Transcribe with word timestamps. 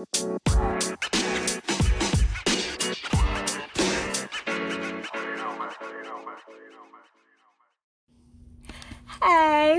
Hey, 0.00 0.06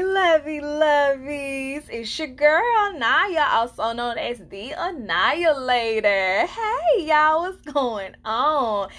lovey 0.03 0.61
lovies. 0.61 1.89
It's 1.89 2.19
your 2.19 2.27
girl, 2.27 2.93
Naya, 2.99 3.45
also 3.49 3.93
known 3.93 4.19
as 4.19 4.37
the 4.49 4.73
Annihilator. 4.77 6.45
Hey, 6.45 7.07
y'all, 7.07 7.41
what's 7.41 7.61
going 7.61 8.15
on? 8.23 8.89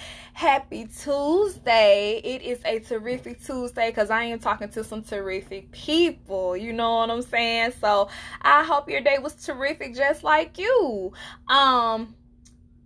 Happy 0.43 0.87
Tuesday. 0.87 2.19
It 2.21 2.41
is 2.41 2.59
a 2.65 2.79
terrific 2.79 3.41
Tuesday 3.41 3.91
because 3.91 4.09
I 4.09 4.25
am 4.25 4.39
talking 4.39 4.67
to 4.71 4.83
some 4.83 5.01
terrific 5.01 5.71
people. 5.71 6.57
You 6.57 6.73
know 6.73 6.95
what 6.95 7.09
I'm 7.09 7.21
saying? 7.21 7.71
So 7.79 8.09
I 8.41 8.65
hope 8.65 8.89
your 8.89 8.99
day 8.99 9.19
was 9.19 9.35
terrific 9.35 9.95
just 9.95 10.21
like 10.21 10.57
you. 10.57 11.13
Um, 11.47 12.15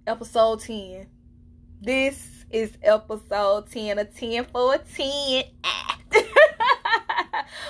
episode 0.06 0.60
10. 0.60 1.08
This 1.82 2.46
is 2.52 2.78
episode 2.84 3.72
10, 3.72 3.98
a 3.98 4.06
10 4.06 4.46
for 4.46 4.76
a 4.76 4.78
10. 4.78 5.44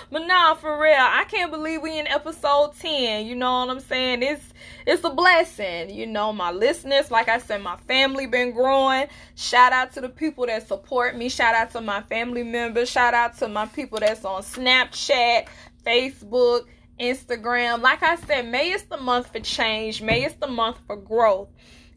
But 0.10 0.26
nah, 0.26 0.54
for 0.56 0.82
real, 0.82 0.96
I 0.98 1.26
can't 1.26 1.52
believe 1.52 1.82
we 1.82 2.00
in 2.00 2.08
episode 2.08 2.74
10. 2.80 3.26
You 3.26 3.36
know 3.36 3.60
what 3.60 3.70
I'm 3.70 3.82
saying? 3.82 4.24
It's 4.24 4.54
it's 4.86 5.04
a 5.04 5.10
blessing. 5.10 5.90
You 5.90 6.06
know, 6.06 6.32
my 6.32 6.52
listeners, 6.52 7.12
like 7.12 7.28
I 7.28 7.40
said, 7.40 7.62
my 7.62 7.76
family 7.76 8.26
been 8.26 8.54
growing. 8.54 9.08
Shout 9.36 9.74
out 9.74 9.92
to 9.94 10.02
the 10.02 10.10
people 10.10 10.46
that 10.46 10.66
support 10.66 11.18
me. 11.18 11.28
Shout 11.28 11.56
out 11.56 11.72
to 11.72 11.82
my 11.82 12.02
family 12.04 12.44
members. 12.44 12.90
Shout 12.90 13.14
out 13.14 13.38
to 13.40 13.50
my 13.50 13.66
people 13.66 14.00
that's 14.00 14.24
on 14.24 14.44
Snapchat, 14.44 15.48
Facebook, 15.86 16.66
Instagram. 17.00 17.82
Like 17.82 18.02
I 18.02 18.16
said, 18.16 18.48
May 18.48 18.72
is 18.72 18.84
the 18.84 18.98
month 18.98 19.34
for 19.34 19.42
change. 19.42 20.02
May 20.02 20.24
is 20.24 20.36
the 20.36 20.48
month 20.48 20.78
for 20.88 20.96
growth. 20.96 21.50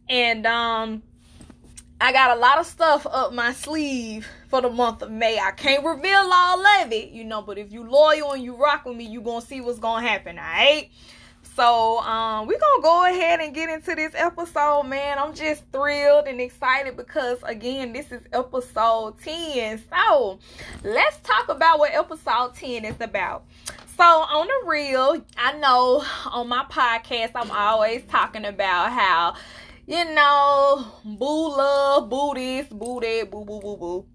And 0.08 0.47
um 0.47 1.05
I 2.03 2.12
got 2.12 2.34
a 2.34 2.41
lot 2.41 2.59
of 2.59 2.65
stuff 2.65 3.06
up 3.06 3.34
my 3.34 3.53
sleeve 3.53 4.27
for 4.48 4.62
the 4.62 4.70
month 4.70 5.03
of 5.03 5.11
May. 5.11 5.39
I 5.39 5.51
can't 5.51 5.84
reveal 5.84 6.31
all 6.33 6.67
of 6.67 6.91
it, 6.92 7.11
you 7.11 7.25
know, 7.25 7.42
but 7.42 7.59
if 7.59 7.70
you 7.70 7.83
loyal 7.87 8.33
and 8.33 8.42
you 8.42 8.57
rock 8.57 8.87
with 8.87 8.97
me, 8.97 9.05
you 9.05 9.20
gonna 9.20 9.45
see 9.45 9.61
what's 9.61 9.79
gonna 9.79 10.09
happen, 10.09 10.39
alright? 10.39 10.91
So 11.57 11.98
um 12.01 12.47
we're 12.47 12.59
gonna 12.59 12.83
go 12.83 13.05
ahead 13.05 13.41
and 13.41 13.55
get 13.55 13.69
into 13.69 13.95
this 13.95 14.15
episode, 14.15 14.84
man. 14.84 15.19
I'm 15.19 15.34
just 15.34 15.62
thrilled 15.73 16.27
and 16.27 16.41
excited 16.41 16.97
because 16.97 17.37
again, 17.42 17.92
this 17.92 18.11
is 18.12 18.23
episode 18.33 19.20
10. 19.20 19.83
So 19.91 20.39
let's 20.83 21.19
talk 21.19 21.51
about 21.51 21.81
what 21.81 21.92
episode 21.92 22.55
10 22.55 22.87
is 22.87 22.97
about. 23.01 23.45
So 23.98 24.05
on 24.05 24.47
the 24.47 24.70
real, 24.70 25.23
I 25.37 25.53
know 25.59 26.03
on 26.33 26.48
my 26.48 26.64
podcast 26.70 27.33
I'm 27.35 27.51
always 27.51 28.03
talking 28.09 28.47
about 28.47 28.91
how 28.91 29.35
you 29.91 30.05
know, 30.14 30.86
boo 31.05 31.56
love, 31.56 32.08
boo 32.08 32.33
this, 32.34 32.69
boo 32.69 33.00
that, 33.00 33.28
boo 33.28 33.44
boo 33.44 33.60
boo 33.60 33.77
boo. 33.77 34.06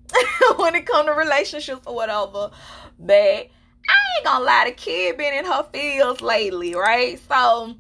when 0.56 0.74
it 0.74 0.86
come 0.86 1.06
to 1.06 1.12
relationships 1.12 1.82
or 1.86 1.94
whatever. 1.94 2.50
But 2.98 3.14
I 3.14 3.98
ain't 4.16 4.24
gonna 4.24 4.46
lie, 4.46 4.64
the 4.68 4.72
kid 4.72 5.18
been 5.18 5.34
in 5.34 5.44
her 5.44 5.68
feels 5.74 6.22
lately, 6.22 6.76
right? 6.76 7.20
So 7.28 7.76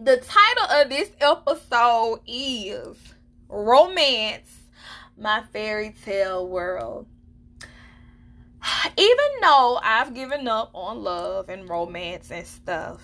the 0.00 0.16
title 0.16 0.80
of 0.80 0.88
this 0.88 1.10
episode 1.20 2.22
is 2.26 2.96
Romance, 3.48 4.64
My 5.16 5.44
Fairy 5.52 5.94
Tale 6.04 6.48
World. 6.48 7.06
Even 8.96 9.26
though 9.42 9.78
I've 9.80 10.12
given 10.12 10.48
up 10.48 10.70
on 10.74 11.04
love 11.04 11.50
and 11.50 11.68
romance 11.68 12.32
and 12.32 12.44
stuff, 12.44 13.00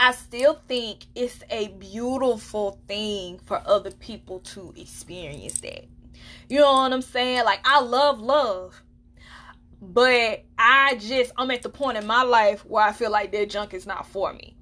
I 0.00 0.12
still 0.12 0.60
think 0.68 1.06
it's 1.14 1.42
a 1.50 1.68
beautiful 1.68 2.78
thing 2.86 3.40
for 3.44 3.60
other 3.66 3.90
people 3.90 4.40
to 4.40 4.72
experience 4.76 5.60
that. 5.60 5.86
You 6.48 6.60
know 6.60 6.72
what 6.72 6.92
I'm 6.92 7.02
saying? 7.02 7.44
Like, 7.44 7.60
I 7.64 7.80
love 7.80 8.20
love. 8.20 8.80
But 9.80 10.44
I 10.58 10.96
just, 10.96 11.32
I'm 11.36 11.50
at 11.50 11.62
the 11.62 11.68
point 11.68 11.98
in 11.98 12.06
my 12.06 12.22
life 12.22 12.64
where 12.64 12.84
I 12.84 12.92
feel 12.92 13.10
like 13.10 13.32
that 13.32 13.50
junk 13.50 13.74
is 13.74 13.86
not 13.86 14.06
for 14.06 14.32
me. 14.32 14.56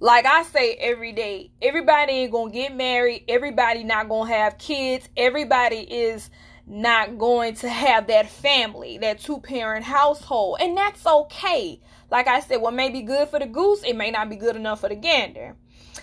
Like 0.00 0.26
I 0.26 0.42
say 0.42 0.74
every 0.74 1.12
day, 1.12 1.50
everybody 1.62 2.12
ain't 2.12 2.32
gonna 2.32 2.50
get 2.50 2.74
married. 2.74 3.24
Everybody 3.28 3.84
not 3.84 4.08
gonna 4.08 4.30
have 4.30 4.58
kids. 4.58 5.08
Everybody 5.16 5.78
is 5.78 6.30
not 6.66 7.18
going 7.18 7.54
to 7.56 7.68
have 7.68 8.06
that 8.06 8.28
family, 8.28 8.98
that 8.98 9.20
two 9.20 9.40
parent 9.40 9.84
household. 9.84 10.58
And 10.60 10.76
that's 10.76 11.06
okay. 11.06 11.80
Like 12.10 12.26
I 12.26 12.40
said, 12.40 12.56
what 12.60 12.74
may 12.74 12.90
be 12.90 13.02
good 13.02 13.28
for 13.28 13.38
the 13.38 13.46
goose, 13.46 13.82
it 13.82 13.96
may 13.96 14.10
not 14.10 14.30
be 14.30 14.36
good 14.36 14.56
enough 14.56 14.80
for 14.80 14.88
the 14.88 14.94
gander. 14.94 15.56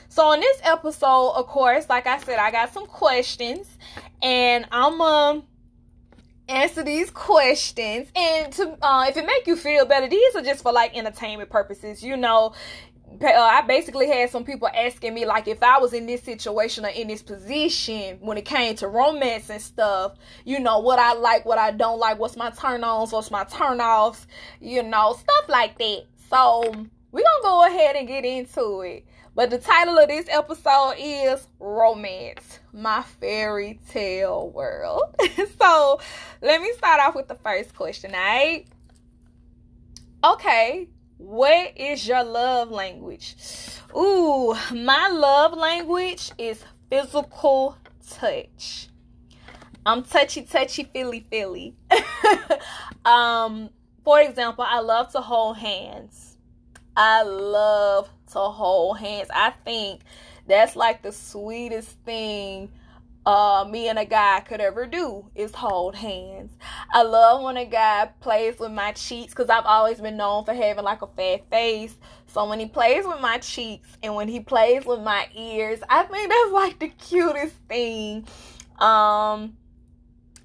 So 0.09 0.31
in 0.33 0.39
this 0.39 0.59
episode, 0.63 1.31
of 1.31 1.47
course, 1.47 1.87
like 1.89 2.05
I 2.05 2.19
said, 2.19 2.37
I 2.37 2.51
got 2.51 2.73
some 2.73 2.85
questions 2.85 3.77
and 4.21 4.67
I'm 4.71 5.01
um 5.01 5.43
answer 6.51 6.83
these 6.83 7.09
questions 7.09 8.09
and 8.13 8.51
to 8.51 8.77
uh, 8.81 9.05
if 9.07 9.15
it 9.15 9.25
make 9.25 9.47
you 9.47 9.55
feel 9.55 9.85
better 9.85 10.09
these 10.09 10.35
are 10.35 10.41
just 10.41 10.61
for 10.61 10.73
like 10.73 10.95
entertainment 10.97 11.49
purposes 11.49 12.03
you 12.03 12.17
know 12.17 12.53
Uh, 13.19 13.27
I 13.27 13.61
basically 13.61 14.07
had 14.07 14.29
some 14.29 14.43
people 14.43 14.69
asking 14.73 15.13
me 15.13 15.25
like 15.25 15.47
if 15.47 15.61
I 15.61 15.79
was 15.79 15.93
in 15.93 16.05
this 16.05 16.23
situation 16.23 16.85
or 16.85 16.89
in 16.89 17.07
this 17.07 17.21
position 17.21 18.17
when 18.21 18.37
it 18.37 18.45
came 18.45 18.75
to 18.75 18.87
romance 18.87 19.49
and 19.49 19.61
stuff, 19.61 20.13
you 20.45 20.59
know, 20.59 20.79
what 20.79 20.99
I 20.99 21.13
like, 21.13 21.45
what 21.45 21.57
I 21.57 21.71
don't 21.71 21.99
like, 21.99 22.19
what's 22.19 22.37
my 22.37 22.51
turn 22.51 22.83
ons, 22.83 23.11
what's 23.11 23.31
my 23.31 23.43
turn 23.43 23.81
offs, 23.81 24.27
you 24.59 24.83
know, 24.83 25.13
stuff 25.13 25.49
like 25.49 25.77
that. 25.77 26.05
So 26.29 26.61
we're 27.11 27.23
gonna 27.23 27.43
go 27.43 27.65
ahead 27.67 27.95
and 27.95 28.07
get 28.07 28.23
into 28.23 28.81
it. 28.81 29.05
But 29.33 29.49
the 29.49 29.59
title 29.59 29.97
of 29.97 30.09
this 30.09 30.27
episode 30.29 30.95
is 30.97 31.47
Romance, 31.59 32.59
My 32.73 33.01
Fairy 33.01 33.79
Tale 33.89 34.49
World. 34.49 35.15
so 35.59 36.01
let 36.41 36.61
me 36.61 36.71
start 36.77 36.99
off 36.99 37.15
with 37.15 37.29
the 37.29 37.35
first 37.35 37.73
question, 37.73 38.11
alright? 38.11 38.67
Okay, 40.23 40.89
what 41.21 41.77
is 41.77 42.07
your 42.07 42.23
love 42.23 42.71
language? 42.71 43.35
Ooh, 43.95 44.55
my 44.73 45.07
love 45.09 45.53
language 45.53 46.31
is 46.37 46.63
physical 46.89 47.77
touch. 48.09 48.87
I'm 49.85 50.03
touchy, 50.03 50.41
touchy, 50.43 50.83
feely, 50.83 51.25
feely. 51.29 51.75
um, 53.05 53.69
for 54.03 54.19
example, 54.19 54.65
I 54.67 54.79
love 54.79 55.11
to 55.11 55.21
hold 55.21 55.57
hands. 55.57 56.37
I 56.97 57.23
love 57.23 58.09
to 58.31 58.39
hold 58.39 58.97
hands. 58.97 59.29
I 59.33 59.51
think 59.63 60.01
that's 60.47 60.75
like 60.75 61.03
the 61.03 61.11
sweetest 61.11 61.97
thing 62.03 62.71
uh, 63.25 63.65
me 63.69 63.87
and 63.87 63.99
a 63.99 64.05
guy 64.05 64.39
could 64.41 64.61
ever 64.61 64.85
do 64.87 65.25
is 65.35 65.53
hold 65.53 65.95
hands. 65.95 66.51
I 66.91 67.03
love 67.03 67.43
when 67.43 67.57
a 67.57 67.65
guy 67.65 68.09
plays 68.19 68.59
with 68.59 68.71
my 68.71 68.93
cheeks 68.93 69.33
because 69.33 69.49
I've 69.49 69.65
always 69.65 70.01
been 70.01 70.17
known 70.17 70.43
for 70.43 70.53
having 70.53 70.83
like 70.83 71.01
a 71.01 71.07
fat 71.07 71.49
face. 71.49 71.95
So 72.27 72.47
when 72.49 72.59
he 72.59 72.65
plays 72.65 73.05
with 73.05 73.21
my 73.21 73.37
cheeks 73.37 73.97
and 74.01 74.15
when 74.15 74.27
he 74.27 74.39
plays 74.39 74.85
with 74.85 75.01
my 75.01 75.27
ears, 75.35 75.79
I 75.89 76.03
think 76.03 76.29
that's 76.29 76.51
like 76.51 76.79
the 76.79 76.89
cutest 76.89 77.55
thing. 77.67 78.25
Um, 78.79 79.55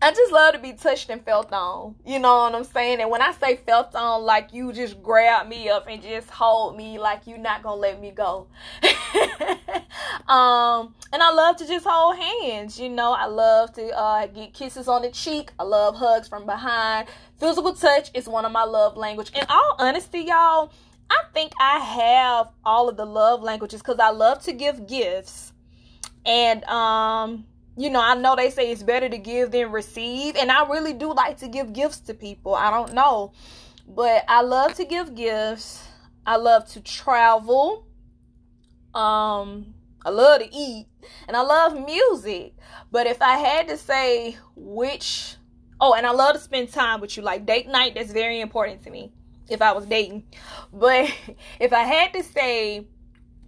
I 0.02 0.10
just 0.12 0.30
love 0.30 0.52
to 0.52 0.58
be 0.58 0.74
touched 0.74 1.08
and 1.08 1.24
felt 1.24 1.50
on. 1.52 1.94
You 2.04 2.18
know 2.18 2.34
what 2.36 2.54
I'm 2.54 2.64
saying? 2.64 3.00
And 3.00 3.10
when 3.10 3.22
I 3.22 3.32
say 3.32 3.56
felt 3.56 3.94
on, 3.94 4.24
like 4.24 4.52
you 4.52 4.72
just 4.72 5.02
grab 5.02 5.48
me 5.48 5.70
up 5.70 5.86
and 5.88 6.02
just 6.02 6.28
hold 6.28 6.76
me 6.76 6.98
like 6.98 7.26
you're 7.26 7.38
not 7.38 7.62
gonna 7.62 7.80
let 7.80 8.00
me 8.00 8.10
go. 8.10 8.46
um, 10.28 10.94
and 11.12 11.22
I 11.22 11.32
love 11.32 11.56
to 11.56 11.66
just 11.66 11.86
hold 11.88 12.16
hands. 12.16 12.78
You 12.78 12.90
know, 12.90 13.12
I 13.12 13.24
love 13.24 13.72
to 13.74 13.88
uh, 13.98 14.26
get 14.26 14.52
kisses 14.52 14.86
on 14.86 15.00
the 15.00 15.10
cheek. 15.10 15.50
I 15.58 15.62
love 15.62 15.96
hugs 15.96 16.28
from 16.28 16.44
behind. 16.44 17.08
Physical 17.40 17.72
touch 17.74 18.10
is 18.12 18.28
one 18.28 18.44
of 18.44 18.52
my 18.52 18.64
love 18.64 18.98
language. 18.98 19.30
In 19.34 19.46
all 19.48 19.76
honesty, 19.78 20.20
y'all, 20.20 20.72
I 21.08 21.22
think 21.32 21.52
I 21.58 21.78
have 21.78 22.50
all 22.66 22.90
of 22.90 22.98
the 22.98 23.06
love 23.06 23.42
languages 23.42 23.80
because 23.80 23.98
I 23.98 24.10
love 24.10 24.42
to 24.42 24.52
give 24.52 24.86
gifts. 24.86 25.54
And 26.26 26.64
um 26.64 27.46
you 27.76 27.90
know, 27.90 28.00
I 28.00 28.14
know 28.14 28.34
they 28.36 28.50
say 28.50 28.70
it's 28.70 28.82
better 28.82 29.08
to 29.08 29.18
give 29.18 29.50
than 29.50 29.70
receive, 29.70 30.36
and 30.36 30.50
I 30.50 30.66
really 30.68 30.94
do 30.94 31.12
like 31.12 31.38
to 31.38 31.48
give 31.48 31.72
gifts 31.72 32.00
to 32.00 32.14
people. 32.14 32.54
I 32.54 32.70
don't 32.70 32.94
know, 32.94 33.32
but 33.86 34.24
I 34.28 34.40
love 34.40 34.74
to 34.74 34.84
give 34.84 35.14
gifts. 35.14 35.86
I 36.24 36.36
love 36.36 36.66
to 36.70 36.80
travel. 36.80 37.86
Um, 38.94 39.74
I 40.04 40.10
love 40.10 40.40
to 40.40 40.48
eat, 40.54 40.86
and 41.28 41.36
I 41.36 41.42
love 41.42 41.74
music. 41.74 42.54
But 42.90 43.06
if 43.06 43.20
I 43.20 43.36
had 43.36 43.68
to 43.68 43.76
say 43.76 44.38
which, 44.54 45.36
oh, 45.78 45.92
and 45.92 46.06
I 46.06 46.12
love 46.12 46.34
to 46.34 46.40
spend 46.40 46.72
time 46.72 47.02
with 47.02 47.16
you, 47.16 47.22
like 47.22 47.44
date 47.44 47.68
night. 47.68 47.94
That's 47.94 48.12
very 48.12 48.40
important 48.40 48.84
to 48.84 48.90
me. 48.90 49.12
If 49.48 49.62
I 49.62 49.72
was 49.72 49.86
dating, 49.86 50.24
but 50.72 51.12
if 51.60 51.72
I 51.72 51.82
had 51.82 52.14
to 52.14 52.22
say 52.22 52.86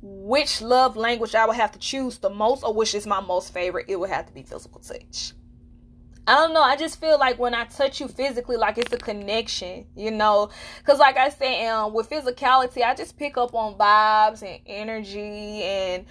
which 0.01 0.61
love 0.61 0.97
language 0.97 1.35
I 1.35 1.47
would 1.47 1.57
have 1.57 1.73
to 1.73 1.79
choose 1.79 2.19
the 2.19 2.31
most 2.31 2.63
or 2.63 2.73
which 2.73 2.95
is 2.95 3.07
my 3.07 3.21
most 3.21 3.53
favorite, 3.53 3.87
it 3.89 3.97
would 3.97 4.11
have 4.11 4.27
to 4.27 4.33
be 4.33 4.43
physical 4.43 4.81
touch. 4.81 5.33
I 6.29 6.35
don't 6.35 6.53
know. 6.53 6.63
I 6.63 6.77
just 6.77 7.01
feel 7.01 7.19
like 7.19 7.39
when 7.39 7.55
I 7.55 7.65
touch 7.65 8.01
you 8.01 8.07
physically, 8.09 8.59
like 8.59 8.77
it's 8.77 8.93
a 8.93 8.99
connection, 8.99 9.87
you 9.97 10.11
know. 10.11 10.51
Cause 10.85 10.99
like 10.99 11.17
I 11.17 11.31
said, 11.31 11.67
um, 11.69 11.95
with 11.95 12.11
physicality, 12.11 12.83
I 12.83 12.95
just 12.95 13.17
pick 13.17 13.39
up 13.39 13.55
on 13.55 13.79
vibes 13.79 14.43
and 14.43 14.61
energy 14.67 15.63
and 15.63 16.05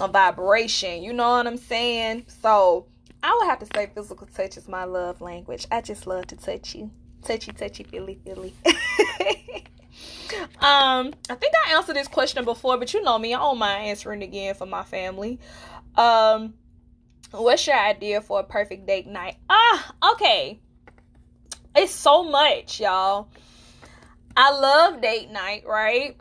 a 0.00 0.06
vibration. 0.06 1.02
You 1.02 1.12
know 1.12 1.28
what 1.30 1.48
I'm 1.48 1.56
saying? 1.56 2.26
So 2.40 2.86
I 3.20 3.36
would 3.36 3.48
have 3.48 3.58
to 3.60 3.66
say 3.74 3.90
physical 3.92 4.28
touch 4.28 4.56
is 4.56 4.68
my 4.68 4.84
love 4.84 5.20
language. 5.20 5.66
I 5.72 5.80
just 5.80 6.06
love 6.06 6.28
to 6.28 6.36
touch 6.36 6.76
you, 6.76 6.92
touchy, 7.22 7.50
touchy, 7.50 7.82
feely, 7.82 8.20
feely. 8.24 8.54
um, 10.60 11.14
I 11.28 11.34
think 11.34 11.54
I 11.66 11.74
answered 11.74 11.96
this 11.96 12.08
question 12.08 12.44
before, 12.44 12.78
but 12.78 12.92
you 12.94 13.02
know 13.02 13.18
me, 13.18 13.34
I 13.34 13.38
don't 13.38 13.58
mind 13.58 13.86
answering 13.88 14.22
again 14.22 14.54
for 14.54 14.66
my 14.66 14.82
family. 14.82 15.38
Um 15.96 16.54
What's 17.36 17.66
your 17.66 17.76
idea 17.76 18.20
for 18.20 18.38
a 18.38 18.44
perfect 18.44 18.86
date 18.86 19.08
night? 19.08 19.36
Ah, 19.50 19.92
okay. 20.12 20.60
It's 21.74 21.92
so 21.92 22.22
much, 22.22 22.78
y'all. 22.78 23.28
I 24.36 24.52
love 24.56 25.00
date 25.00 25.32
night, 25.32 25.64
right? 25.66 26.16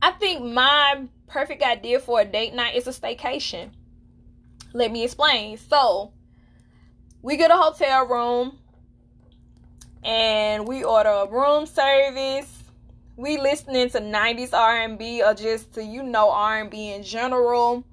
I 0.00 0.12
think 0.12 0.44
my 0.44 1.08
perfect 1.26 1.60
idea 1.60 1.98
for 1.98 2.20
a 2.20 2.24
date 2.24 2.54
night 2.54 2.76
is 2.76 2.86
a 2.86 2.92
staycation. 2.92 3.70
Let 4.72 4.92
me 4.92 5.02
explain. 5.02 5.56
So, 5.56 6.12
we 7.20 7.36
get 7.36 7.50
a 7.50 7.56
hotel 7.56 8.06
room 8.06 8.58
and 10.04 10.68
we 10.68 10.84
order 10.84 11.08
a 11.08 11.28
room 11.28 11.66
service. 11.66 12.55
We 13.16 13.38
listening 13.38 13.88
to 13.90 14.00
90s 14.00 14.52
R&B 14.52 15.22
or 15.22 15.34
just 15.34 15.74
to 15.74 15.82
you 15.82 16.02
know 16.02 16.30
R&B 16.30 16.92
in 16.92 17.02
general 17.02 17.84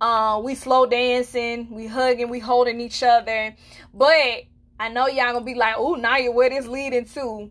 uh, 0.00 0.40
we 0.42 0.54
slow 0.54 0.86
dancing, 0.86 1.68
we 1.70 1.86
hugging, 1.86 2.30
we 2.30 2.38
holding 2.38 2.80
each 2.80 3.02
other. 3.02 3.54
But 3.92 4.44
I 4.78 4.88
know 4.88 5.06
y'all 5.08 5.32
gonna 5.32 5.44
be 5.44 5.54
like, 5.54 5.74
oh, 5.76 5.94
Naya, 5.94 6.30
where 6.30 6.48
this 6.48 6.66
leading 6.66 7.04
to? 7.06 7.50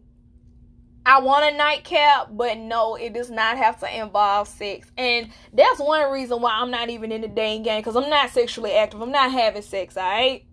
I 1.05 1.21
want 1.21 1.53
a 1.53 1.57
nightcap, 1.57 2.29
but 2.31 2.57
no, 2.57 2.95
it 2.95 3.13
does 3.13 3.29
not 3.29 3.57
have 3.57 3.79
to 3.79 3.99
involve 3.99 4.47
sex. 4.47 4.91
And 4.97 5.29
that's 5.53 5.79
one 5.79 6.11
reason 6.11 6.41
why 6.41 6.51
I'm 6.51 6.71
not 6.71 6.89
even 6.89 7.11
in 7.11 7.21
the 7.21 7.27
dating 7.27 7.63
game 7.63 7.79
because 7.79 7.95
I'm 7.95 8.09
not 8.09 8.31
sexually 8.31 8.73
active. 8.73 9.01
I'm 9.01 9.11
not 9.11 9.31
having 9.31 9.61
sex, 9.61 9.95
alright? 9.95 10.45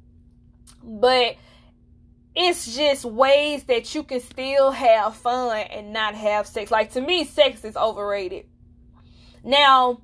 But 0.82 1.36
it's 2.36 2.76
just 2.76 3.06
ways 3.06 3.64
that 3.64 3.94
you 3.94 4.02
can 4.02 4.20
still 4.20 4.70
have 4.70 5.16
fun 5.16 5.56
and 5.56 5.92
not 5.94 6.14
have 6.14 6.46
sex. 6.46 6.70
Like 6.70 6.92
to 6.92 7.00
me, 7.00 7.24
sex 7.24 7.64
is 7.64 7.76
overrated. 7.76 8.44
Now, 9.42 10.02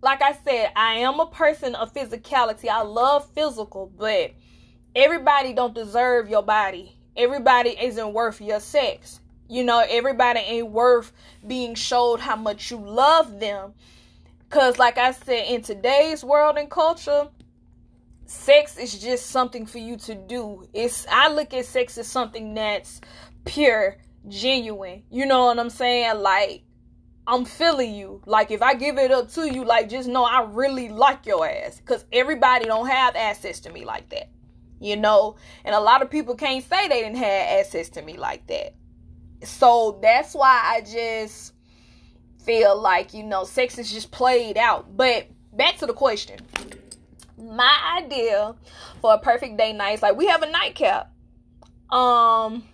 like 0.00 0.22
I 0.22 0.32
said, 0.32 0.70
I 0.76 0.94
am 0.98 1.18
a 1.18 1.26
person 1.26 1.74
of 1.74 1.92
physicality. 1.92 2.68
I 2.68 2.82
love 2.82 3.28
physical, 3.34 3.92
but 3.98 4.32
everybody 4.94 5.52
don't 5.52 5.74
deserve 5.74 6.28
your 6.28 6.42
body. 6.42 6.96
Everybody 7.16 7.70
isn't 7.70 8.12
worth 8.12 8.40
your 8.40 8.60
sex. 8.60 9.20
You 9.48 9.64
know, 9.64 9.84
everybody 9.86 10.38
ain't 10.38 10.70
worth 10.70 11.12
being 11.46 11.74
showed 11.74 12.20
how 12.20 12.36
much 12.36 12.70
you 12.70 12.78
love 12.78 13.40
them. 13.40 13.74
Cause 14.50 14.78
like 14.78 14.98
I 14.98 15.12
said, 15.12 15.46
in 15.48 15.62
today's 15.62 16.22
world 16.22 16.58
and 16.58 16.70
culture, 16.70 17.28
sex 18.32 18.78
is 18.78 18.98
just 18.98 19.26
something 19.26 19.66
for 19.66 19.78
you 19.78 19.96
to 19.98 20.14
do. 20.14 20.64
It's 20.72 21.06
I 21.10 21.28
look 21.28 21.52
at 21.52 21.66
sex 21.66 21.98
as 21.98 22.06
something 22.06 22.54
that's 22.54 23.00
pure, 23.44 23.98
genuine. 24.28 25.02
You 25.10 25.26
know 25.26 25.46
what 25.46 25.58
I'm 25.58 25.70
saying? 25.70 26.20
Like 26.20 26.62
I'm 27.26 27.44
feeling 27.44 27.94
you. 27.94 28.22
Like 28.26 28.50
if 28.50 28.62
I 28.62 28.74
give 28.74 28.98
it 28.98 29.10
up 29.10 29.30
to 29.32 29.52
you, 29.52 29.64
like 29.64 29.88
just 29.88 30.08
know 30.08 30.24
I 30.24 30.42
really 30.42 30.88
like 30.88 31.26
your 31.26 31.46
ass. 31.46 31.80
Cause 31.84 32.04
everybody 32.10 32.64
don't 32.64 32.88
have 32.88 33.14
access 33.16 33.60
to 33.60 33.70
me 33.70 33.84
like 33.84 34.08
that. 34.08 34.30
You 34.80 34.96
know? 34.96 35.36
And 35.64 35.74
a 35.74 35.80
lot 35.80 36.02
of 36.02 36.10
people 36.10 36.34
can't 36.34 36.64
say 36.64 36.88
they 36.88 37.02
didn't 37.02 37.18
have 37.18 37.60
access 37.60 37.90
to 37.90 38.02
me 38.02 38.16
like 38.16 38.46
that. 38.48 38.74
So 39.44 39.98
that's 40.02 40.34
why 40.34 40.60
I 40.64 40.80
just 40.80 41.52
feel 42.44 42.80
like, 42.80 43.12
you 43.12 43.24
know, 43.24 43.44
sex 43.44 43.78
is 43.78 43.92
just 43.92 44.10
played 44.10 44.56
out. 44.56 44.96
But 44.96 45.28
back 45.52 45.76
to 45.78 45.86
the 45.86 45.92
question. 45.92 46.40
My 47.38 48.00
idea 48.02 48.54
for 49.00 49.14
a 49.14 49.18
perfect 49.18 49.56
day 49.56 49.72
night 49.72 49.94
is 49.94 50.02
like 50.02 50.16
we 50.16 50.26
have 50.26 50.42
a 50.42 50.50
nightcap. 50.50 51.12
Um 51.90 52.64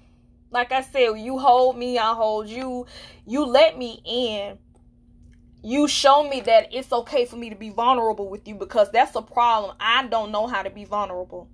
like 0.50 0.72
I 0.72 0.80
said, 0.80 1.14
you 1.18 1.38
hold 1.38 1.76
me, 1.76 1.98
I 1.98 2.14
hold 2.14 2.48
you. 2.48 2.86
You 3.26 3.44
let 3.44 3.76
me 3.76 4.00
in. 4.04 4.58
You 5.62 5.88
show 5.88 6.26
me 6.26 6.40
that 6.42 6.68
it's 6.72 6.92
okay 6.92 7.26
for 7.26 7.36
me 7.36 7.50
to 7.50 7.56
be 7.56 7.70
vulnerable 7.70 8.30
with 8.30 8.46
you 8.48 8.54
because 8.54 8.90
that's 8.90 9.14
a 9.16 9.22
problem. 9.22 9.76
I 9.80 10.06
don't 10.06 10.30
know 10.30 10.46
how 10.46 10.62
to 10.62 10.70
be 10.70 10.84
vulnerable. 10.84 11.50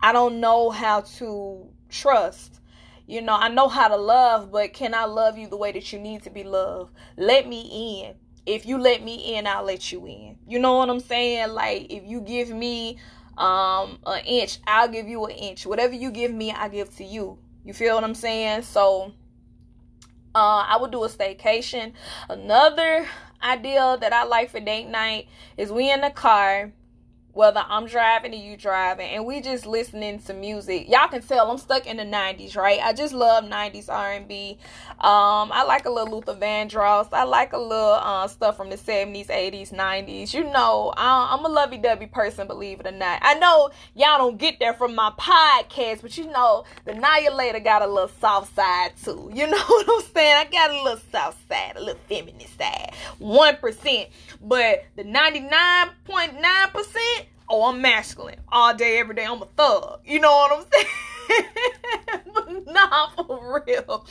I 0.00 0.12
don't 0.12 0.40
know 0.40 0.70
how 0.70 1.00
to 1.00 1.66
trust. 1.88 2.60
You 3.06 3.22
know, 3.22 3.34
I 3.34 3.48
know 3.48 3.68
how 3.68 3.88
to 3.88 3.96
love, 3.96 4.52
but 4.52 4.74
can 4.74 4.94
I 4.94 5.06
love 5.06 5.38
you 5.38 5.48
the 5.48 5.56
way 5.56 5.72
that 5.72 5.92
you 5.92 5.98
need 5.98 6.22
to 6.24 6.30
be 6.30 6.44
loved? 6.44 6.92
Let 7.16 7.48
me 7.48 8.04
in. 8.04 8.14
If 8.48 8.64
you 8.66 8.78
let 8.78 9.02
me 9.02 9.36
in, 9.36 9.46
I'll 9.46 9.64
let 9.64 9.92
you 9.92 10.06
in. 10.06 10.38
You 10.46 10.58
know 10.58 10.76
what 10.76 10.88
I'm 10.88 11.00
saying? 11.00 11.50
Like 11.50 11.92
if 11.92 12.04
you 12.06 12.20
give 12.20 12.48
me 12.50 12.98
um 13.36 13.98
an 14.06 14.24
inch, 14.24 14.58
I'll 14.66 14.88
give 14.88 15.06
you 15.06 15.24
an 15.26 15.32
inch. 15.32 15.66
Whatever 15.66 15.94
you 15.94 16.10
give 16.10 16.32
me, 16.32 16.50
I 16.52 16.68
give 16.68 16.94
to 16.96 17.04
you. 17.04 17.38
You 17.64 17.74
feel 17.74 17.94
what 17.94 18.04
I'm 18.04 18.14
saying? 18.14 18.62
So 18.62 19.12
uh, 20.34 20.64
I 20.66 20.78
would 20.80 20.90
do 20.90 21.04
a 21.04 21.08
staycation. 21.08 21.92
Another 22.28 23.06
idea 23.42 23.98
that 24.00 24.12
I 24.12 24.24
like 24.24 24.50
for 24.50 24.60
date 24.60 24.88
night 24.88 25.28
is 25.56 25.70
we 25.70 25.90
in 25.90 26.00
the 26.00 26.10
car 26.10 26.72
whether 27.32 27.64
I'm 27.68 27.86
driving 27.86 28.32
or 28.32 28.36
you 28.36 28.56
driving, 28.56 29.08
and 29.10 29.24
we 29.24 29.40
just 29.40 29.66
listening 29.66 30.18
to 30.20 30.34
music. 30.34 30.88
Y'all 30.88 31.08
can 31.08 31.22
tell 31.22 31.50
I'm 31.50 31.58
stuck 31.58 31.86
in 31.86 31.98
the 31.98 32.04
90s, 32.04 32.56
right? 32.56 32.80
I 32.82 32.92
just 32.92 33.14
love 33.14 33.44
90s 33.44 33.88
R&B. 33.88 34.58
Um, 34.90 35.52
I 35.52 35.64
like 35.64 35.86
a 35.86 35.90
little 35.90 36.16
Luther 36.16 36.34
Vandross. 36.34 37.08
I 37.12 37.24
like 37.24 37.52
a 37.52 37.58
little 37.58 37.94
uh, 37.94 38.26
stuff 38.26 38.56
from 38.56 38.70
the 38.70 38.76
70s, 38.76 39.28
80s, 39.28 39.72
90s. 39.72 40.34
You 40.34 40.44
know, 40.44 40.92
I, 40.96 41.28
I'm 41.32 41.44
a 41.44 41.48
lovey-dovey 41.48 42.06
person, 42.06 42.46
believe 42.46 42.80
it 42.80 42.86
or 42.86 42.92
not. 42.92 43.20
I 43.22 43.34
know 43.34 43.70
y'all 43.94 44.18
don't 44.18 44.38
get 44.38 44.58
there 44.58 44.74
from 44.74 44.94
my 44.94 45.12
podcast, 45.18 46.02
but 46.02 46.16
you 46.18 46.26
know, 46.26 46.64
the 46.84 46.94
Naya 46.94 47.30
got 47.60 47.82
a 47.82 47.86
little 47.86 48.10
soft 48.20 48.54
side 48.54 48.92
too. 49.04 49.30
You 49.32 49.46
know 49.46 49.58
what 49.58 49.86
I'm 49.88 50.02
saying? 50.12 50.36
I 50.36 50.44
got 50.50 50.70
a 50.70 50.82
little 50.82 51.00
soft 51.12 51.48
side, 51.48 51.74
a 51.76 51.80
little 51.80 52.00
feminine 52.08 52.48
side. 52.58 52.92
1%. 53.20 54.08
But 54.40 54.84
the 54.96 55.04
99.9%, 55.04 57.26
oh, 57.50 57.68
I'm 57.68 57.80
masculine 57.80 58.40
all 58.48 58.74
day, 58.74 58.98
every 58.98 59.14
day. 59.14 59.24
I'm 59.24 59.42
a 59.42 59.46
thug. 59.46 60.00
You 60.04 60.20
know 60.20 60.30
what 60.30 60.52
I'm 60.52 60.64
saying? 60.72 60.86
but 62.34 62.66
nah, 62.66 63.08
for 63.10 63.62
real. 63.66 64.06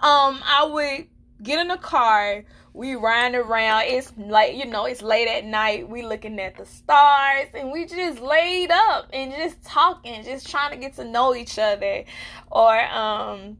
Um, 0.00 0.40
I 0.44 0.68
would 0.70 1.06
get 1.42 1.60
in 1.60 1.68
the 1.68 1.76
car. 1.76 2.44
We 2.74 2.94
riding 2.94 3.38
around. 3.38 3.84
It's 3.86 4.12
like 4.16 4.56
you 4.56 4.64
know, 4.64 4.86
it's 4.86 5.02
late 5.02 5.28
at 5.28 5.44
night. 5.44 5.88
We 5.88 6.02
looking 6.02 6.40
at 6.40 6.56
the 6.56 6.64
stars, 6.64 7.48
and 7.54 7.70
we 7.70 7.84
just 7.84 8.20
laid 8.20 8.70
up 8.70 9.10
and 9.12 9.32
just 9.32 9.62
talking, 9.62 10.24
just 10.24 10.48
trying 10.48 10.70
to 10.70 10.78
get 10.78 10.94
to 10.96 11.04
know 11.04 11.34
each 11.34 11.58
other. 11.58 12.04
Or 12.50 12.80
um, 12.80 13.58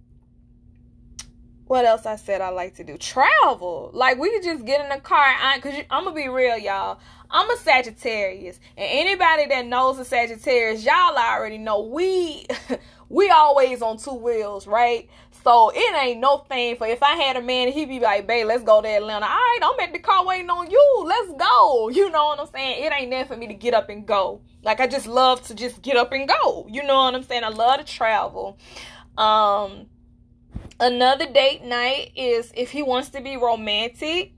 what 1.67 1.85
else 1.85 2.07
I 2.07 2.17
said 2.17 2.41
I 2.41 2.49
like 2.49 2.77
to 2.77 2.85
do? 2.85 2.97
Travel. 2.97 3.91
Like 3.93 4.19
we 4.19 4.31
could 4.31 4.45
just 4.45 4.65
get 4.65 4.81
in 4.81 4.89
the 4.89 5.01
car. 5.03 5.19
I, 5.19 5.59
cause 5.61 5.75
you, 5.75 5.85
I'm 5.91 6.05
gonna 6.05 6.17
be 6.17 6.29
real, 6.29 6.57
y'all. 6.57 6.99
I'm 7.33 7.51
a 7.51 7.57
Sagittarius, 7.57 8.61
and 8.77 8.87
anybody 8.91 9.47
that 9.47 9.67
knows 9.67 9.99
a 9.99 10.05
Sagittarius, 10.05 10.85
y'all 10.85 11.17
already 11.17 11.57
know 11.57 11.81
we 11.81 12.47
we 13.09 13.31
always 13.31 13.81
on 13.81 13.97
two 13.97 14.13
wheels, 14.13 14.67
right? 14.67 15.09
So 15.43 15.73
it 15.75 15.97
ain't 15.97 16.21
no 16.21 16.39
thing 16.39 16.77
for 16.77 16.87
if 16.87 17.03
I 17.03 17.15
had 17.17 17.37
a 17.37 17.43
man, 17.43 17.73
he'd 17.73 17.89
be 17.89 18.01
like, 18.01 18.27
"Babe, 18.27 18.47
let's 18.47 18.63
go 18.63 18.83
to 18.83 18.89
Atlanta." 18.89 19.25
All 19.25 19.33
right, 19.33 19.59
I'm 19.63 19.81
at 19.81 19.95
the 19.95 19.99
car 19.99 20.27
waiting 20.27 20.51
on 20.51 20.71
you. 20.71 21.05
Let's 21.07 21.33
go. 21.33 21.89
You 22.03 22.11
know 22.11 22.27
what 22.27 22.41
I'm 22.41 22.47
saying? 22.49 22.85
It 22.85 22.93
ain't 22.93 23.11
there 23.11 23.25
for 23.25 23.37
me 23.37 23.47
to 23.47 23.55
get 23.55 23.75
up 23.75 23.89
and 23.89 24.07
go. 24.07 24.43
Like 24.63 24.81
I 24.81 24.87
just 24.87 25.07
love 25.07 25.43
to 25.47 25.55
just 25.55 25.81
get 25.83 25.97
up 25.97 26.13
and 26.13 26.29
go. 26.29 26.67
You 26.69 26.83
know 26.83 26.97
what 26.97 27.15
I'm 27.15 27.23
saying? 27.23 27.45
I 27.45 27.49
love 27.49 27.81
to 27.81 27.85
travel. 27.87 28.59
Um, 29.17 29.87
another 30.81 31.27
date 31.33 31.65
night 31.65 32.13
is 32.15 32.53
if 32.55 32.71
he 32.71 32.83
wants 32.83 33.11
to 33.11 33.21
be 33.21 33.37
romantic 33.37 34.33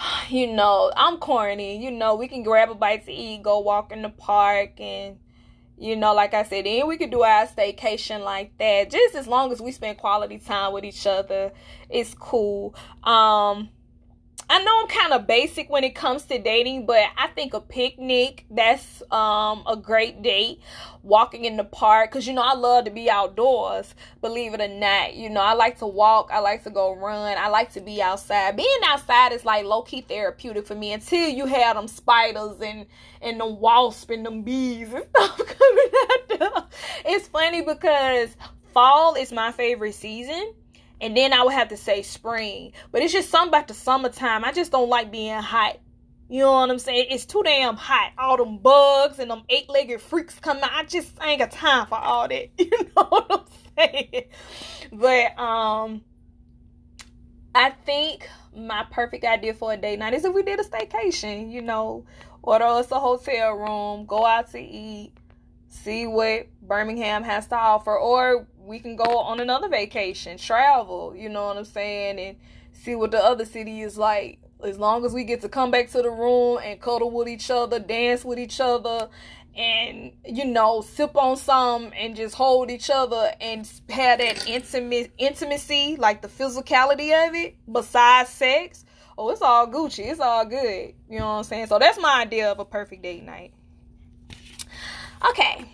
you 0.28 0.46
know, 0.46 0.92
I'm 0.96 1.18
corny. 1.18 1.82
You 1.82 1.90
know, 1.90 2.14
we 2.14 2.28
can 2.28 2.42
grab 2.42 2.70
a 2.70 2.74
bite 2.74 3.06
to 3.06 3.12
eat, 3.12 3.42
go 3.42 3.58
walk 3.60 3.92
in 3.92 4.02
the 4.02 4.08
park, 4.08 4.80
and 4.80 5.18
you 5.78 5.96
know, 5.96 6.12
like 6.12 6.34
I 6.34 6.42
said, 6.42 6.66
then 6.66 6.86
we 6.86 6.98
could 6.98 7.10
do 7.10 7.22
our 7.22 7.46
staycation 7.46 8.20
like 8.22 8.56
that. 8.58 8.90
Just 8.90 9.14
as 9.14 9.26
long 9.26 9.50
as 9.50 9.62
we 9.62 9.72
spend 9.72 9.96
quality 9.96 10.38
time 10.38 10.74
with 10.74 10.84
each 10.84 11.06
other, 11.06 11.52
it's 11.88 12.14
cool. 12.14 12.74
Um, 13.02 13.70
I 14.52 14.60
know 14.64 14.80
I'm 14.80 14.88
kind 14.88 15.12
of 15.12 15.28
basic 15.28 15.70
when 15.70 15.84
it 15.84 15.94
comes 15.94 16.24
to 16.24 16.36
dating, 16.36 16.84
but 16.84 17.04
I 17.16 17.28
think 17.28 17.54
a 17.54 17.60
picnic 17.60 18.46
that's 18.50 19.00
um 19.12 19.62
a 19.64 19.76
great 19.80 20.22
date. 20.22 20.58
Walking 21.04 21.44
in 21.44 21.56
the 21.56 21.62
park, 21.62 22.10
cause 22.10 22.26
you 22.26 22.32
know 22.32 22.42
I 22.42 22.54
love 22.54 22.86
to 22.86 22.90
be 22.90 23.08
outdoors. 23.08 23.94
Believe 24.20 24.52
it 24.52 24.60
or 24.60 24.66
not, 24.66 25.14
you 25.14 25.30
know 25.30 25.40
I 25.40 25.52
like 25.52 25.78
to 25.78 25.86
walk. 25.86 26.30
I 26.32 26.40
like 26.40 26.64
to 26.64 26.70
go 26.70 26.96
run. 26.96 27.38
I 27.38 27.46
like 27.46 27.72
to 27.74 27.80
be 27.80 28.02
outside. 28.02 28.56
Being 28.56 28.80
outside 28.86 29.32
is 29.32 29.44
like 29.44 29.64
low 29.64 29.82
key 29.82 30.00
therapeutic 30.00 30.66
for 30.66 30.74
me 30.74 30.94
until 30.94 31.28
you 31.28 31.46
have 31.46 31.76
them 31.76 31.86
spiders 31.86 32.60
and 32.60 32.86
and 33.22 33.38
the 33.38 33.46
wasps 33.46 34.10
and 34.10 34.26
them 34.26 34.42
bees 34.42 34.92
and 34.92 35.04
stuff 35.10 35.38
coming 35.38 35.90
out 36.10 36.28
there. 36.40 36.64
It's 37.04 37.28
funny 37.28 37.62
because 37.62 38.36
fall 38.74 39.14
is 39.14 39.30
my 39.30 39.52
favorite 39.52 39.94
season 39.94 40.54
and 41.00 41.16
then 41.16 41.32
I 41.32 41.42
would 41.42 41.54
have 41.54 41.68
to 41.68 41.76
say 41.76 42.02
spring. 42.02 42.72
But 42.92 43.02
it's 43.02 43.12
just 43.12 43.30
something 43.30 43.48
about 43.48 43.68
the 43.68 43.74
summertime. 43.74 44.44
I 44.44 44.52
just 44.52 44.72
don't 44.72 44.88
like 44.88 45.10
being 45.10 45.34
hot. 45.34 45.78
You 46.28 46.42
know 46.42 46.52
what 46.52 46.70
I'm 46.70 46.78
saying? 46.78 47.06
It's 47.10 47.26
too 47.26 47.42
damn 47.42 47.76
hot. 47.76 48.12
All 48.16 48.36
them 48.36 48.58
bugs 48.58 49.18
and 49.18 49.30
them 49.30 49.42
eight 49.48 49.68
legged 49.68 50.00
freaks 50.00 50.38
coming 50.38 50.62
out. 50.62 50.70
I 50.72 50.84
just 50.84 51.12
ain't 51.22 51.40
got 51.40 51.50
time 51.50 51.86
for 51.86 51.98
all 51.98 52.28
that. 52.28 52.50
You 52.58 52.70
know 52.96 53.04
what 53.08 53.26
I'm 53.30 53.44
saying? 53.76 54.24
But 54.92 55.38
um 55.38 56.02
I 57.54 57.70
think 57.70 58.28
my 58.54 58.86
perfect 58.90 59.24
idea 59.24 59.54
for 59.54 59.72
a 59.72 59.76
date 59.76 59.98
night 59.98 60.14
is 60.14 60.24
if 60.24 60.32
we 60.32 60.42
did 60.42 60.60
a 60.60 60.64
staycation, 60.64 61.50
you 61.50 61.62
know, 61.62 62.04
order 62.42 62.64
us 62.64 62.90
a 62.92 63.00
hotel 63.00 63.52
room, 63.54 64.06
go 64.06 64.24
out 64.24 64.52
to 64.52 64.60
eat, 64.60 65.12
see 65.68 66.06
what 66.06 66.46
Birmingham 66.62 67.24
has 67.24 67.48
to 67.48 67.56
offer, 67.56 67.96
or 67.96 68.46
we 68.70 68.78
can 68.78 68.94
go 68.94 69.18
on 69.18 69.40
another 69.40 69.68
vacation, 69.68 70.38
travel, 70.38 71.12
you 71.16 71.28
know 71.28 71.46
what 71.46 71.56
I'm 71.56 71.64
saying, 71.64 72.20
and 72.20 72.36
see 72.72 72.94
what 72.94 73.10
the 73.10 73.22
other 73.22 73.44
city 73.44 73.80
is 73.80 73.98
like. 73.98 74.38
As 74.62 74.78
long 74.78 75.04
as 75.04 75.12
we 75.12 75.24
get 75.24 75.40
to 75.40 75.48
come 75.48 75.72
back 75.72 75.90
to 75.90 76.02
the 76.02 76.10
room 76.10 76.60
and 76.62 76.80
cuddle 76.80 77.10
with 77.10 77.28
each 77.28 77.50
other, 77.50 77.80
dance 77.80 78.24
with 78.24 78.38
each 78.38 78.60
other, 78.60 79.08
and 79.56 80.12
you 80.24 80.44
know, 80.44 80.82
sip 80.82 81.16
on 81.16 81.36
some 81.36 81.90
and 81.98 82.14
just 82.14 82.36
hold 82.36 82.70
each 82.70 82.90
other 82.90 83.32
and 83.40 83.68
have 83.88 84.20
that 84.20 84.48
intimate 84.48 85.12
intimacy, 85.18 85.96
like 85.96 86.22
the 86.22 86.28
physicality 86.28 87.28
of 87.28 87.34
it, 87.34 87.56
besides 87.70 88.30
sex. 88.30 88.84
Oh, 89.18 89.30
it's 89.30 89.42
all 89.42 89.66
Gucci. 89.66 90.06
It's 90.06 90.20
all 90.20 90.46
good. 90.46 90.94
You 91.10 91.18
know 91.18 91.26
what 91.26 91.32
I'm 91.32 91.44
saying? 91.44 91.66
So 91.66 91.78
that's 91.80 92.00
my 92.00 92.22
idea 92.22 92.52
of 92.52 92.60
a 92.60 92.64
perfect 92.64 93.02
date 93.02 93.24
night. 93.24 93.52
Okay. 95.28 95.66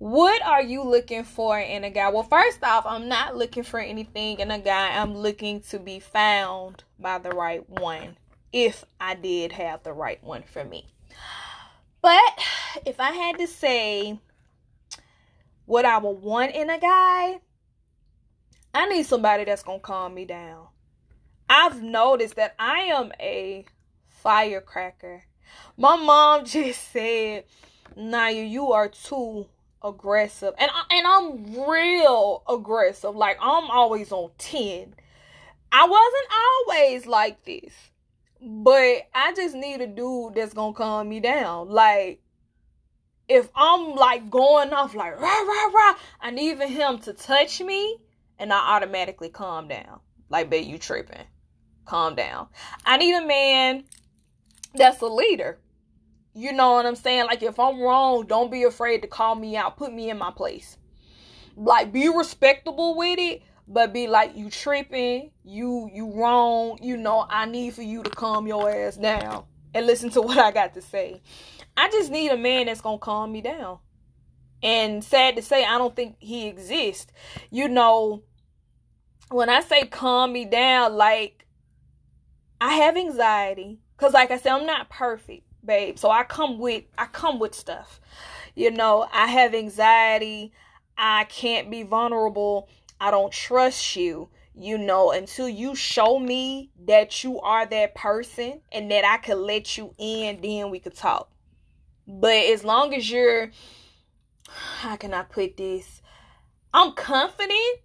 What 0.00 0.40
are 0.46 0.62
you 0.62 0.82
looking 0.82 1.24
for 1.24 1.60
in 1.60 1.84
a 1.84 1.90
guy? 1.90 2.08
Well, 2.08 2.22
first 2.22 2.64
off, 2.64 2.86
I'm 2.86 3.06
not 3.06 3.36
looking 3.36 3.64
for 3.64 3.78
anything 3.78 4.40
in 4.40 4.50
a 4.50 4.58
guy. 4.58 4.98
I'm 4.98 5.14
looking 5.14 5.60
to 5.68 5.78
be 5.78 6.00
found 6.00 6.84
by 6.98 7.18
the 7.18 7.28
right 7.28 7.68
one 7.68 8.16
if 8.50 8.86
I 8.98 9.14
did 9.14 9.52
have 9.52 9.82
the 9.82 9.92
right 9.92 10.18
one 10.24 10.44
for 10.44 10.64
me. 10.64 10.86
But 12.00 12.22
if 12.86 12.98
I 12.98 13.10
had 13.10 13.36
to 13.40 13.46
say 13.46 14.18
what 15.66 15.84
I 15.84 15.98
would 15.98 16.22
want 16.22 16.54
in 16.54 16.70
a 16.70 16.78
guy, 16.78 17.40
I 18.72 18.88
need 18.88 19.04
somebody 19.04 19.44
that's 19.44 19.62
going 19.62 19.80
to 19.80 19.86
calm 19.86 20.14
me 20.14 20.24
down. 20.24 20.68
I've 21.46 21.82
noticed 21.82 22.36
that 22.36 22.54
I 22.58 22.84
am 22.84 23.12
a 23.20 23.66
firecracker. 24.08 25.24
My 25.76 25.96
mom 25.96 26.44
just 26.46 26.90
said, 26.90 27.44
Naya, 27.94 28.42
you 28.42 28.72
are 28.72 28.88
too 28.88 29.46
aggressive. 29.82 30.54
And 30.58 30.70
I, 30.72 30.96
and 30.96 31.06
I'm 31.06 31.68
real 31.68 32.42
aggressive. 32.48 33.14
Like 33.14 33.38
I'm 33.40 33.70
always 33.70 34.12
on 34.12 34.30
10. 34.38 34.94
I 35.72 35.84
wasn't 35.84 36.76
always 36.76 37.06
like 37.06 37.44
this. 37.44 37.72
But 38.42 39.08
I 39.14 39.34
just 39.34 39.54
need 39.54 39.80
a 39.80 39.86
dude 39.86 40.34
that's 40.34 40.54
going 40.54 40.72
to 40.72 40.78
calm 40.78 41.08
me 41.08 41.20
down. 41.20 41.68
Like 41.68 42.22
if 43.28 43.48
I'm 43.54 43.94
like 43.94 44.28
going 44.28 44.72
off 44.72 44.94
like 44.94 45.18
rah 45.20 45.40
rah 45.40 45.70
rah, 45.72 45.94
I 46.20 46.30
need 46.30 46.58
for 46.58 46.66
him 46.66 46.98
to 47.00 47.12
touch 47.12 47.60
me 47.60 47.98
and 48.38 48.52
I 48.52 48.76
automatically 48.76 49.28
calm 49.28 49.68
down. 49.68 50.00
Like, 50.28 50.50
babe, 50.50 50.66
you 50.66 50.78
tripping. 50.78 51.26
Calm 51.84 52.14
down. 52.14 52.48
I 52.84 52.96
need 52.96 53.14
a 53.14 53.26
man 53.26 53.84
that's 54.74 55.00
a 55.00 55.06
leader. 55.06 55.58
You 56.40 56.54
know 56.54 56.72
what 56.72 56.86
I'm 56.86 56.96
saying? 56.96 57.26
Like 57.26 57.42
if 57.42 57.60
I'm 57.60 57.78
wrong, 57.78 58.24
don't 58.26 58.50
be 58.50 58.62
afraid 58.62 59.02
to 59.02 59.08
call 59.08 59.34
me 59.34 59.58
out. 59.58 59.76
Put 59.76 59.92
me 59.92 60.08
in 60.08 60.16
my 60.16 60.30
place. 60.30 60.78
Like 61.54 61.92
be 61.92 62.08
respectable 62.08 62.96
with 62.96 63.18
it, 63.18 63.42
but 63.68 63.92
be 63.92 64.06
like 64.06 64.34
you 64.34 64.48
tripping, 64.48 65.32
you 65.44 65.90
you 65.92 66.10
wrong, 66.14 66.78
you 66.80 66.96
know, 66.96 67.26
I 67.28 67.44
need 67.44 67.74
for 67.74 67.82
you 67.82 68.02
to 68.02 68.08
calm 68.08 68.46
your 68.46 68.70
ass 68.70 68.96
down 68.96 69.44
and 69.74 69.86
listen 69.86 70.08
to 70.12 70.22
what 70.22 70.38
I 70.38 70.50
got 70.50 70.72
to 70.74 70.80
say. 70.80 71.20
I 71.76 71.90
just 71.90 72.10
need 72.10 72.30
a 72.30 72.38
man 72.38 72.66
that's 72.66 72.80
to 72.80 72.96
calm 72.96 73.32
me 73.32 73.42
down. 73.42 73.78
And 74.62 75.04
sad 75.04 75.36
to 75.36 75.42
say, 75.42 75.66
I 75.66 75.76
don't 75.76 75.94
think 75.94 76.16
he 76.20 76.48
exists. 76.48 77.12
You 77.50 77.68
know, 77.68 78.22
when 79.30 79.50
I 79.50 79.60
say 79.60 79.86
calm 79.86 80.32
me 80.32 80.46
down, 80.46 80.94
like 80.96 81.44
I 82.62 82.76
have 82.76 82.96
anxiety 82.96 83.80
cuz 83.98 84.14
like 84.14 84.30
I 84.30 84.38
said 84.38 84.52
I'm 84.52 84.64
not 84.64 84.88
perfect 84.88 85.44
babe. 85.64 85.98
So 85.98 86.10
I 86.10 86.24
come 86.24 86.58
with 86.58 86.84
I 86.96 87.06
come 87.06 87.38
with 87.38 87.54
stuff. 87.54 88.00
You 88.54 88.70
know, 88.70 89.08
I 89.12 89.26
have 89.26 89.54
anxiety. 89.54 90.52
I 90.96 91.24
can't 91.24 91.70
be 91.70 91.82
vulnerable. 91.82 92.68
I 93.00 93.10
don't 93.10 93.32
trust 93.32 93.96
you. 93.96 94.28
You 94.54 94.76
know, 94.76 95.12
until 95.12 95.48
you 95.48 95.74
show 95.74 96.18
me 96.18 96.70
that 96.86 97.24
you 97.24 97.40
are 97.40 97.64
that 97.66 97.94
person 97.94 98.60
and 98.72 98.90
that 98.90 99.04
I 99.04 99.16
could 99.18 99.38
let 99.38 99.78
you 99.78 99.94
in, 99.96 100.40
then 100.42 100.70
we 100.70 100.80
could 100.80 100.96
talk. 100.96 101.30
But 102.06 102.46
as 102.46 102.64
long 102.64 102.92
as 102.92 103.10
you're 103.10 103.50
how 104.50 104.96
can 104.96 105.14
I 105.14 105.22
put 105.22 105.56
this? 105.56 106.02
I'm 106.74 106.92
confident, 106.92 107.80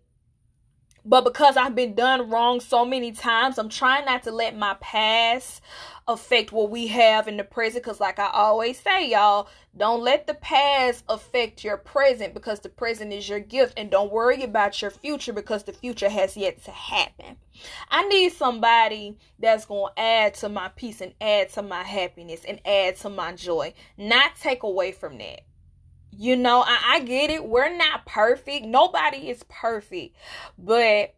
but 1.06 1.24
because 1.24 1.56
I've 1.56 1.76
been 1.76 1.94
done 1.94 2.30
wrong 2.32 2.60
so 2.60 2.84
many 2.84 3.12
times, 3.12 3.60
I'm 3.60 3.70
trying 3.70 4.06
not 4.06 4.24
to 4.24 4.32
let 4.32 4.58
my 4.58 4.76
past 4.82 5.62
affect 6.08 6.52
what 6.52 6.72
we 6.72 6.88
have 6.88 7.28
in 7.28 7.38
the 7.38 7.44
present. 7.44 7.84
Because, 7.84 8.00
like 8.00 8.18
I 8.18 8.30
always 8.34 8.80
say, 8.80 9.10
y'all, 9.10 9.48
don't 9.78 10.02
let 10.02 10.26
the 10.26 10.34
past 10.34 11.04
affect 11.08 11.64
your 11.64 11.78
present 11.78 12.34
because 12.34 12.60
the 12.60 12.70
present 12.70 13.14
is 13.14 13.30
your 13.30 13.40
gift. 13.40 13.76
And 13.78 13.92
don't 13.92 14.12
worry 14.12 14.42
about 14.42 14.82
your 14.82 14.90
future 14.90 15.34
because 15.34 15.64
the 15.64 15.74
future 15.74 16.10
has 16.10 16.36
yet 16.36 16.64
to 16.66 16.72
happen. 16.72 17.38
I 17.90 18.08
need 18.08 18.34
somebody 18.34 19.18
that's 19.38 19.66
going 19.66 19.94
to 19.96 20.02
add 20.02 20.34
to 20.36 20.50
my 20.50 20.70
peace 20.70 21.02
and 21.02 21.14
add 21.22 21.50
to 21.54 21.62
my 21.62 21.84
happiness 21.84 22.44
and 22.48 22.60
add 22.66 22.98
to 22.98 23.10
my 23.10 23.34
joy, 23.34 23.74
not 23.98 24.32
take 24.42 24.64
away 24.64 24.92
from 24.92 25.20
that. 25.20 25.42
You 26.18 26.36
know, 26.36 26.64
I, 26.66 26.80
I 26.86 27.00
get 27.02 27.30
it. 27.30 27.46
We're 27.46 27.76
not 27.76 28.06
perfect. 28.06 28.66
Nobody 28.66 29.30
is 29.30 29.44
perfect. 29.50 30.16
But 30.58 31.16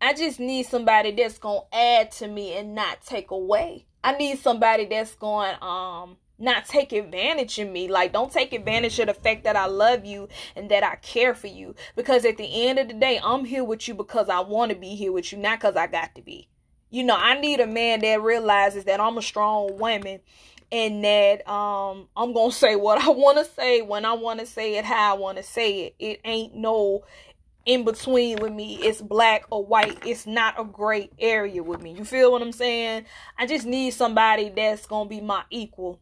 I 0.00 0.14
just 0.14 0.40
need 0.40 0.66
somebody 0.66 1.12
that's 1.12 1.38
going 1.38 1.62
to 1.70 1.76
add 1.76 2.10
to 2.12 2.28
me 2.28 2.56
and 2.56 2.74
not 2.74 3.02
take 3.02 3.30
away. 3.30 3.86
I 4.02 4.16
need 4.16 4.38
somebody 4.38 4.86
that's 4.86 5.14
going 5.14 5.54
um 5.62 6.16
not 6.38 6.64
take 6.64 6.92
advantage 6.92 7.58
of 7.58 7.68
me. 7.68 7.86
Like 7.86 8.14
don't 8.14 8.32
take 8.32 8.54
advantage 8.54 8.98
of 8.98 9.08
the 9.08 9.14
fact 9.14 9.44
that 9.44 9.56
I 9.56 9.66
love 9.66 10.06
you 10.06 10.28
and 10.56 10.70
that 10.70 10.82
I 10.82 10.96
care 10.96 11.34
for 11.34 11.48
you. 11.48 11.74
Because 11.96 12.24
at 12.24 12.38
the 12.38 12.66
end 12.66 12.78
of 12.78 12.88
the 12.88 12.94
day, 12.94 13.20
I'm 13.22 13.44
here 13.44 13.62
with 13.62 13.86
you 13.86 13.94
because 13.94 14.30
I 14.30 14.40
want 14.40 14.70
to 14.70 14.76
be 14.76 14.94
here 14.96 15.12
with 15.12 15.32
you, 15.32 15.38
not 15.38 15.60
because 15.60 15.76
I 15.76 15.86
got 15.86 16.14
to 16.14 16.22
be. 16.22 16.48
You 16.88 17.04
know, 17.04 17.16
I 17.16 17.38
need 17.38 17.60
a 17.60 17.66
man 17.66 18.00
that 18.00 18.22
realizes 18.22 18.84
that 18.84 19.00
I'm 19.00 19.18
a 19.18 19.22
strong 19.22 19.78
woman 19.78 20.20
and 20.72 21.04
that 21.04 21.48
um 21.48 22.08
I'm 22.16 22.32
gonna 22.32 22.52
say 22.52 22.76
what 22.76 23.00
I 23.02 23.10
wanna 23.10 23.44
say 23.44 23.82
when 23.82 24.04
I 24.04 24.12
wanna 24.12 24.46
say 24.46 24.76
it 24.76 24.84
how 24.84 25.14
I 25.14 25.18
wanna 25.18 25.42
say 25.42 25.86
it. 25.86 25.94
It 25.98 26.20
ain't 26.24 26.54
no 26.54 27.04
in 27.66 27.84
between 27.84 28.38
with 28.38 28.52
me. 28.52 28.76
It's 28.76 29.00
black 29.00 29.44
or 29.50 29.64
white. 29.64 29.98
It's 30.06 30.26
not 30.26 30.58
a 30.58 30.64
gray 30.64 31.10
area 31.18 31.62
with 31.62 31.82
me. 31.82 31.92
You 31.92 32.04
feel 32.04 32.32
what 32.32 32.42
I'm 32.42 32.52
saying? 32.52 33.04
I 33.38 33.46
just 33.46 33.66
need 33.66 33.92
somebody 33.92 34.48
that's 34.48 34.86
gonna 34.86 35.08
be 35.08 35.20
my 35.20 35.42
equal. 35.50 35.98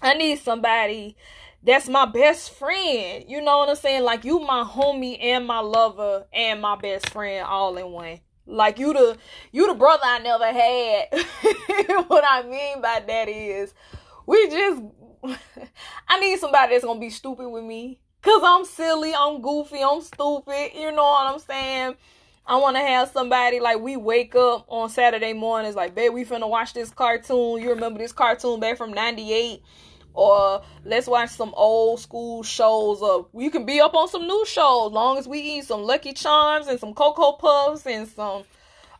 I 0.00 0.14
need 0.14 0.38
somebody 0.38 1.16
that's 1.62 1.88
my 1.88 2.06
best 2.06 2.54
friend. 2.54 3.24
You 3.26 3.40
know 3.40 3.58
what 3.58 3.68
I'm 3.68 3.76
saying? 3.76 4.04
Like 4.04 4.24
you 4.24 4.40
my 4.40 4.64
homie 4.64 5.22
and 5.22 5.46
my 5.46 5.60
lover 5.60 6.26
and 6.32 6.60
my 6.60 6.76
best 6.76 7.10
friend 7.10 7.44
all 7.44 7.76
in 7.76 7.90
one. 7.90 8.20
Like 8.48 8.78
you 8.78 8.92
the 8.92 9.16
you 9.52 9.66
the 9.66 9.74
brother 9.74 10.02
I 10.04 10.18
never 10.18 10.46
had. 10.46 12.04
what 12.08 12.24
I 12.28 12.42
mean 12.42 12.80
by 12.80 13.02
that 13.06 13.28
is 13.28 13.74
we 14.26 14.48
just 14.48 14.82
I 16.08 16.18
need 16.20 16.38
somebody 16.38 16.74
that's 16.74 16.84
gonna 16.84 17.00
be 17.00 17.10
stupid 17.10 17.48
with 17.48 17.64
me 17.64 18.00
Cause 18.20 18.42
I'm 18.44 18.64
silly, 18.64 19.14
I'm 19.14 19.40
goofy, 19.40 19.80
I'm 19.80 20.00
stupid. 20.00 20.72
You 20.74 20.90
know 20.90 21.04
what 21.04 21.32
I'm 21.32 21.38
saying? 21.38 21.94
I 22.44 22.56
want 22.56 22.76
to 22.76 22.82
have 22.82 23.10
somebody 23.10 23.60
like 23.60 23.78
we 23.78 23.96
wake 23.96 24.34
up 24.34 24.66
on 24.68 24.88
Saturday 24.88 25.34
mornings 25.34 25.76
like, 25.76 25.94
babe, 25.94 26.12
we 26.12 26.24
finna 26.24 26.48
watch 26.48 26.72
this 26.72 26.90
cartoon. 26.90 27.62
You 27.62 27.70
remember 27.70 27.98
this 27.98 28.12
cartoon 28.12 28.58
back 28.58 28.76
from 28.76 28.92
'98? 28.92 29.62
Or 30.18 30.62
let's 30.84 31.06
watch 31.06 31.30
some 31.30 31.54
old 31.56 32.00
school 32.00 32.42
shows. 32.42 33.00
Or 33.02 33.28
you 33.34 33.52
can 33.52 33.64
be 33.64 33.80
up 33.80 33.94
on 33.94 34.08
some 34.08 34.26
new 34.26 34.44
shows, 34.46 34.90
long 34.90 35.16
as 35.16 35.28
we 35.28 35.38
eat 35.38 35.66
some 35.66 35.84
Lucky 35.84 36.12
Charms 36.12 36.66
and 36.66 36.80
some 36.80 36.92
Cocoa 36.92 37.32
Puffs 37.32 37.86
and 37.86 38.08
some 38.08 38.42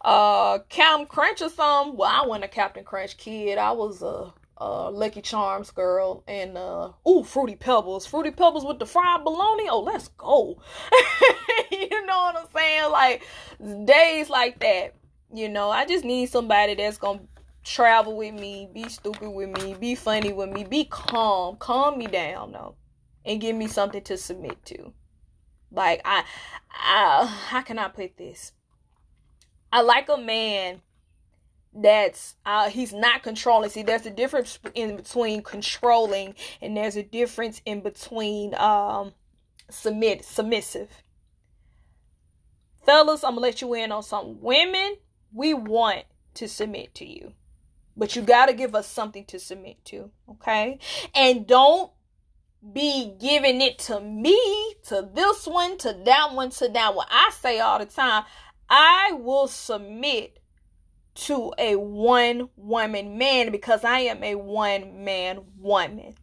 uh 0.01 0.61
Crunch 0.61 1.43
or 1.43 1.49
something. 1.49 1.97
Well, 1.97 2.09
I 2.09 2.25
wasn't 2.25 2.45
a 2.45 2.49
Captain 2.49 2.85
Crunch 2.85 3.17
kid. 3.17 3.59
I 3.59 3.73
was 3.73 4.01
a 4.01 4.33
uh, 4.61 4.91
Lucky 4.93 5.21
Charms 5.21 5.73
girl 5.73 6.23
and 6.29 6.57
uh 6.57 6.93
ooh 7.09 7.25
Fruity 7.25 7.57
Pebbles. 7.57 8.07
Fruity 8.07 8.31
Pebbles 8.31 8.65
with 8.65 8.79
the 8.79 8.87
fried 8.87 9.25
bologna. 9.25 9.69
Oh, 9.69 9.81
let's 9.81 10.07
go. 10.19 10.63
you 11.73 12.07
know 12.07 12.17
what 12.17 12.37
I'm 12.37 12.47
saying? 12.55 12.93
Like 12.93 13.27
days 13.85 14.31
like 14.31 14.61
that. 14.61 14.95
You 15.35 15.49
know, 15.49 15.69
I 15.69 15.85
just 15.85 16.05
need 16.05 16.27
somebody 16.27 16.77
that's 16.77 16.97
gonna 16.97 17.23
travel 17.69 18.17
with 18.17 18.35
me, 18.35 18.69
be 18.73 18.89
stupid 18.89 19.31
with 19.31 19.51
me, 19.51 19.75
be 19.75 19.95
funny 19.95 20.33
with 20.33 20.51
me, 20.51 20.65
be 20.65 20.85
calm, 20.85 21.57
calm 21.57 21.99
me 21.99 22.07
down 22.07 22.53
though, 22.53 22.77
and 23.25 23.41
give 23.41 23.55
me 23.55 23.67
something 23.67 24.03
to 24.03 24.17
submit 24.17 24.65
to. 24.67 24.93
Like 25.71 26.01
I, 26.05 26.25
I 26.71 27.27
how 27.49 27.63
can 27.63 27.79
I 27.79 27.89
put 27.89 28.17
this? 28.17 28.53
I 29.71 29.83
like 29.83 30.09
a 30.09 30.17
man 30.17 30.81
that's 31.75 32.37
uh 32.47 32.71
he's 32.71 32.93
not 32.93 33.23
controlling. 33.23 33.71
See, 33.71 33.83
there's 33.83 34.07
a 34.07 34.11
difference 34.11 34.59
in 34.75 34.97
between 34.97 35.43
controlling 35.43 36.35
and 36.63 36.77
there's 36.77 36.97
a 36.97 37.03
difference 37.03 37.61
in 37.67 37.83
between 37.83 38.55
um 38.55 39.13
submit 39.71 40.25
submissive. 40.25 40.89
Fellas, 42.87 43.23
I'm 43.23 43.33
gonna 43.33 43.43
let 43.43 43.61
you 43.61 43.75
in 43.75 43.93
on 43.93 44.03
something. 44.03 44.39
Women, 44.41 44.97
we 45.35 45.53
want 45.53 46.05
to 46.35 46.49
submit 46.49 46.95
to 46.95 47.07
you. 47.07 47.35
But 47.99 48.15
you 48.15 48.23
gotta 48.23 48.53
give 48.55 48.77
us 48.77 48.87
something 48.87 49.25
to 49.27 49.41
submit 49.41 49.85
to, 49.87 50.11
okay? 50.31 50.79
And 51.15 51.47
don't 51.47 51.91
be 52.73 53.15
giving 53.21 53.61
it 53.61 53.79
to 53.81 54.01
me, 54.01 54.39
to 54.87 55.09
this 55.13 55.47
one, 55.47 55.77
to 55.79 55.93
that 56.05 56.33
one, 56.33 56.51
to 56.51 56.69
that 56.69 56.95
one. 56.95 57.07
I 57.11 57.31
say 57.41 57.59
all 57.59 57.81
the 57.81 57.87
time, 57.87 58.25
I 58.71 59.13
will 59.13 59.49
submit 59.49 60.39
to 61.15 61.53
a 61.59 61.75
one 61.75 62.49
woman 62.57 63.19
man 63.19 63.51
because 63.51 63.83
I 63.83 64.01
am 64.01 64.23
a 64.23 64.37
one 64.37 65.05
man 65.05 65.41
woman. 65.59 66.15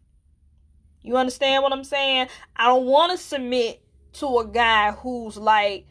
You 1.02 1.18
understand 1.18 1.62
what 1.62 1.72
I'm 1.72 1.84
saying? 1.84 2.28
I 2.56 2.68
don't 2.68 2.86
want 2.86 3.12
to 3.12 3.18
submit 3.18 3.82
to 4.14 4.38
a 4.38 4.46
guy 4.46 4.92
who's 4.92 5.36
like, 5.36 5.86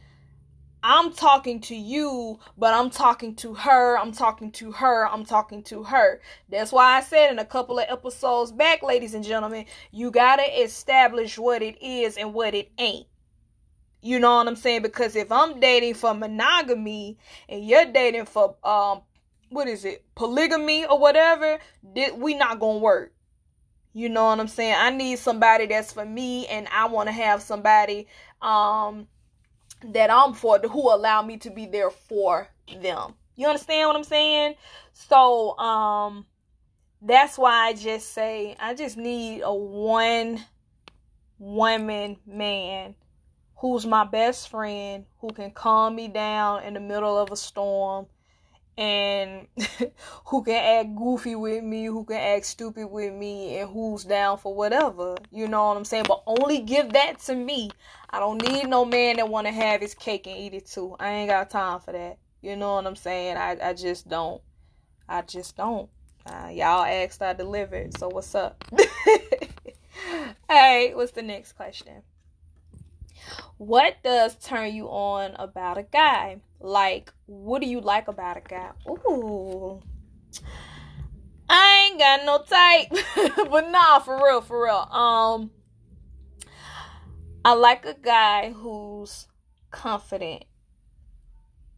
I'm 0.88 1.13
talking 1.13 1.62
to 1.62 1.75
you, 1.75 2.39
but 2.60 2.75
I'm 2.75 2.92
talking 2.92 3.34
to 3.38 3.56
her, 3.56 3.98
I'm 3.98 4.12
talking 4.12 4.51
to 4.51 4.72
her, 4.74 5.08
I'm 5.08 5.25
talking 5.25 5.63
to 5.63 5.82
her. 5.82 6.22
That's 6.48 6.72
why 6.72 6.98
I 6.98 7.01
said 7.01 7.32
in 7.32 7.39
a 7.39 7.46
couple 7.46 7.80
of 7.80 7.86
episodes 7.89 8.51
back, 8.51 8.84
ladies 8.84 9.15
and 9.15 9.24
gentlemen, 9.24 9.65
you 9.92 10.12
got 10.12 10.36
to 10.36 10.44
establish 10.44 11.39
what 11.39 11.63
it 11.63 11.84
is 11.84 12.18
and 12.18 12.36
what 12.36 12.54
it 12.54 12.70
ain't. 12.77 13.08
You 14.04 14.20
know 14.20 14.36
what 14.36 14.48
I'm 14.48 14.56
saying? 14.56 14.84
Because 14.84 15.15
if 15.15 15.32
I'm 15.32 15.60
dating 15.60 15.96
for 15.96 16.13
monogamy 16.13 17.18
and 17.50 17.65
you're 17.65 17.86
dating 17.86 18.25
for 18.25 18.56
um 18.63 19.01
what 19.50 19.68
is 19.68 19.86
it? 19.86 20.06
polygamy 20.13 20.86
or 20.86 21.00
whatever, 21.00 21.58
we 22.15 22.36
not 22.36 22.60
going 22.60 22.77
to 22.77 22.84
work. 22.84 23.12
You 23.94 24.10
know 24.10 24.25
what 24.25 24.39
I'm 24.39 24.48
saying? 24.48 24.75
I 24.77 24.92
need 24.92 25.18
somebody 25.18 25.65
that's 25.65 25.92
for 25.92 26.06
me 26.06 26.46
and 26.46 26.68
I 26.72 26.86
want 26.86 27.08
to 27.08 27.13
have 27.13 27.42
somebody 27.42 28.06
um 28.39 29.08
that 29.94 30.10
I'm 30.10 30.34
for 30.34 30.60
who 30.60 30.94
allow 30.94 31.22
me 31.22 31.38
to 31.38 31.50
be 31.50 31.65
there 31.65 31.89
for 31.89 32.50
them. 32.82 33.13
You 33.36 33.48
understand 33.48 33.88
what 33.88 33.96
I'm 33.96 34.04
saying? 34.04 34.56
So 34.94 35.58
um 35.58 36.25
that's 37.01 37.38
why 37.38 37.68
I 37.68 37.74
just 37.74 38.13
say 38.13 38.56
I 38.60 38.74
just 38.74 38.98
need 38.98 39.42
a 39.44 39.54
one 39.54 40.44
woman 41.38 42.18
man 42.25 42.96
who's 43.58 43.86
my 43.86 44.06
best 44.06 44.50
friend 44.50 45.06
who 45.20 45.30
can 45.30 45.51
calm 45.51 45.96
me 45.96 46.08
down 46.08 46.63
in 46.63 46.74
the 46.74 46.80
middle 46.80 47.18
of 47.18 47.32
a 47.32 47.36
storm 47.36 48.08
and 48.77 49.48
who 50.25 50.44
can 50.44 50.86
act 50.86 50.96
goofy 50.96 51.36
with 51.36 51.63
me, 51.63 51.86
who 51.86 52.03
can 52.03 52.17
act 52.17 52.46
stupid 52.46 52.88
with 52.88 53.13
me, 53.13 53.58
and 53.60 53.70
who's 53.70 54.03
down 54.03 54.38
for 54.38 54.53
whatever. 54.53 55.15
You 55.32 55.48
know 55.48 55.67
what 55.67 55.77
I'm 55.77 55.86
saying? 55.86 56.05
But 56.08 56.24
only 56.25 56.62
give 56.62 56.94
that 56.94 57.20
to 57.22 57.36
me. 57.36 57.72
I 58.10 58.20
don't 58.20 58.41
need 58.41 58.67
no 58.67 58.86
man 58.86 59.17
that 59.17 59.29
want 59.29 59.48
to 59.48 59.53
have 59.53 59.82
his 59.82 59.94
cake 59.94 60.27
and 60.27 60.38
eat 60.38 60.53
it 60.53 60.65
too. 60.65 60.96
I 61.00 61.10
ain't 61.10 61.29
got 61.29 61.50
time 61.50 61.79
for 61.79 61.91
that. 61.91 62.17
You 62.41 62.55
know 62.55 62.75
what 62.75 62.86
I'm 62.86 62.96
saying? 62.96 63.38
I, 63.38 63.58
I 63.62 63.74
just 63.74 64.08
don't. 64.08 64.41
I 65.08 65.22
just 65.22 65.58
don't. 65.58 65.89
Uh, 66.25 66.50
y'all 66.51 66.84
asked, 66.84 67.22
I 67.22 67.34
delivered. 67.34 67.98
So 67.98 68.10
what's 68.10 68.34
up? 68.36 68.63
hey, 70.50 70.94
what's 70.96 71.12
the 71.12 71.22
next 71.22 71.53
question? 71.53 72.01
What 73.58 73.98
does 74.03 74.36
turn 74.36 74.74
you 74.74 74.88
on 74.88 75.36
about 75.36 75.77
a 75.77 75.84
guy? 75.84 76.41
Like, 76.60 77.13
what 77.25 77.62
do 77.62 77.67
you 77.67 77.82
like 77.82 78.08
about 78.08 78.38
a 78.38 78.41
guy? 78.41 78.72
Ooh. 78.88 79.82
I 81.48 81.89
ain't 81.89 82.00
got 82.00 82.25
no 82.25 82.44
type. 82.44 83.48
but 83.50 83.70
nah, 83.70 84.00
for 84.00 84.17
real, 84.24 84.41
for 84.41 84.65
real. 84.65 84.75
Um 84.75 85.52
I 87.43 87.54
like 87.54 87.86
a 87.86 87.93
guy 87.93 88.52
who's 88.52 89.28
confident. 89.69 90.45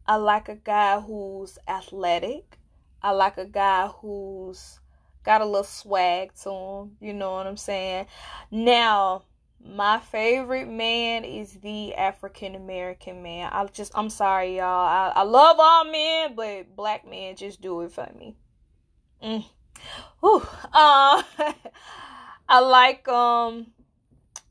I 0.06 0.16
like 0.16 0.48
a 0.48 0.56
guy 0.56 1.00
who's 1.00 1.58
athletic. 1.68 2.58
I 3.02 3.10
like 3.10 3.36
a 3.36 3.44
guy 3.44 3.88
who's 3.88 4.80
got 5.24 5.42
a 5.42 5.44
little 5.44 5.64
swag 5.64 6.32
to 6.42 6.50
him. 6.50 6.96
You 7.00 7.12
know 7.12 7.32
what 7.32 7.46
I'm 7.46 7.58
saying? 7.58 8.06
Now, 8.50 9.24
my 9.64 9.98
favorite 9.98 10.68
man 10.68 11.24
is 11.24 11.54
the 11.54 11.94
African 11.94 12.54
American 12.54 13.22
man. 13.22 13.50
I 13.52 13.64
just 13.66 13.92
I'm 13.94 14.10
sorry 14.10 14.56
y'all. 14.56 14.86
I, 14.86 15.12
I 15.16 15.22
love 15.22 15.56
all 15.58 15.84
men, 15.84 16.34
but 16.34 16.74
black 16.76 17.08
men 17.08 17.36
just 17.36 17.60
do 17.60 17.82
it 17.82 17.92
for 17.92 18.08
me. 18.18 18.36
Mm. 19.22 19.44
Whew. 20.20 20.46
Uh, 20.72 21.22
I 22.48 22.60
like 22.60 23.06
um 23.08 23.66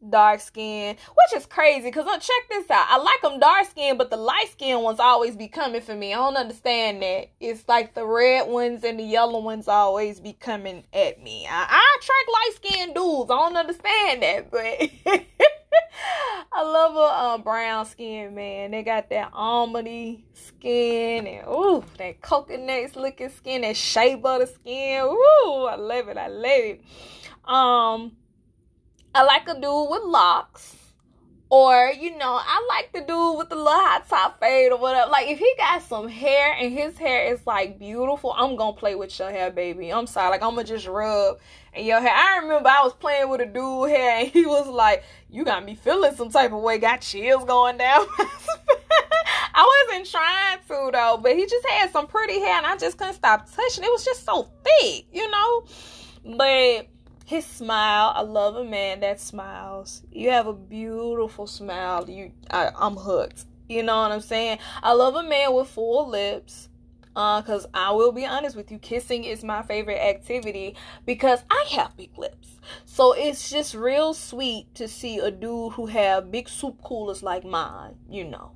dark 0.07 0.39
skin, 0.39 0.95
which 0.95 1.41
is 1.41 1.45
crazy 1.45 1.83
because 1.83 2.07
uh, 2.07 2.17
check 2.17 2.49
this 2.49 2.69
out. 2.69 2.87
I 2.89 2.97
like 2.97 3.21
them 3.21 3.39
dark 3.39 3.67
skin, 3.69 3.97
but 3.97 4.09
the 4.09 4.17
light 4.17 4.49
skin 4.51 4.81
ones 4.81 4.99
always 4.99 5.35
be 5.35 5.47
coming 5.47 5.81
for 5.81 5.95
me. 5.95 6.13
I 6.13 6.17
don't 6.17 6.37
understand 6.37 7.01
that. 7.01 7.29
It's 7.39 7.67
like 7.67 7.93
the 7.93 8.05
red 8.05 8.47
ones 8.47 8.83
and 8.83 8.99
the 8.99 9.03
yellow 9.03 9.39
ones 9.39 9.67
always 9.67 10.19
be 10.19 10.33
coming 10.33 10.83
at 10.93 11.21
me. 11.21 11.47
I, 11.49 11.65
I 11.69 11.97
attract 11.99 12.29
light 12.33 12.51
skin 12.55 12.93
dudes. 12.93 13.31
I 13.31 13.35
don't 13.35 13.57
understand 13.57 14.23
that, 14.23 14.51
but 14.51 15.23
I 16.53 16.63
love 16.63 16.95
a 16.95 16.99
uh, 16.99 17.37
brown 17.39 17.85
skin 17.85 18.35
man. 18.35 18.71
They 18.71 18.83
got 18.83 19.09
that 19.09 19.31
almondy 19.31 20.21
skin 20.33 21.27
and 21.27 21.47
ooh, 21.47 21.83
that 21.97 22.21
coconut 22.21 22.95
looking 22.95 23.29
skin, 23.29 23.61
that 23.61 23.75
shea 23.75 24.15
butter 24.15 24.45
skin. 24.45 25.03
Ooh, 25.03 25.67
I 25.69 25.75
love 25.75 26.07
it. 26.07 26.17
I 26.17 26.27
love 26.27 26.43
it. 26.45 26.81
Um 27.45 28.11
I 29.17 29.23
like 29.23 29.49
a 29.49 29.55
dude 29.55 29.89
with 29.89 30.03
locks. 30.03 30.75
Or, 31.49 31.91
you 31.91 32.15
know, 32.17 32.39
I 32.39 32.67
like 32.69 32.93
the 32.93 32.99
dude 32.99 33.37
with 33.39 33.49
the 33.49 33.55
little 33.55 33.71
hot 33.71 34.07
top 34.07 34.39
fade 34.39 34.71
or 34.71 34.77
whatever. 34.77 35.09
Like, 35.09 35.27
if 35.27 35.39
he 35.39 35.51
got 35.57 35.81
some 35.81 36.07
hair 36.07 36.53
and 36.53 36.71
his 36.71 36.99
hair 36.99 37.33
is 37.33 37.39
like 37.47 37.79
beautiful, 37.79 38.31
I'm 38.37 38.55
gonna 38.55 38.77
play 38.77 38.93
with 38.93 39.17
your 39.17 39.31
hair, 39.31 39.49
baby. 39.49 39.91
I'm 39.91 40.05
sorry. 40.05 40.29
Like, 40.29 40.43
I'm 40.43 40.51
gonna 40.51 40.65
just 40.67 40.85
rub 40.85 41.39
and 41.73 41.83
your 41.83 41.99
hair. 41.99 42.11
I 42.13 42.37
remember 42.43 42.69
I 42.69 42.83
was 42.83 42.93
playing 42.93 43.27
with 43.29 43.41
a 43.41 43.47
dude 43.47 43.89
hair 43.89 44.19
and 44.19 44.27
he 44.27 44.45
was 44.45 44.67
like, 44.67 45.03
You 45.31 45.43
got 45.43 45.65
me 45.65 45.73
feeling 45.73 46.13
some 46.13 46.29
type 46.29 46.51
of 46.51 46.61
way, 46.61 46.77
got 46.77 47.01
chills 47.01 47.43
going 47.45 47.77
down. 47.77 48.05
I 49.55 49.85
wasn't 49.89 50.11
trying 50.11 50.59
to 50.59 50.91
though, 50.93 51.19
but 51.23 51.35
he 51.35 51.47
just 51.47 51.65
had 51.69 51.91
some 51.91 52.05
pretty 52.05 52.39
hair 52.39 52.57
and 52.57 52.67
I 52.67 52.77
just 52.77 52.99
couldn't 52.99 53.15
stop 53.15 53.49
touching. 53.49 53.83
It 53.83 53.89
was 53.89 54.05
just 54.05 54.23
so 54.25 54.47
thick, 54.63 55.05
you 55.11 55.27
know? 55.31 55.63
But 56.23 56.87
his 57.27 57.45
smile 57.45 58.13
i 58.15 58.21
love 58.21 58.55
a 58.55 58.63
man 58.63 59.01
that 59.01 59.19
smiles. 59.19 60.01
You 60.13 60.29
have 60.29 60.47
a 60.47 60.53
beautiful 60.53 61.45
smile. 61.45 62.09
You 62.09 62.31
I, 62.49 62.71
i'm 62.73 62.95
hooked. 62.95 63.43
You 63.67 63.83
know 63.83 63.97
what 63.97 64.13
i'm 64.13 64.21
saying? 64.21 64.59
I 64.81 64.93
love 64.93 65.13
a 65.15 65.23
man 65.23 65.53
with 65.53 65.67
full 65.67 66.09
lips. 66.09 66.69
Uh 67.17 67.41
because 67.41 67.67
i 67.73 67.91
will 67.91 68.13
be 68.13 68.25
honest 68.25 68.55
with 68.55 68.71
you 68.71 68.79
kissing 68.79 69.25
is 69.25 69.43
my 69.43 69.61
favorite 69.61 69.99
activity 69.99 70.77
because 71.05 71.43
i 71.51 71.65
have 71.71 71.97
big 71.97 72.17
lips. 72.17 72.61
So 72.85 73.11
it's 73.11 73.49
just 73.49 73.75
real 73.75 74.13
sweet 74.13 74.73
to 74.75 74.87
see 74.87 75.19
a 75.19 75.29
dude 75.29 75.73
who 75.73 75.87
have 75.87 76.31
big 76.31 76.47
soup 76.47 76.81
coolers 76.81 77.21
like 77.23 77.43
mine 77.43 77.95
you 78.09 78.23
know. 78.23 78.53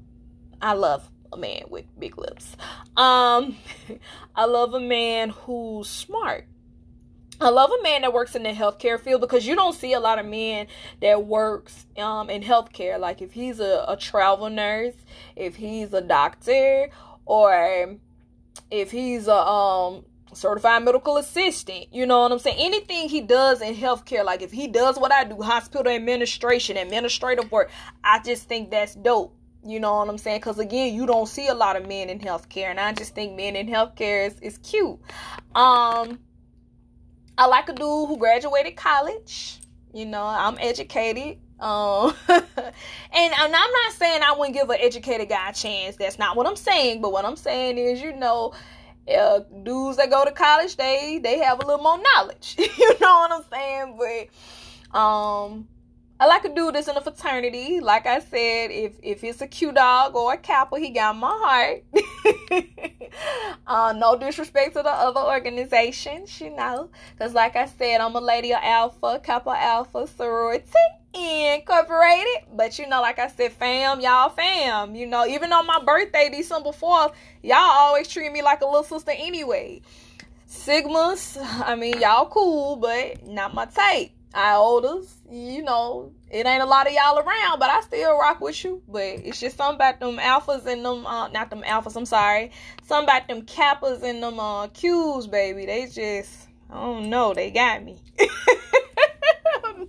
I 0.62 0.74
love 0.76 1.10
a 1.34 1.38
man 1.38 1.64
with 1.70 1.88
big 2.00 2.18
lips. 2.18 2.56
Um 2.96 3.58
i 4.36 4.46
love 4.46 4.74
a 4.74 4.80
man 4.80 5.32
who's 5.32 5.90
smart 5.90 6.48
I 7.42 7.50
love 7.50 7.72
a 7.72 7.82
man 7.82 8.02
that 8.02 8.14
works 8.14 8.36
in 8.36 8.44
the 8.44 8.52
healthcare 8.52 9.00
field 9.00 9.22
because 9.22 9.48
you 9.48 9.56
don't 9.56 9.74
see 9.74 9.94
a 9.94 10.00
lot 10.00 10.20
of 10.20 10.28
men 10.28 10.68
that 11.02 11.26
works 11.26 11.88
um, 11.98 12.30
in 12.30 12.44
healthcare. 12.44 13.00
Like 13.00 13.22
if 13.24 13.32
he's 13.32 13.60
a, 13.60 13.84
a 13.88 13.98
travel 13.98 14.48
nurse, 14.50 14.94
if 15.36 15.56
he's 15.56 15.92
a 15.92 16.02
doctor, 16.02 16.90
or 17.26 17.98
if 18.70 18.92
he's 18.92 19.28
a 19.28 19.36
um, 19.36 20.06
certified 20.34 20.84
medical 20.84 21.18
assistant. 21.18 21.88
You 21.92 22.06
know 22.06 22.22
what 22.22 22.32
I'm 22.32 22.38
saying? 22.38 22.58
Anything 22.60 23.10
he 23.10 23.22
does 23.22 23.62
in 23.62 23.76
healthcare, 23.76 24.24
like 24.24 24.44
if 24.44 24.52
he 24.52 24.68
does 24.68 25.00
what 25.00 25.12
I 25.12 25.24
do, 25.24 25.42
hospital 25.42 25.92
administration, 25.92 26.78
administrative 26.78 27.52
work, 27.52 27.72
I 28.04 28.20
just 28.20 28.48
think 28.48 28.70
that's 28.70 28.94
dope. 28.94 29.36
You 29.66 29.80
know 29.80 29.96
what 29.96 30.10
I'm 30.10 30.18
saying? 30.18 30.40
Because 30.40 30.60
again, 30.60 30.94
you 30.94 31.06
don't 31.06 31.28
see 31.28 31.48
a 31.48 31.54
lot 31.54 31.76
of 31.76 31.88
men 31.88 32.10
in 32.10 32.20
healthcare, 32.20 32.66
and 32.66 32.80
I 32.80 32.94
just 32.94 33.14
think 33.14 33.36
men 33.36 33.56
in 33.56 33.68
healthcare 33.68 34.28
is, 34.28 34.40
is 34.42 34.58
cute. 34.60 35.00
Um, 35.54 36.20
I 37.38 37.46
like 37.48 37.70
a 37.70 37.74
dude 37.74 38.08
who 38.08 38.18
graduated 38.18 38.76
college. 38.76 39.60
You 39.94 40.06
know, 40.06 40.24
I'm 40.24 40.58
educated. 40.60 41.38
Um, 41.60 42.14
and, 42.28 42.44
and 43.14 43.34
I'm 43.36 43.52
not 43.52 43.94
saying 43.94 44.22
I 44.24 44.34
wouldn't 44.38 44.56
give 44.56 44.70
an 44.70 44.78
educated 44.80 45.30
guy 45.30 45.50
a 45.50 45.54
chance. 45.54 45.96
That's 45.96 46.18
not 46.18 46.36
what 46.36 46.48
I'm 46.48 46.56
saying. 46.56 47.02
But 47.02 47.12
what 47.12 47.26
I'm 47.26 47.36
saying 47.36 47.78
is, 47.78 48.02
you 48.02 48.14
know, 48.14 48.54
uh, 49.08 49.40
dudes 49.64 49.98
that 49.98 50.10
go 50.10 50.26
to 50.26 50.32
college, 50.32 50.76
they 50.76 51.20
they 51.22 51.40
have 51.40 51.62
a 51.64 51.66
little 51.66 51.84
more 51.84 52.00
knowledge. 52.16 52.56
you 52.60 53.00
know 53.00 53.20
what 53.20 53.32
I'm 53.32 53.44
saying? 53.52 53.98
But 54.92 54.98
um, 54.98 55.68
I 56.22 56.28
like 56.28 56.46
a 56.46 56.54
dude 56.54 56.76
that's 56.76 56.88
in 56.88 56.96
a 56.96 57.02
fraternity. 57.02 57.80
Like 57.80 58.06
I 58.06 58.20
said, 58.20 58.70
if 58.70 58.94
if 59.02 59.24
it's 59.24 59.42
a 59.42 59.48
Q 59.48 59.72
dog 59.72 60.16
or 60.16 60.34
a 60.34 60.38
Kappa, 60.38 60.78
he 60.78 60.92
got 60.92 61.18
my 61.18 61.32
heart. 61.34 61.84
uh, 63.68 63.94
no 63.98 64.16
disrespect 64.20 64.76
to 64.76 64.84
the 64.84 64.92
other 64.92 65.20
organizations, 65.20 66.40
you 66.40 66.56
know, 66.56 66.92
because 67.18 67.34
like 67.34 67.56
I 67.56 67.66
said, 67.66 68.02
I'm 68.02 68.16
a 68.16 68.22
lady 68.22 68.54
of 68.54 68.60
Alpha, 68.62 69.20
Kappa 69.24 69.50
Alpha 69.50 70.06
sorority 70.06 70.70
incorporated. 71.12 72.46
But 72.54 72.78
you 72.78 72.88
know, 72.88 73.02
like 73.02 73.18
I 73.18 73.28
said, 73.28 73.54
fam, 73.54 74.00
y'all 74.00 74.30
fam. 74.30 74.94
You 74.94 75.08
know, 75.08 75.26
even 75.26 75.52
on 75.52 75.66
my 75.66 75.82
birthday, 75.84 76.30
December 76.32 76.72
fourth, 76.72 77.14
y'all 77.42 77.58
always 77.58 78.08
treat 78.08 78.32
me 78.32 78.44
like 78.44 78.62
a 78.62 78.66
little 78.68 78.84
sister 78.84 79.10
anyway. 79.18 79.82
Sigmas, 80.48 81.36
I 81.66 81.74
mean, 81.74 82.00
y'all 82.00 82.28
cool, 82.28 82.76
but 82.76 83.26
not 83.26 83.56
my 83.56 83.66
type. 83.66 84.12
Iotas, 84.34 85.10
you 85.30 85.62
know, 85.62 86.14
it 86.30 86.46
ain't 86.46 86.64
a 86.64 86.66
lot 86.66 86.88
of 86.88 86.94
y'all 86.94 87.20
around, 87.20 87.60
but 87.60 87.70
I 87.70 87.82
still 87.82 88.18
rock 88.18 88.40
with 88.40 88.64
you. 88.64 88.82
But 88.88 89.02
it's 89.04 89.40
just 89.40 89.58
something 89.58 89.76
about 89.76 90.00
them 90.00 90.18
alphas 90.18 90.66
and 90.66 90.86
them, 90.86 91.06
uh, 91.06 91.28
not 91.30 91.50
them 91.50 91.64
alphas, 91.64 91.98
I'm 91.98 92.06
sorry. 92.06 92.52
Something 92.84 93.10
about 93.10 93.28
them 93.28 93.42
kappas 93.42 94.04
and 94.04 94.24
them 94.24 94.40
uh, 94.40 94.68
Qs, 94.68 95.30
baby. 95.30 95.66
They 95.66 95.88
just, 95.88 96.48
I 96.70 96.76
don't 96.76 97.10
know, 97.10 97.34
they 97.34 97.52
got 97.52 97.84
me. 97.84 97.98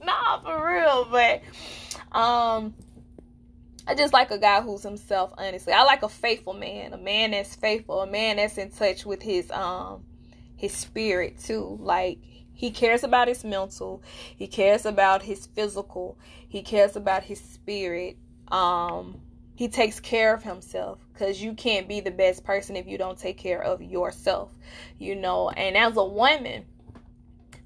nah, 0.05 0.41
for 0.41 0.67
real. 0.67 1.07
But, 1.09 1.43
um, 2.11 2.75
I 3.87 3.95
just 3.95 4.13
like 4.13 4.33
a 4.33 4.39
guy 4.39 4.61
who's 4.61 4.83
himself, 4.83 5.33
honestly. 5.39 5.73
I 5.73 5.85
like 5.85 6.03
a 6.03 6.09
faithful 6.09 6.55
man, 6.55 6.93
a 6.93 6.99
man 6.99 7.31
that's 7.31 7.55
faithful, 7.55 8.01
a 8.01 8.07
man 8.09 8.37
that's 8.37 8.59
in 8.59 8.71
touch 8.71 9.07
with 9.07 9.23
his, 9.23 9.53
um, 9.53 10.03
his 10.57 10.73
spirit 10.73 11.39
too. 11.39 11.79
Like, 11.81 12.19
he 12.63 12.71
cares 12.71 13.03
about 13.03 13.27
his 13.27 13.43
mental. 13.43 14.05
He 14.37 14.47
cares 14.47 14.87
about 14.87 15.25
his 15.25 15.47
physical. 15.47 16.17
He 16.49 16.63
cares 16.63 16.95
about 16.95 17.25
his 17.25 17.41
spirit. 17.41 18.17
Um, 18.53 19.21
he 19.57 19.67
takes 19.67 19.99
care 19.99 20.33
of 20.33 20.45
himself 20.45 21.01
because 21.13 21.43
you 21.43 21.55
can't 21.55 21.89
be 21.89 21.99
the 21.99 22.13
best 22.13 22.45
person 22.45 22.77
if 22.77 22.87
you 22.87 22.99
don't 22.99 23.19
take 23.19 23.37
care 23.37 23.61
of 23.61 23.83
yourself, 23.83 24.53
you 24.97 25.17
know. 25.17 25.51
And 25.51 25.77
as 25.77 25.97
a 25.97 26.05
woman, 26.05 26.65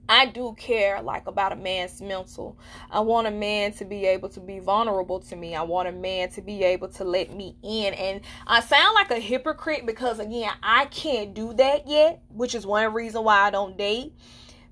I 0.08 0.24
do 0.24 0.54
care 0.56 1.02
like 1.02 1.26
about 1.26 1.52
a 1.52 1.56
man's 1.56 2.00
mental. 2.00 2.56
I 2.90 3.00
want 3.00 3.26
a 3.26 3.30
man 3.30 3.72
to 3.74 3.84
be 3.84 4.06
able 4.06 4.30
to 4.30 4.40
be 4.40 4.60
vulnerable 4.60 5.20
to 5.20 5.36
me. 5.36 5.54
I 5.54 5.62
want 5.62 5.88
a 5.88 5.92
man 5.92 6.30
to 6.30 6.40
be 6.40 6.64
able 6.64 6.88
to 6.88 7.04
let 7.04 7.36
me 7.36 7.54
in. 7.62 7.92
And 7.92 8.22
I 8.46 8.60
sound 8.60 8.94
like 8.94 9.10
a 9.10 9.20
hypocrite 9.20 9.84
because 9.84 10.20
again, 10.20 10.52
I 10.62 10.86
can't 10.86 11.34
do 11.34 11.52
that 11.52 11.86
yet, 11.86 12.22
which 12.30 12.54
is 12.54 12.64
one 12.64 12.94
reason 12.94 13.24
why 13.24 13.40
I 13.40 13.50
don't 13.50 13.76
date 13.76 14.14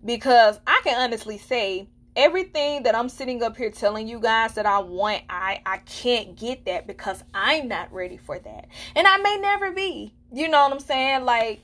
because 0.05 0.61
I 0.67 0.81
can 0.85 1.01
honestly 1.01 1.39
say 1.39 1.89
everything 2.17 2.85
that 2.85 2.95
I'm 2.95 3.09
sitting 3.09 3.43
up 3.43 3.57
here 3.57 3.71
telling 3.71 4.07
you 4.07 4.21
guys 4.21 4.55
that 4.55 4.67
I 4.67 4.79
want, 4.79 5.23
I 5.29 5.61
I 5.65 5.79
can't 5.79 6.37
get 6.37 6.65
that 6.67 6.87
because 6.87 7.23
I'm 7.33 7.69
not 7.69 7.93
ready 7.93 8.17
for 8.17 8.39
that. 8.39 8.69
And 8.95 9.07
I 9.07 9.17
may 9.19 9.39
never 9.39 9.73
be. 9.73 10.15
You 10.33 10.49
know 10.49 10.63
what 10.63 10.73
I'm 10.73 10.81
saying? 10.81 11.25
Like 11.25 11.63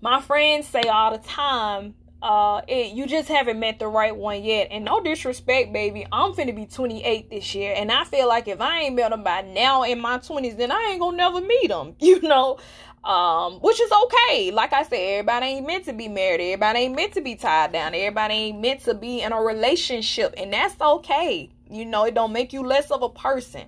my 0.00 0.20
friends 0.20 0.66
say 0.66 0.82
all 0.82 1.16
the 1.16 1.26
time, 1.26 1.94
uh 2.22 2.60
it, 2.68 2.92
you 2.92 3.06
just 3.06 3.28
haven't 3.28 3.58
met 3.58 3.78
the 3.78 3.88
right 3.88 4.14
one 4.14 4.42
yet. 4.42 4.68
And 4.70 4.84
no 4.84 5.00
disrespect, 5.00 5.72
baby, 5.72 6.06
I'm 6.12 6.32
finna 6.32 6.54
be 6.54 6.66
28 6.66 7.30
this 7.30 7.54
year, 7.54 7.74
and 7.76 7.90
I 7.90 8.04
feel 8.04 8.28
like 8.28 8.48
if 8.48 8.60
I 8.60 8.82
ain't 8.82 8.94
met 8.96 9.10
them 9.10 9.22
by 9.22 9.42
now 9.42 9.82
in 9.82 10.00
my 10.00 10.18
20s, 10.18 10.56
then 10.56 10.70
I 10.70 10.90
ain't 10.92 11.00
gonna 11.00 11.16
never 11.16 11.40
meet 11.40 11.68
them. 11.68 11.96
You 12.00 12.20
know, 12.22 12.58
um, 13.04 13.54
which 13.60 13.80
is 13.80 13.90
okay. 13.90 14.50
Like 14.50 14.72
I 14.72 14.82
said, 14.82 14.96
everybody 14.96 15.46
ain't 15.46 15.66
meant 15.66 15.86
to 15.86 15.92
be 15.92 16.08
married. 16.08 16.40
Everybody 16.40 16.80
ain't 16.80 16.96
meant 16.96 17.14
to 17.14 17.20
be 17.20 17.34
tied 17.34 17.72
down. 17.72 17.94
Everybody 17.94 18.34
ain't 18.34 18.60
meant 18.60 18.80
to 18.84 18.94
be 18.94 19.22
in 19.22 19.32
a 19.32 19.40
relationship, 19.40 20.34
and 20.36 20.52
that's 20.52 20.78
okay. 20.80 21.50
You 21.70 21.86
know, 21.86 22.04
it 22.04 22.14
don't 22.14 22.32
make 22.32 22.52
you 22.52 22.62
less 22.62 22.90
of 22.90 23.02
a 23.02 23.08
person. 23.08 23.66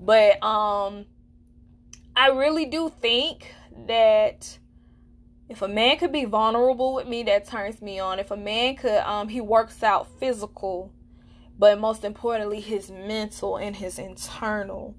But 0.00 0.42
um, 0.42 1.06
I 2.16 2.28
really 2.28 2.66
do 2.66 2.90
think 3.00 3.54
that 3.86 4.58
if 5.48 5.60
a 5.60 5.68
man 5.68 5.98
could 5.98 6.12
be 6.12 6.24
vulnerable 6.24 6.94
with 6.94 7.06
me, 7.06 7.22
that 7.24 7.46
turns 7.46 7.82
me 7.82 7.98
on. 7.98 8.18
If 8.18 8.30
a 8.30 8.36
man 8.36 8.76
could, 8.76 9.00
um, 9.00 9.28
he 9.28 9.40
works 9.40 9.82
out 9.82 10.08
physical, 10.18 10.92
but 11.58 11.78
most 11.78 12.04
importantly, 12.04 12.60
his 12.60 12.90
mental 12.90 13.58
and 13.58 13.76
his 13.76 13.98
internal 13.98 14.96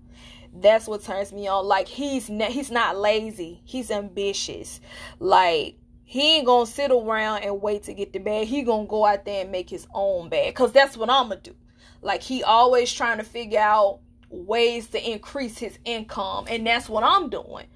that's 0.55 0.87
what 0.87 1.03
turns 1.03 1.33
me 1.33 1.47
on. 1.47 1.65
Like 1.65 1.87
he's 1.87 2.29
ne- 2.29 2.51
he's 2.51 2.71
not 2.71 2.97
lazy. 2.97 3.61
He's 3.65 3.89
ambitious. 3.89 4.79
Like 5.19 5.77
he 6.03 6.37
ain't 6.37 6.45
gonna 6.45 6.67
sit 6.67 6.91
around 6.91 7.43
and 7.43 7.61
wait 7.61 7.83
to 7.83 7.93
get 7.93 8.13
the 8.13 8.19
bag. 8.19 8.47
He 8.47 8.61
gonna 8.61 8.85
go 8.85 9.05
out 9.05 9.25
there 9.25 9.41
and 9.41 9.51
make 9.51 9.69
his 9.69 9.87
own 9.93 10.29
bag. 10.29 10.53
Cause 10.55 10.71
that's 10.71 10.95
what 10.95 11.09
I'm 11.09 11.29
gonna 11.29 11.41
do. 11.41 11.55
Like 12.01 12.21
he 12.21 12.43
always 12.43 12.91
trying 12.93 13.17
to 13.17 13.23
figure 13.23 13.59
out 13.59 13.99
ways 14.29 14.87
to 14.89 15.11
increase 15.11 15.57
his 15.57 15.79
income, 15.85 16.45
and 16.49 16.65
that's 16.65 16.89
what 16.89 17.03
I'm 17.03 17.29
doing. 17.29 17.67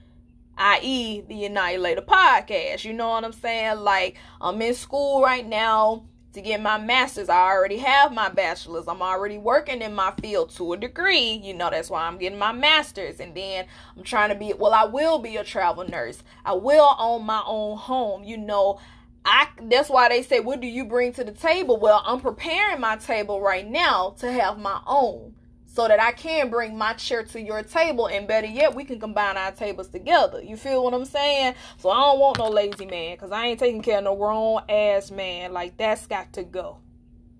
I.e., 0.60 1.22
the 1.22 1.46
Annihilator 1.46 2.02
podcast. 2.02 2.84
You 2.84 2.94
know 2.94 3.10
what 3.10 3.24
I'm 3.24 3.34
saying? 3.34 3.80
Like 3.80 4.18
I'm 4.42 4.62
in 4.62 4.74
school 4.74 5.22
right 5.22 5.46
now 5.46 6.06
to 6.38 6.41
get 6.43 6.62
my 6.62 6.78
master's. 6.78 7.30
I 7.30 7.50
already 7.50 7.78
have 7.78 8.13
my 8.13 8.30
bachelor's. 8.30 8.88
I'm 8.88 9.02
already 9.02 9.38
working 9.38 9.82
in 9.82 9.93
my 9.93 10.13
field 10.21 10.52
to 10.52 10.73
a 10.73 10.78
degree. 10.78 11.32
You 11.32 11.54
know, 11.54 11.69
that's 11.69 11.89
why 11.89 12.04
I'm 12.04 12.17
getting 12.17 12.38
my 12.38 12.52
master's. 12.52 13.19
And 13.19 13.36
then 13.36 13.65
I'm 13.95 14.04
trying 14.04 14.30
to 14.30 14.36
be, 14.36 14.54
well, 14.54 14.73
I 14.73 14.86
will 14.86 15.17
be 15.17 15.38
a 15.38 15.43
travel 15.43 15.88
nurse. 15.89 16.23
I 16.45 16.54
will 16.54 16.95
own 17.00 17.26
my 17.26 17.41
own 17.45 17.78
home. 17.78 18.23
You 18.23 18.38
know, 18.38 18.80
I 19.26 19.47
that's 19.63 19.89
why 19.89 20.10
they 20.10 20.21
say, 20.21 20.39
what 20.39 20.62
do 20.62 20.67
you 20.67 20.86
bring 20.86 21.12
to 21.13 21.23
the 21.23 21.32
table? 21.32 21.80
Well, 21.80 22.04
I'm 22.06 22.21
preparing 22.21 22.80
my 22.80 22.97
table 22.97 23.41
right 23.41 23.67
now 23.67 24.15
to 24.19 24.32
have 24.32 24.60
my 24.60 24.80
own 24.86 25.34
so 25.78 25.88
that 25.88 26.02
I 26.02 26.12
can 26.12 26.50
bring 26.50 26.76
my 26.76 26.94
chair 26.94 27.22
to 27.22 27.40
your 27.40 27.62
table 27.62 28.08
and 28.08 28.28
better 28.28 28.48
yet 28.48 28.74
we 28.74 28.84
can 28.84 29.00
combine 29.00 29.38
our 29.38 29.52
tables 29.52 29.90
together. 29.90 30.42
You 30.42 30.58
feel 30.58 30.84
what 30.84 30.96
I'm 30.96 31.06
saying? 31.06 31.54
So 31.78 31.92
I 31.92 31.98
don't 31.98 32.20
want 32.20 32.40
no 32.40 32.50
lazy 32.50 32.88
man 32.88 33.16
cuz 33.16 33.32
I 33.32 33.46
ain't 33.46 33.60
taking 33.60 33.84
care 33.84 34.00
of 34.00 34.06
no 34.06 34.16
grown 34.16 34.63
ass 34.68 35.12
man. 35.12 35.54
Like 35.54 35.78
that's 35.78 36.08
got 36.08 36.34
to 36.34 36.44
go. 36.44 36.80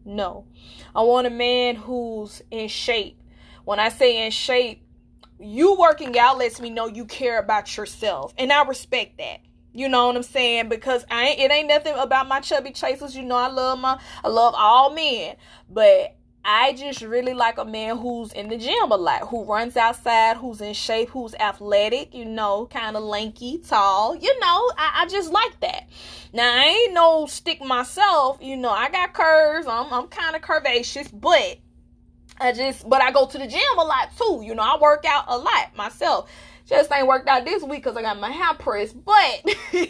No. 0.06 0.46
I 0.96 1.02
want 1.02 1.26
a 1.26 1.32
man 1.32 1.78
who's 1.78 2.44
in 2.52 2.68
shape. 2.68 3.20
When 3.66 3.80
I 3.80 3.90
say 3.90 4.24
in 4.24 4.32
shape, 4.32 4.84
you 5.40 5.74
working 5.74 6.16
out 6.20 6.38
lets 6.38 6.62
me 6.62 6.70
know 6.70 6.86
you 6.86 7.06
care 7.06 7.40
about 7.40 7.76
yourself 7.76 8.36
and 8.38 8.54
I 8.54 8.64
respect 8.66 9.18
that. 9.18 9.40
You 9.74 9.90
know 9.90 10.06
what 10.06 10.16
I'm 10.16 10.22
saying? 10.22 10.70
Because 10.70 11.06
I 11.10 11.30
ain't, 11.30 11.40
it 11.40 11.52
ain't 11.52 11.70
nothing 11.70 11.96
about 11.96 12.28
my 12.28 12.40
chubby 12.40 12.70
chasers. 12.70 13.16
You 13.16 13.24
know 13.24 13.36
I 13.36 13.48
love 13.48 13.80
my 13.80 14.00
I 14.24 14.28
love 14.28 14.54
all 14.56 14.94
men, 14.94 15.38
but 15.72 16.17
I 16.50 16.72
just 16.72 17.02
really 17.02 17.34
like 17.34 17.58
a 17.58 17.66
man 17.66 17.98
who's 17.98 18.32
in 18.32 18.48
the 18.48 18.58
gym 18.58 18.90
a 18.90 18.96
lot, 18.96 19.28
who 19.28 19.44
runs 19.44 19.76
outside, 19.76 20.38
who's 20.38 20.62
in 20.62 20.74
shape, 20.74 21.10
who's 21.10 21.36
athletic, 21.36 22.16
you 22.16 22.24
know, 22.24 22.68
kind 22.68 22.96
of 22.96 23.04
lanky, 23.04 23.58
tall. 23.58 24.16
You 24.16 24.40
know, 24.40 24.72
I, 24.78 25.02
I, 25.02 25.08
just 25.10 25.30
like 25.30 25.60
that. 25.60 25.90
Now, 26.32 26.50
I 26.50 26.64
ain't 26.64 26.94
no 26.94 27.26
stick 27.26 27.62
myself, 27.62 28.38
you 28.42 28.56
know, 28.56 28.70
I 28.70 28.90
got 28.90 29.12
curves, 29.12 29.68
I'm, 29.68 29.92
I'm 29.92 30.08
kind 30.08 30.38
of 30.38 30.42
curvaceous, 30.42 31.10
but 31.12 31.58
I 32.40 32.54
just, 32.54 32.88
but 32.88 33.02
I 33.02 33.12
go 33.12 33.28
to 33.28 33.38
the 33.38 33.48
gym 33.48 33.78
a 33.78 33.84
lot 33.84 34.16
too. 34.18 34.42
You 34.42 34.56
know, 34.56 34.64
I 34.64 34.80
work 34.80 35.04
out 35.06 35.26
a 35.28 35.38
lot 35.38 35.76
myself. 35.76 36.32
Just 36.66 36.90
ain't 36.94 37.08
worked 37.08 37.28
out 37.28 37.44
this 37.44 37.62
week 37.62 37.84
because 37.84 37.98
I 37.98 38.02
got 38.02 38.22
my 38.22 38.32
hair 38.32 38.54
pressed, 38.54 38.96
but, 39.04 39.44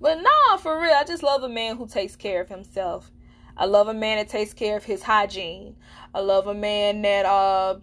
but 0.00 0.18
nah, 0.22 0.56
for 0.56 0.80
real, 0.80 0.94
I 0.94 1.04
just 1.04 1.22
love 1.22 1.42
a 1.42 1.48
man 1.50 1.76
who 1.76 1.86
takes 1.86 2.16
care 2.16 2.40
of 2.40 2.48
himself 2.48 3.12
I 3.56 3.66
love 3.66 3.88
a 3.88 3.94
man 3.94 4.18
that 4.18 4.28
takes 4.28 4.52
care 4.52 4.76
of 4.76 4.84
his 4.84 5.02
hygiene. 5.02 5.76
I 6.14 6.20
love 6.20 6.46
a 6.46 6.54
man 6.54 7.02
that 7.02 7.26
uh 7.26 7.78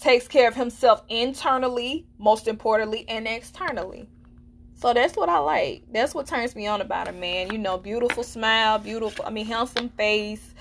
takes 0.00 0.26
care 0.26 0.48
of 0.48 0.54
himself 0.54 1.02
internally, 1.08 2.06
most 2.18 2.48
importantly, 2.48 3.04
and 3.08 3.28
externally. 3.28 4.08
So 4.82 4.92
that's 4.92 5.16
what 5.16 5.28
I 5.28 5.38
like. 5.38 5.84
That's 5.92 6.12
what 6.12 6.26
turns 6.26 6.56
me 6.56 6.66
on 6.66 6.80
about 6.80 7.06
a 7.06 7.12
man. 7.12 7.52
You 7.52 7.58
know, 7.58 7.78
beautiful 7.78 8.24
smile, 8.24 8.80
beautiful, 8.80 9.24
I 9.24 9.30
mean, 9.30 9.46
handsome 9.46 9.90
face, 9.90 10.56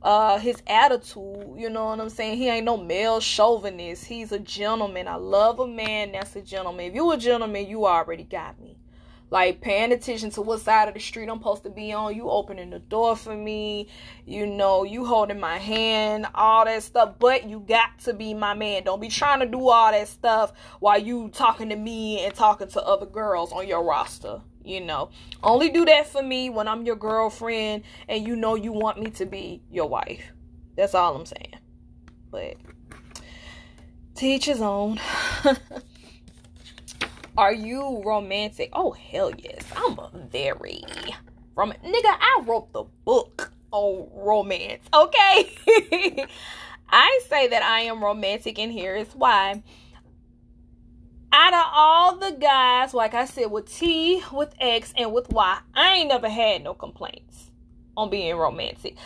uh, 0.00 0.38
his 0.38 0.62
attitude, 0.68 1.56
you 1.56 1.68
know 1.70 1.86
what 1.86 1.98
I'm 1.98 2.08
saying? 2.08 2.38
He 2.38 2.48
ain't 2.48 2.64
no 2.64 2.76
male 2.76 3.18
chauvinist. 3.18 4.04
He's 4.04 4.30
a 4.30 4.38
gentleman. 4.38 5.08
I 5.08 5.16
love 5.16 5.58
a 5.58 5.66
man 5.66 6.12
that's 6.12 6.36
a 6.36 6.40
gentleman. 6.40 6.86
If 6.86 6.94
you 6.94 7.10
a 7.10 7.16
gentleman, 7.16 7.66
you 7.66 7.84
already 7.84 8.22
got 8.22 8.60
me. 8.60 8.76
Like 9.30 9.60
paying 9.60 9.92
attention 9.92 10.30
to 10.30 10.42
what 10.42 10.60
side 10.60 10.88
of 10.88 10.94
the 10.94 11.00
street 11.00 11.28
I'm 11.28 11.38
supposed 11.38 11.64
to 11.64 11.70
be 11.70 11.92
on. 11.92 12.14
You 12.14 12.30
opening 12.30 12.70
the 12.70 12.78
door 12.78 13.16
for 13.16 13.34
me, 13.34 13.88
you 14.26 14.46
know, 14.46 14.84
you 14.84 15.04
holding 15.04 15.40
my 15.40 15.58
hand, 15.58 16.26
all 16.34 16.64
that 16.64 16.82
stuff. 16.82 17.14
But 17.18 17.48
you 17.48 17.60
got 17.60 17.98
to 18.00 18.12
be 18.12 18.34
my 18.34 18.54
man. 18.54 18.84
Don't 18.84 19.00
be 19.00 19.08
trying 19.08 19.40
to 19.40 19.46
do 19.46 19.68
all 19.68 19.90
that 19.90 20.08
stuff 20.08 20.52
while 20.80 21.00
you 21.00 21.30
talking 21.30 21.70
to 21.70 21.76
me 21.76 22.24
and 22.24 22.34
talking 22.34 22.68
to 22.68 22.82
other 22.82 23.06
girls 23.06 23.52
on 23.52 23.66
your 23.66 23.84
roster. 23.84 24.40
You 24.64 24.80
know, 24.80 25.10
only 25.42 25.68
do 25.68 25.84
that 25.84 26.06
for 26.06 26.22
me 26.22 26.48
when 26.48 26.68
I'm 26.68 26.86
your 26.86 26.96
girlfriend 26.96 27.82
and 28.08 28.26
you 28.26 28.34
know 28.34 28.54
you 28.54 28.72
want 28.72 28.98
me 28.98 29.10
to 29.10 29.26
be 29.26 29.62
your 29.70 29.88
wife. 29.88 30.22
That's 30.76 30.94
all 30.94 31.14
I'm 31.14 31.26
saying. 31.26 31.56
But 32.30 32.56
teach 34.14 34.46
his 34.46 34.60
own. 34.60 35.00
Are 37.36 37.52
you 37.52 38.02
romantic? 38.04 38.70
Oh 38.72 38.92
hell 38.92 39.32
yes. 39.36 39.64
I'm 39.76 39.98
a 39.98 40.10
very 40.30 40.84
rom 41.56 41.72
nigga, 41.84 42.04
I 42.04 42.42
wrote 42.46 42.72
the 42.72 42.84
book 43.04 43.52
on 43.70 44.08
romance, 44.12 44.82
okay? 44.92 45.50
I 46.88 47.20
say 47.28 47.48
that 47.48 47.62
I 47.62 47.80
am 47.80 48.02
romantic 48.02 48.58
and 48.58 48.70
here 48.70 48.94
is 48.94 49.08
why. 49.14 49.62
Out 51.32 51.52
of 51.52 51.64
all 51.72 52.16
the 52.18 52.36
guys, 52.40 52.94
like 52.94 53.14
I 53.14 53.24
said, 53.24 53.50
with 53.50 53.66
T, 53.66 54.22
with 54.32 54.54
X, 54.60 54.94
and 54.96 55.12
with 55.12 55.30
Y, 55.30 55.58
I 55.74 55.94
ain't 55.94 56.08
never 56.08 56.28
had 56.28 56.62
no 56.62 56.74
complaints 56.74 57.50
on 57.96 58.10
being 58.10 58.36
romantic. 58.36 58.96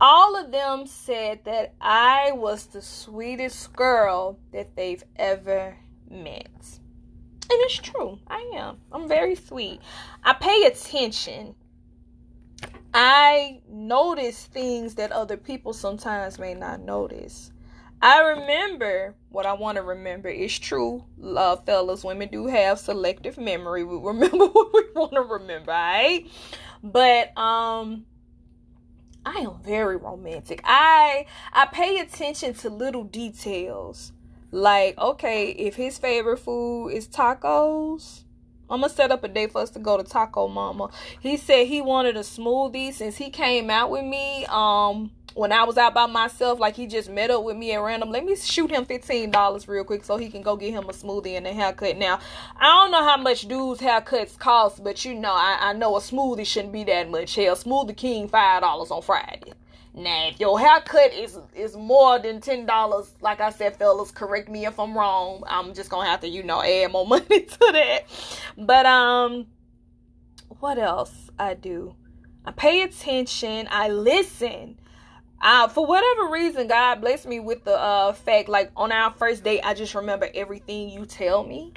All 0.00 0.36
of 0.36 0.52
them 0.52 0.86
said 0.86 1.40
that 1.44 1.74
I 1.80 2.30
was 2.32 2.66
the 2.66 2.80
sweetest 2.80 3.72
girl 3.72 4.38
that 4.52 4.76
they've 4.76 5.02
ever 5.16 5.76
met. 6.08 6.79
And 7.50 7.58
it's 7.62 7.78
true. 7.78 8.18
I 8.28 8.52
am. 8.54 8.78
I'm 8.92 9.08
very 9.08 9.34
sweet. 9.34 9.80
I 10.22 10.34
pay 10.34 10.62
attention. 10.64 11.56
I 12.94 13.60
notice 13.68 14.46
things 14.46 14.94
that 14.96 15.10
other 15.10 15.36
people 15.36 15.72
sometimes 15.72 16.38
may 16.38 16.54
not 16.54 16.80
notice. 16.80 17.50
I 18.02 18.20
remember 18.20 19.14
what 19.28 19.46
I 19.46 19.52
want 19.52 19.76
to 19.76 19.82
remember. 19.82 20.28
It's 20.28 20.58
true, 20.58 21.04
love 21.18 21.66
fellas. 21.66 22.02
Women 22.02 22.28
do 22.30 22.46
have 22.46 22.78
selective 22.78 23.36
memory. 23.36 23.84
We 23.84 23.96
remember 24.02 24.46
what 24.46 24.72
we 24.72 24.82
want 24.94 25.12
to 25.12 25.22
remember, 25.22 25.70
right? 25.70 26.26
But 26.82 27.36
um 27.36 28.06
I 29.26 29.40
am 29.40 29.60
very 29.62 29.96
romantic. 29.96 30.62
I 30.64 31.26
I 31.52 31.66
pay 31.66 31.98
attention 31.98 32.54
to 32.54 32.70
little 32.70 33.04
details. 33.04 34.12
Like, 34.52 34.98
okay, 34.98 35.50
if 35.50 35.76
his 35.76 35.98
favorite 35.98 36.38
food 36.38 36.88
is 36.88 37.06
tacos, 37.06 38.24
I'm 38.68 38.80
gonna 38.80 38.92
set 38.92 39.10
up 39.10 39.24
a 39.24 39.28
day 39.28 39.46
for 39.46 39.60
us 39.60 39.70
to 39.70 39.78
go 39.78 39.96
to 39.96 40.04
Taco 40.04 40.48
Mama. 40.48 40.90
He 41.20 41.36
said 41.36 41.66
he 41.66 41.80
wanted 41.80 42.16
a 42.16 42.20
smoothie 42.20 42.92
since 42.92 43.16
he 43.16 43.30
came 43.30 43.70
out 43.70 43.90
with 43.90 44.04
me. 44.04 44.46
Um, 44.46 45.10
when 45.34 45.52
I 45.52 45.62
was 45.64 45.78
out 45.78 45.94
by 45.94 46.06
myself, 46.06 46.58
like 46.58 46.74
he 46.74 46.86
just 46.86 47.08
met 47.08 47.30
up 47.30 47.44
with 47.44 47.56
me 47.56 47.72
at 47.72 47.78
random. 47.78 48.10
Let 48.10 48.24
me 48.24 48.34
shoot 48.36 48.70
him 48.70 48.84
fifteen 48.84 49.30
dollars 49.30 49.68
real 49.68 49.84
quick 49.84 50.04
so 50.04 50.16
he 50.16 50.28
can 50.28 50.42
go 50.42 50.56
get 50.56 50.72
him 50.72 50.88
a 50.88 50.92
smoothie 50.92 51.36
and 51.36 51.46
a 51.46 51.52
haircut. 51.52 51.96
Now, 51.96 52.18
I 52.56 52.64
don't 52.64 52.90
know 52.90 53.04
how 53.04 53.16
much 53.16 53.46
dudes 53.46 53.80
haircuts 53.80 54.38
cost, 54.38 54.82
but 54.82 55.04
you 55.04 55.14
know, 55.14 55.32
I, 55.32 55.58
I 55.60 55.72
know 55.72 55.96
a 55.96 56.00
smoothie 56.00 56.46
shouldn't 56.46 56.72
be 56.72 56.84
that 56.84 57.08
much. 57.08 57.34
Hell, 57.36 57.54
Smoothie 57.54 57.96
King 57.96 58.28
five 58.28 58.62
dollars 58.62 58.90
on 58.90 59.02
Friday. 59.02 59.52
Now, 59.92 60.28
if 60.28 60.38
your 60.38 60.58
haircut 60.58 61.12
is 61.12 61.38
is 61.54 61.76
more 61.76 62.18
than 62.18 62.40
ten 62.40 62.64
dollars, 62.64 63.12
like 63.20 63.40
I 63.40 63.50
said, 63.50 63.76
fellas, 63.76 64.12
correct 64.12 64.48
me 64.48 64.64
if 64.64 64.78
I'm 64.78 64.96
wrong. 64.96 65.42
I'm 65.48 65.74
just 65.74 65.90
gonna 65.90 66.08
have 66.08 66.20
to, 66.20 66.28
you 66.28 66.42
know, 66.42 66.62
add 66.62 66.92
more 66.92 67.06
money 67.08 67.42
to 67.42 67.58
that. 67.72 68.00
But 68.56 68.86
um, 68.86 69.46
what 70.60 70.78
else 70.78 71.30
I 71.38 71.54
do? 71.54 71.96
I 72.44 72.52
pay 72.52 72.82
attention. 72.82 73.68
I 73.70 73.88
listen. 73.88 74.78
Uh, 75.42 75.68
for 75.68 75.86
whatever 75.86 76.28
reason, 76.28 76.68
God 76.68 77.00
blessed 77.00 77.26
me 77.26 77.40
with 77.40 77.64
the 77.64 77.78
uh, 77.78 78.12
fact, 78.12 78.48
like 78.48 78.70
on 78.76 78.92
our 78.92 79.10
first 79.10 79.42
date, 79.42 79.60
I 79.64 79.72
just 79.72 79.94
remember 79.94 80.28
everything 80.34 80.90
you 80.90 81.06
tell 81.06 81.44
me. 81.44 81.72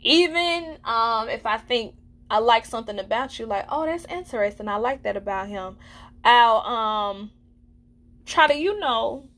Even 0.00 0.78
um, 0.84 1.28
if 1.28 1.44
I 1.44 1.58
think 1.58 1.94
I 2.30 2.38
like 2.38 2.64
something 2.64 2.98
about 2.98 3.38
you, 3.38 3.46
like, 3.46 3.66
oh, 3.68 3.84
that's 3.84 4.04
interesting. 4.06 4.68
I 4.68 4.76
like 4.76 5.02
that 5.02 5.16
about 5.16 5.48
him. 5.48 5.76
I'll 6.24 6.58
um 6.58 7.30
try 8.30 8.46
to, 8.46 8.56
you 8.56 8.78
know, 8.78 9.28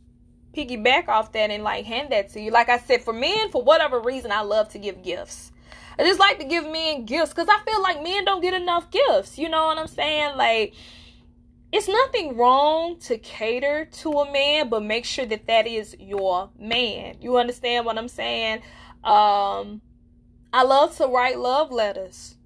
piggyback 0.55 1.09
off 1.09 1.33
that 1.33 1.50
and 1.50 1.62
like 1.62 1.85
hand 1.85 2.12
that 2.12 2.28
to 2.31 2.40
you. 2.40 2.50
Like 2.50 2.68
I 2.68 2.78
said, 2.78 3.02
for 3.02 3.12
men, 3.12 3.50
for 3.50 3.62
whatever 3.62 3.98
reason, 4.00 4.31
I 4.31 4.42
love 4.42 4.68
to 4.70 4.78
give 4.78 5.02
gifts. 5.02 5.50
I 5.98 6.05
just 6.05 6.20
like 6.20 6.38
to 6.38 6.44
give 6.44 6.64
men 6.64 7.05
gifts 7.05 7.31
because 7.31 7.48
I 7.48 7.59
feel 7.64 7.83
like 7.83 8.02
men 8.02 8.24
don't 8.24 8.40
get 8.40 8.55
enough 8.55 8.90
gifts. 8.90 9.38
You 9.38 9.48
know 9.48 9.66
what 9.66 9.78
I'm 9.78 9.87
saying? 9.87 10.37
Like, 10.37 10.74
it's 11.70 11.88
nothing 11.88 12.37
wrong 12.37 12.98
to 13.00 13.18
cater 13.18 13.87
to 13.87 14.11
a 14.11 14.33
man, 14.33 14.68
but 14.68 14.83
make 14.83 15.05
sure 15.05 15.26
that 15.26 15.46
that 15.46 15.66
is 15.66 15.96
your 15.98 16.50
man. 16.59 17.16
You 17.20 17.38
understand 17.38 17.87
what 17.87 17.98
I'm 17.98 18.09
saying? 18.09 18.59
Um, 19.05 19.81
I 20.52 20.64
love 20.64 20.96
to 20.98 21.07
write 21.07 21.38
love 21.38 21.70
letters 21.70 22.37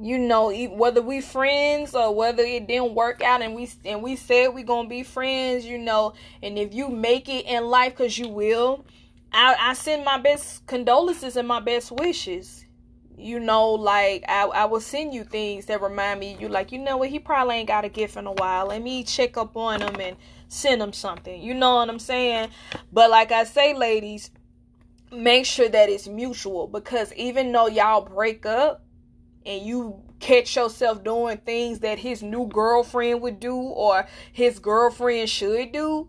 you 0.00 0.18
know 0.18 0.52
whether 0.68 1.02
we 1.02 1.20
friends 1.20 1.94
or 1.94 2.14
whether 2.14 2.42
it 2.42 2.66
didn't 2.66 2.94
work 2.94 3.22
out 3.22 3.42
and 3.42 3.54
we 3.54 3.68
and 3.84 4.02
we 4.02 4.16
said 4.16 4.48
we 4.48 4.62
gonna 4.62 4.88
be 4.88 5.02
friends 5.02 5.66
you 5.66 5.76
know 5.76 6.14
and 6.42 6.58
if 6.58 6.72
you 6.72 6.88
make 6.88 7.28
it 7.28 7.44
in 7.44 7.64
life 7.66 7.92
because 7.92 8.16
you 8.16 8.28
will 8.28 8.84
I, 9.32 9.56
I 9.58 9.74
send 9.74 10.04
my 10.04 10.18
best 10.18 10.66
condolences 10.66 11.36
and 11.36 11.48
my 11.48 11.60
best 11.60 11.90
wishes. 11.90 12.66
You 13.16 13.38
know 13.38 13.70
like 13.70 14.24
I, 14.28 14.44
I 14.44 14.64
will 14.64 14.80
send 14.80 15.14
you 15.14 15.22
things 15.22 15.66
that 15.66 15.80
remind 15.80 16.18
me 16.18 16.36
you 16.40 16.48
like 16.48 16.72
you 16.72 16.78
know 16.78 16.96
what 16.96 17.08
he 17.08 17.18
probably 17.18 17.56
ain't 17.56 17.68
got 17.68 17.84
a 17.84 17.88
gift 17.88 18.16
in 18.16 18.26
a 18.26 18.32
while. 18.32 18.66
Let 18.66 18.82
me 18.82 19.04
check 19.04 19.36
up 19.36 19.56
on 19.56 19.80
him 19.80 20.00
and 20.00 20.16
send 20.48 20.82
him 20.82 20.92
something. 20.92 21.40
You 21.40 21.54
know 21.54 21.76
what 21.76 21.88
i'm 21.88 21.98
saying? 21.98 22.48
But 22.90 23.10
like 23.10 23.30
i 23.30 23.44
say 23.44 23.74
ladies 23.74 24.30
make 25.12 25.44
sure 25.44 25.68
that 25.68 25.88
it's 25.90 26.08
mutual 26.08 26.66
because 26.66 27.12
even 27.12 27.52
though 27.52 27.68
y'all 27.68 28.00
break 28.00 28.46
up 28.46 28.82
and 29.44 29.66
you 29.66 30.02
catch 30.20 30.54
yourself 30.56 31.02
doing 31.02 31.38
things 31.38 31.80
that 31.80 31.98
his 31.98 32.22
new 32.22 32.46
girlfriend 32.46 33.20
would 33.22 33.40
do 33.40 33.56
or 33.56 34.06
his 34.32 34.58
girlfriend 34.58 35.28
should 35.28 35.72
do, 35.72 36.08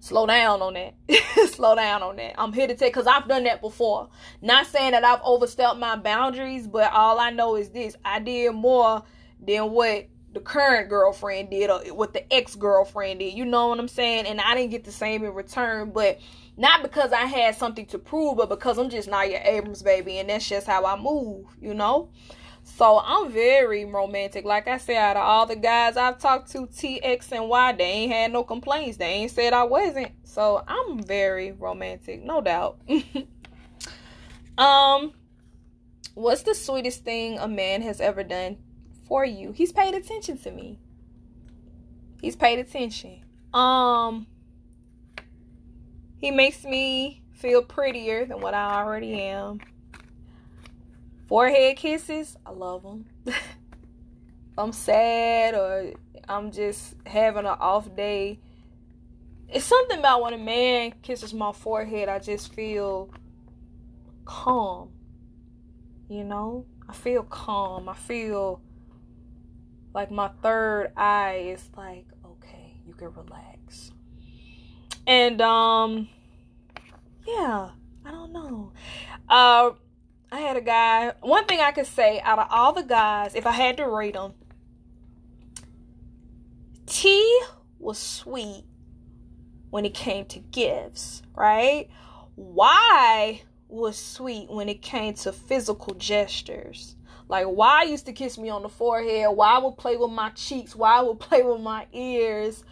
slow 0.00 0.26
down 0.26 0.60
on 0.60 0.74
that. 0.74 0.94
slow 1.52 1.74
down 1.74 2.02
on 2.02 2.16
that. 2.16 2.34
I'm 2.38 2.52
here 2.52 2.66
to 2.66 2.74
tell 2.74 2.88
because 2.88 3.06
I've 3.06 3.28
done 3.28 3.44
that 3.44 3.60
before. 3.60 4.08
Not 4.42 4.66
saying 4.66 4.92
that 4.92 5.04
I've 5.04 5.20
overstepped 5.22 5.78
my 5.78 5.96
boundaries, 5.96 6.66
but 6.66 6.92
all 6.92 7.18
I 7.18 7.30
know 7.30 7.56
is 7.56 7.70
this: 7.70 7.96
I 8.04 8.18
did 8.18 8.52
more 8.54 9.04
than 9.40 9.70
what 9.70 10.08
the 10.34 10.40
current 10.40 10.88
girlfriend 10.88 11.50
did 11.50 11.70
or 11.70 11.80
what 11.94 12.12
the 12.12 12.32
ex 12.32 12.54
girlfriend 12.54 13.20
did. 13.20 13.34
You 13.34 13.44
know 13.44 13.68
what 13.68 13.78
I'm 13.78 13.88
saying? 13.88 14.26
And 14.26 14.40
I 14.40 14.54
didn't 14.54 14.70
get 14.70 14.84
the 14.84 14.92
same 14.92 15.24
in 15.24 15.32
return, 15.32 15.90
but 15.90 16.18
not 16.56 16.82
because 16.82 17.12
I 17.12 17.24
had 17.24 17.56
something 17.56 17.86
to 17.86 17.98
prove, 17.98 18.36
but 18.36 18.48
because 18.48 18.78
I'm 18.78 18.90
just 18.90 19.08
your 19.08 19.40
Abrams 19.44 19.82
baby, 19.82 20.18
and 20.18 20.28
that's 20.28 20.48
just 20.48 20.66
how 20.66 20.84
I 20.84 21.00
move. 21.00 21.46
You 21.60 21.74
know. 21.74 22.10
So 22.76 23.00
I'm 23.04 23.32
very 23.32 23.84
romantic. 23.84 24.44
Like 24.44 24.68
I 24.68 24.78
said, 24.78 24.98
out 24.98 25.16
of 25.16 25.22
all 25.22 25.46
the 25.46 25.56
guys 25.56 25.96
I've 25.96 26.18
talked 26.18 26.52
to, 26.52 26.68
T, 26.68 27.02
X, 27.02 27.32
and 27.32 27.48
Y, 27.48 27.72
they 27.72 27.84
ain't 27.84 28.12
had 28.12 28.32
no 28.32 28.44
complaints. 28.44 28.98
They 28.98 29.06
ain't 29.06 29.32
said 29.32 29.52
I 29.52 29.64
wasn't. 29.64 30.12
So 30.22 30.62
I'm 30.68 31.02
very 31.02 31.50
romantic, 31.50 32.22
no 32.22 32.40
doubt. 32.40 32.78
um, 34.58 35.12
what's 36.14 36.42
the 36.42 36.54
sweetest 36.54 37.04
thing 37.04 37.38
a 37.38 37.48
man 37.48 37.82
has 37.82 38.00
ever 38.00 38.22
done 38.22 38.58
for 39.08 39.24
you? 39.24 39.50
He's 39.50 39.72
paid 39.72 39.94
attention 39.94 40.38
to 40.38 40.52
me. 40.52 40.78
He's 42.20 42.36
paid 42.36 42.60
attention. 42.60 43.24
Um, 43.52 44.28
he 46.18 46.30
makes 46.30 46.64
me 46.64 47.24
feel 47.32 47.62
prettier 47.62 48.24
than 48.24 48.40
what 48.40 48.54
I 48.54 48.82
already 48.82 49.20
am. 49.20 49.60
Forehead 51.28 51.76
kisses, 51.76 52.36
I 52.46 52.50
love 52.50 52.82
them. 52.82 53.04
I'm 54.58 54.72
sad 54.72 55.54
or 55.54 55.92
I'm 56.26 56.50
just 56.50 56.94
having 57.04 57.44
an 57.44 57.56
off 57.60 57.94
day. 57.94 58.40
It's 59.46 59.66
something 59.66 59.98
about 59.98 60.22
when 60.22 60.32
a 60.32 60.38
man 60.38 60.94
kisses 61.02 61.34
my 61.34 61.52
forehead, 61.52 62.08
I 62.08 62.18
just 62.18 62.54
feel 62.54 63.10
calm. 64.24 64.90
You 66.08 66.24
know? 66.24 66.64
I 66.88 66.94
feel 66.94 67.22
calm. 67.22 67.90
I 67.90 67.94
feel 67.94 68.62
like 69.92 70.10
my 70.10 70.30
third 70.42 70.92
eye 70.96 71.50
is 71.52 71.68
like, 71.76 72.06
okay, 72.24 72.80
you 72.86 72.94
can 72.94 73.12
relax. 73.12 73.90
And 75.06 75.42
um 75.42 76.08
yeah, 77.26 77.70
I 78.04 78.10
don't 78.10 78.32
know. 78.32 78.72
Uh 79.28 79.72
I 80.30 80.40
had 80.40 80.56
a 80.56 80.60
guy. 80.60 81.12
One 81.20 81.46
thing 81.46 81.60
I 81.60 81.72
could 81.72 81.86
say 81.86 82.20
out 82.20 82.38
of 82.38 82.48
all 82.50 82.72
the 82.72 82.82
guys, 82.82 83.34
if 83.34 83.46
I 83.46 83.52
had 83.52 83.76
to 83.78 83.88
rate 83.88 84.14
them, 84.14 84.34
T 86.86 87.40
was 87.78 87.98
sweet 87.98 88.64
when 89.70 89.84
it 89.84 89.94
came 89.94 90.26
to 90.26 90.38
gifts, 90.38 91.22
right? 91.34 91.88
Y 92.36 93.42
was 93.68 93.98
sweet 93.98 94.50
when 94.50 94.68
it 94.68 94.82
came 94.82 95.14
to 95.14 95.32
physical 95.32 95.94
gestures. 95.94 96.96
Like 97.28 97.46
Y 97.48 97.82
used 97.84 98.06
to 98.06 98.12
kiss 98.12 98.38
me 98.38 98.48
on 98.48 98.62
the 98.62 98.68
forehead, 98.68 99.28
Y 99.30 99.58
would 99.58 99.76
play 99.76 99.96
with 99.96 100.10
my 100.10 100.30
cheeks, 100.30 100.74
Y 100.74 101.00
would 101.02 101.20
play 101.20 101.42
with 101.42 101.60
my 101.60 101.86
ears, 101.92 102.64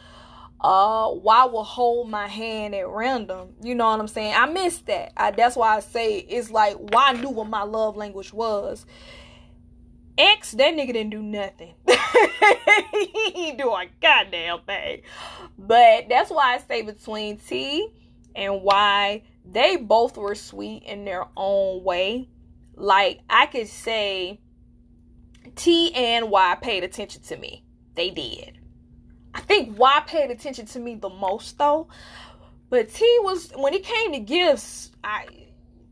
uh, 0.61 1.11
Y 1.13 1.45
would 1.53 1.65
hold 1.65 2.09
my 2.09 2.27
hand 2.27 2.75
at 2.75 2.89
random. 2.89 3.55
You 3.63 3.75
know 3.75 3.89
what 3.89 4.01
I'm 4.01 4.09
saying? 4.09 4.35
I 4.37 4.47
miss 4.47 4.79
that. 4.81 5.13
I, 5.17 5.31
that's 5.31 5.57
why 5.57 5.77
I 5.77 5.81
say 5.81 6.19
it's 6.19 6.51
like 6.51 6.77
why 6.77 7.11
I 7.11 7.13
knew 7.13 7.31
what 7.31 7.49
my 7.49 7.63
love 7.63 7.97
language 7.97 8.33
was. 8.33 8.87
X, 10.19 10.53
that 10.53 10.75
nigga 10.75 10.95
didn't 10.95 11.11
do 11.11 11.23
nothing. 11.23 11.75
he 11.87 13.33
ain't 13.35 13.59
do 13.59 13.71
a 13.71 13.87
goddamn 14.01 14.61
thing. 14.67 15.03
But 15.59 16.09
that's 16.09 16.31
why 16.31 16.55
I 16.55 16.59
say 16.59 16.83
between 16.83 17.37
T 17.37 17.89
and 18.35 18.63
Y, 18.63 19.23
they 19.45 19.77
both 19.77 20.17
were 20.17 20.35
sweet 20.35 20.85
in 20.85 21.05
their 21.05 21.27
own 21.37 21.85
way. 21.85 22.29
Like 22.75 23.21
I 23.29 23.47
could 23.47 23.69
say 23.69 24.41
T 25.55 25.93
and 25.95 26.31
Y 26.31 26.57
paid 26.63 26.83
attention 26.83 27.23
to 27.25 27.37
me. 27.37 27.65
They 27.95 28.11
did. 28.11 28.56
I 29.37 29.41
think 29.41 29.79
Y 29.79 30.03
paid 30.07 30.31
attention 30.31 30.65
to 30.65 30.81
me 30.81 30.95
the 30.95 31.11
most 31.11 31.59
though. 31.59 31.89
But 32.71 32.93
T 32.93 33.05
was 33.21 33.53
when 33.55 33.75
it 33.75 33.85
came 33.85 34.13
to 34.13 34.19
gifts, 34.19 34.93
I 35.05 35.27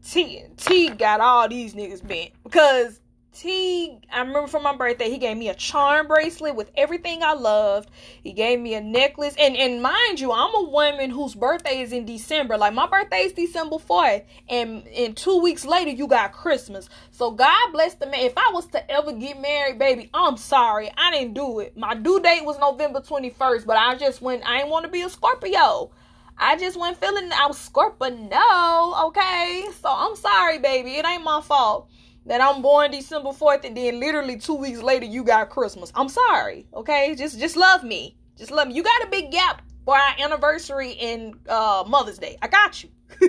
T 0.03 0.43
T 0.57 0.89
got 0.89 1.21
all 1.21 1.47
these 1.47 1.75
niggas 1.75 2.07
bent 2.07 2.31
because 2.43 3.01
I 3.43 3.99
remember 4.19 4.47
for 4.47 4.61
my 4.61 4.77
birthday, 4.77 5.11
he 5.11 5.19
gave 5.19 5.37
me 5.37 5.49
a 5.49 5.55
charm 5.55 6.07
bracelet 6.07 6.55
with 6.55 6.71
everything 6.77 7.23
I 7.23 7.33
loved. 7.33 7.91
He 8.23 8.33
gave 8.33 8.61
me 8.61 8.75
a 8.75 8.81
necklace. 8.81 9.35
And 9.39 9.57
and 9.57 9.83
mind 9.83 10.21
you, 10.21 10.31
I'm 10.31 10.55
a 10.55 10.63
woman 10.71 11.11
whose 11.11 11.35
birthday 11.35 11.81
is 11.81 11.93
in 11.93 12.05
December. 12.05 12.57
Like 12.57 12.75
my 12.75 12.87
birthday 12.87 13.23
is 13.23 13.33
December 13.33 13.77
4th. 13.77 14.25
And 14.49 14.87
and 14.89 15.17
two 15.17 15.41
weeks 15.41 15.65
later 15.65 15.91
you 15.91 16.07
got 16.07 16.33
Christmas. 16.33 16.89
So 17.11 17.33
God 17.33 17.73
bless 17.73 17.95
the 17.95 18.07
man. 18.07 18.21
If 18.21 18.39
I 18.39 18.51
was 18.53 18.67
to 18.69 18.91
ever 18.91 19.13
get 19.13 19.41
married, 19.41 19.79
baby, 19.79 20.11
I'm 20.15 20.37
sorry. 20.37 20.91
I 20.97 21.11
didn't 21.11 21.35
do 21.35 21.59
it. 21.59 21.77
My 21.77 21.95
due 21.95 22.21
date 22.21 22.45
was 22.45 22.59
November 22.59 23.01
21st, 23.01 23.67
but 23.67 23.77
I 23.77 23.97
just 23.97 24.23
went, 24.23 24.47
I 24.47 24.59
didn't 24.59 24.71
want 24.71 24.85
to 24.85 24.91
be 24.91 25.03
a 25.03 25.11
Scorpio. 25.11 25.91
I 26.37 26.57
just 26.57 26.77
wasn't 26.77 26.99
feeling 26.99 27.31
I 27.33 27.47
was 27.47 27.59
Scorpio. 27.59 28.11
No, 28.11 29.07
okay. 29.09 29.67
So 29.81 29.89
I'm 29.89 30.15
sorry, 30.15 30.59
baby. 30.59 30.93
It 30.97 31.05
ain't 31.05 31.25
my 31.25 31.41
fault 31.41 31.89
that 32.27 32.41
I'm 32.41 32.63
born 32.63 32.91
December 32.91 33.31
4th 33.31 33.65
and 33.65 33.77
then 33.77 34.01
literally 34.01 34.39
two 34.39 34.55
weeks 34.55 34.81
later 34.83 35.05
you 35.05 35.25
got 35.25 35.51
Christmas. 35.51 35.93
I'm 35.95 36.09
sorry, 36.09 36.67
okay? 36.75 37.15
Just 37.17 37.39
just 37.39 37.57
love 37.57 37.85
me. 37.85 38.17
Just 38.37 38.51
love 38.51 38.69
me. 38.69 38.75
You 38.75 38.83
got 38.83 39.05
a 39.05 39.09
big 39.11 39.31
gap 39.31 39.63
for 39.85 39.97
our 39.97 40.15
anniversary 40.19 40.97
and 40.97 41.35
uh, 41.49 41.85
Mother's 41.87 42.19
Day. 42.19 42.39
I 42.41 42.49
got 42.49 42.83
you. 42.83 42.91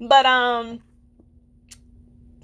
but 0.00 0.26
um 0.26 0.80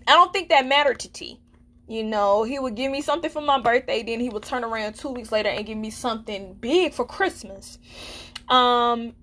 I 0.09 0.13
don't 0.13 0.33
think 0.33 0.49
that 0.51 0.67
mattered 0.67 1.01
to 1.01 1.13
T. 1.13 1.41
You 1.89 2.03
know, 2.03 2.43
he 2.43 2.59
would 2.59 2.75
give 2.75 2.91
me 2.91 3.01
something 3.01 3.31
for 3.31 3.43
my 3.43 3.61
birthday, 3.61 4.03
then 4.03 4.19
he 4.19 4.29
would 4.29 4.43
turn 4.43 4.65
around 4.65 4.95
two 4.95 5.11
weeks 5.11 5.31
later 5.31 5.49
and 5.49 5.65
give 5.67 5.79
me 5.79 5.91
something 5.91 6.55
big 6.55 6.93
for 6.93 7.05
Christmas. 7.05 7.79
Um 8.49 9.15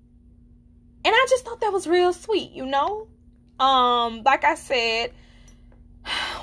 and 1.06 1.12
I 1.14 1.26
just 1.28 1.44
thought 1.44 1.60
that 1.60 1.72
was 1.72 1.86
real 1.86 2.12
sweet, 2.14 2.52
you 2.52 2.64
know? 2.64 3.08
Um, 3.60 4.22
like 4.24 4.42
I 4.44 4.54
said, 4.54 5.12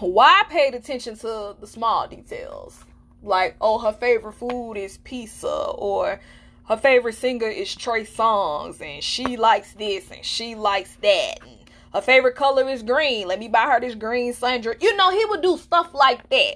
Y 0.01 0.43
paid 0.49 0.73
attention 0.73 1.15
to 1.17 1.55
the 1.59 1.67
small 1.67 2.07
details? 2.07 2.83
Like, 3.23 3.55
oh, 3.61 3.79
her 3.79 3.93
favorite 3.93 4.33
food 4.33 4.73
is 4.73 4.97
pizza, 4.99 5.47
or 5.47 6.19
her 6.67 6.77
favorite 6.77 7.15
singer 7.15 7.47
is 7.47 7.75
Trey 7.75 8.03
Songz, 8.03 8.81
and 8.81 9.03
she 9.03 9.37
likes 9.37 9.73
this 9.73 10.09
and 10.09 10.25
she 10.25 10.55
likes 10.55 10.95
that. 11.01 11.35
And 11.41 11.57
her 11.93 12.01
favorite 12.01 12.35
color 12.35 12.67
is 12.69 12.81
green. 12.81 13.27
Let 13.27 13.39
me 13.39 13.47
buy 13.47 13.63
her 13.63 13.79
this 13.79 13.95
green 13.95 14.33
sundress. 14.33 14.81
You 14.81 14.95
know, 14.95 15.11
he 15.11 15.23
would 15.25 15.41
do 15.41 15.57
stuff 15.57 15.93
like 15.93 16.29
that. 16.29 16.55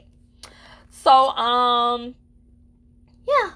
So, 0.90 1.12
um, 1.12 2.16
yeah, 3.28 3.52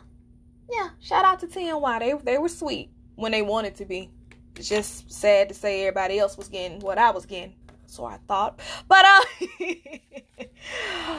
yeah. 0.72 0.90
Shout 1.00 1.26
out 1.26 1.40
to 1.40 1.48
TNY. 1.48 2.00
They 2.00 2.14
they 2.34 2.38
were 2.38 2.50
sweet 2.50 2.90
when 3.16 3.32
they 3.32 3.42
wanted 3.42 3.76
to 3.76 3.86
be. 3.86 4.10
It's 4.56 4.70
just 4.70 5.12
sad 5.12 5.50
to 5.50 5.56
say 5.56 5.82
everybody 5.82 6.20
else 6.20 6.38
was 6.38 6.50
getting 6.50 6.80
what 6.80 6.98
I 6.98 7.12
was 7.12 7.26
getting 7.26 7.56
so 7.90 8.06
I 8.06 8.18
thought. 8.28 8.60
But 8.88 9.06
uh 9.06 9.22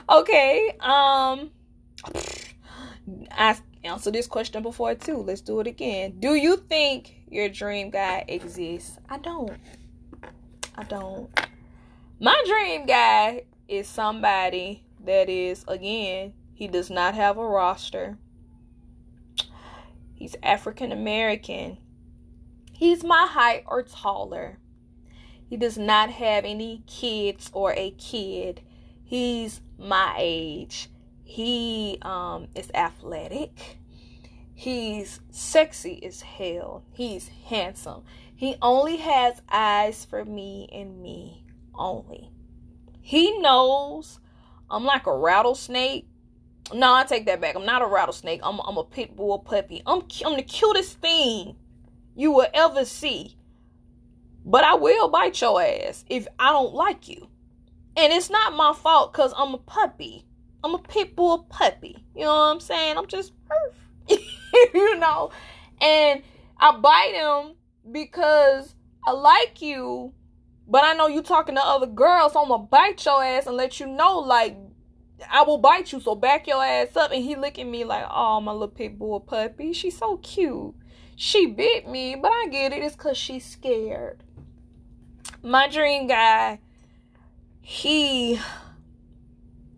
okay. 0.20 0.76
Um 0.80 1.50
I 3.30 3.56
answered 3.84 4.14
this 4.14 4.26
question 4.26 4.62
before 4.62 4.94
too. 4.94 5.18
Let's 5.18 5.40
do 5.40 5.60
it 5.60 5.66
again. 5.66 6.18
Do 6.18 6.34
you 6.34 6.56
think 6.56 7.14
your 7.28 7.48
dream 7.48 7.90
guy 7.90 8.24
exists? 8.28 8.98
I 9.08 9.18
don't. 9.18 9.58
I 10.76 10.84
don't. 10.84 11.28
My 12.20 12.42
dream 12.46 12.86
guy 12.86 13.44
is 13.68 13.88
somebody 13.88 14.84
that 15.04 15.28
is 15.28 15.64
again, 15.66 16.34
he 16.52 16.68
does 16.68 16.90
not 16.90 17.14
have 17.14 17.38
a 17.38 17.46
roster. 17.46 18.18
He's 20.14 20.36
African 20.42 20.92
American. 20.92 21.78
He's 22.72 23.02
my 23.02 23.26
height 23.26 23.64
or 23.66 23.82
taller. 23.82 24.58
He 25.50 25.56
does 25.56 25.76
not 25.76 26.10
have 26.10 26.44
any 26.44 26.84
kids 26.86 27.50
or 27.52 27.74
a 27.76 27.90
kid. 27.90 28.60
He's 29.02 29.60
my 29.76 30.14
age. 30.16 30.88
He 31.24 31.98
um, 32.02 32.46
is 32.54 32.70
athletic. 32.72 33.78
He's 34.54 35.18
sexy 35.30 36.04
as 36.04 36.22
hell. 36.22 36.84
He's 36.92 37.28
handsome. 37.46 38.04
He 38.32 38.54
only 38.62 38.98
has 38.98 39.42
eyes 39.50 40.04
for 40.04 40.24
me 40.24 40.68
and 40.72 41.02
me 41.02 41.44
only. 41.74 42.30
He 43.00 43.36
knows 43.40 44.20
I'm 44.70 44.84
like 44.84 45.08
a 45.08 45.16
rattlesnake. 45.16 46.06
No, 46.72 46.94
I 46.94 47.02
take 47.02 47.26
that 47.26 47.40
back. 47.40 47.56
I'm 47.56 47.66
not 47.66 47.82
a 47.82 47.86
rattlesnake. 47.86 48.40
I'm, 48.44 48.60
I'm 48.60 48.76
a 48.76 48.84
pit 48.84 49.16
bull 49.16 49.40
puppy. 49.40 49.82
I'm, 49.84 50.02
I'm 50.24 50.36
the 50.36 50.44
cutest 50.44 51.00
thing 51.00 51.56
you 52.14 52.30
will 52.30 52.46
ever 52.54 52.84
see. 52.84 53.36
But 54.44 54.64
I 54.64 54.74
will 54.74 55.08
bite 55.08 55.40
your 55.40 55.62
ass 55.62 56.04
if 56.08 56.26
I 56.38 56.50
don't 56.50 56.74
like 56.74 57.08
you. 57.08 57.28
And 57.96 58.12
it's 58.12 58.30
not 58.30 58.54
my 58.54 58.72
fault 58.72 59.12
because 59.12 59.34
I'm 59.36 59.54
a 59.54 59.58
puppy. 59.58 60.24
I'm 60.62 60.74
a 60.74 60.78
pit 60.78 61.16
bull 61.16 61.46
puppy. 61.50 62.04
You 62.14 62.22
know 62.22 62.34
what 62.34 62.52
I'm 62.52 62.60
saying? 62.60 62.96
I'm 62.96 63.06
just 63.06 63.32
you 64.08 64.98
know. 64.98 65.30
And 65.80 66.22
I 66.58 66.76
bite 66.76 67.14
him 67.14 67.54
because 67.90 68.74
I 69.06 69.12
like 69.12 69.62
you, 69.62 70.12
but 70.68 70.84
I 70.84 70.92
know 70.92 71.06
you 71.08 71.22
talking 71.22 71.54
to 71.54 71.64
other 71.64 71.86
girls, 71.86 72.34
so 72.34 72.42
I'm 72.42 72.48
gonna 72.48 72.64
bite 72.64 73.04
your 73.04 73.24
ass 73.24 73.46
and 73.46 73.56
let 73.56 73.80
you 73.80 73.86
know, 73.86 74.18
like, 74.18 74.56
I 75.30 75.42
will 75.42 75.58
bite 75.58 75.92
you, 75.92 76.00
so 76.00 76.14
back 76.14 76.46
your 76.46 76.62
ass 76.62 76.96
up. 76.96 77.12
And 77.12 77.22
he 77.22 77.36
looking 77.36 77.70
me 77.70 77.84
like, 77.84 78.04
oh, 78.10 78.40
my 78.40 78.52
little 78.52 78.68
pit 78.68 78.98
bull 78.98 79.20
puppy. 79.20 79.72
She's 79.72 79.96
so 79.96 80.18
cute. 80.18 80.74
She 81.16 81.46
bit 81.46 81.86
me, 81.88 82.14
but 82.14 82.30
I 82.30 82.48
get 82.50 82.72
it. 82.72 82.82
It's 82.82 82.96
because 82.96 83.18
she's 83.18 83.44
scared 83.44 84.22
my 85.42 85.68
dream 85.68 86.06
guy, 86.06 86.60
he 87.60 88.40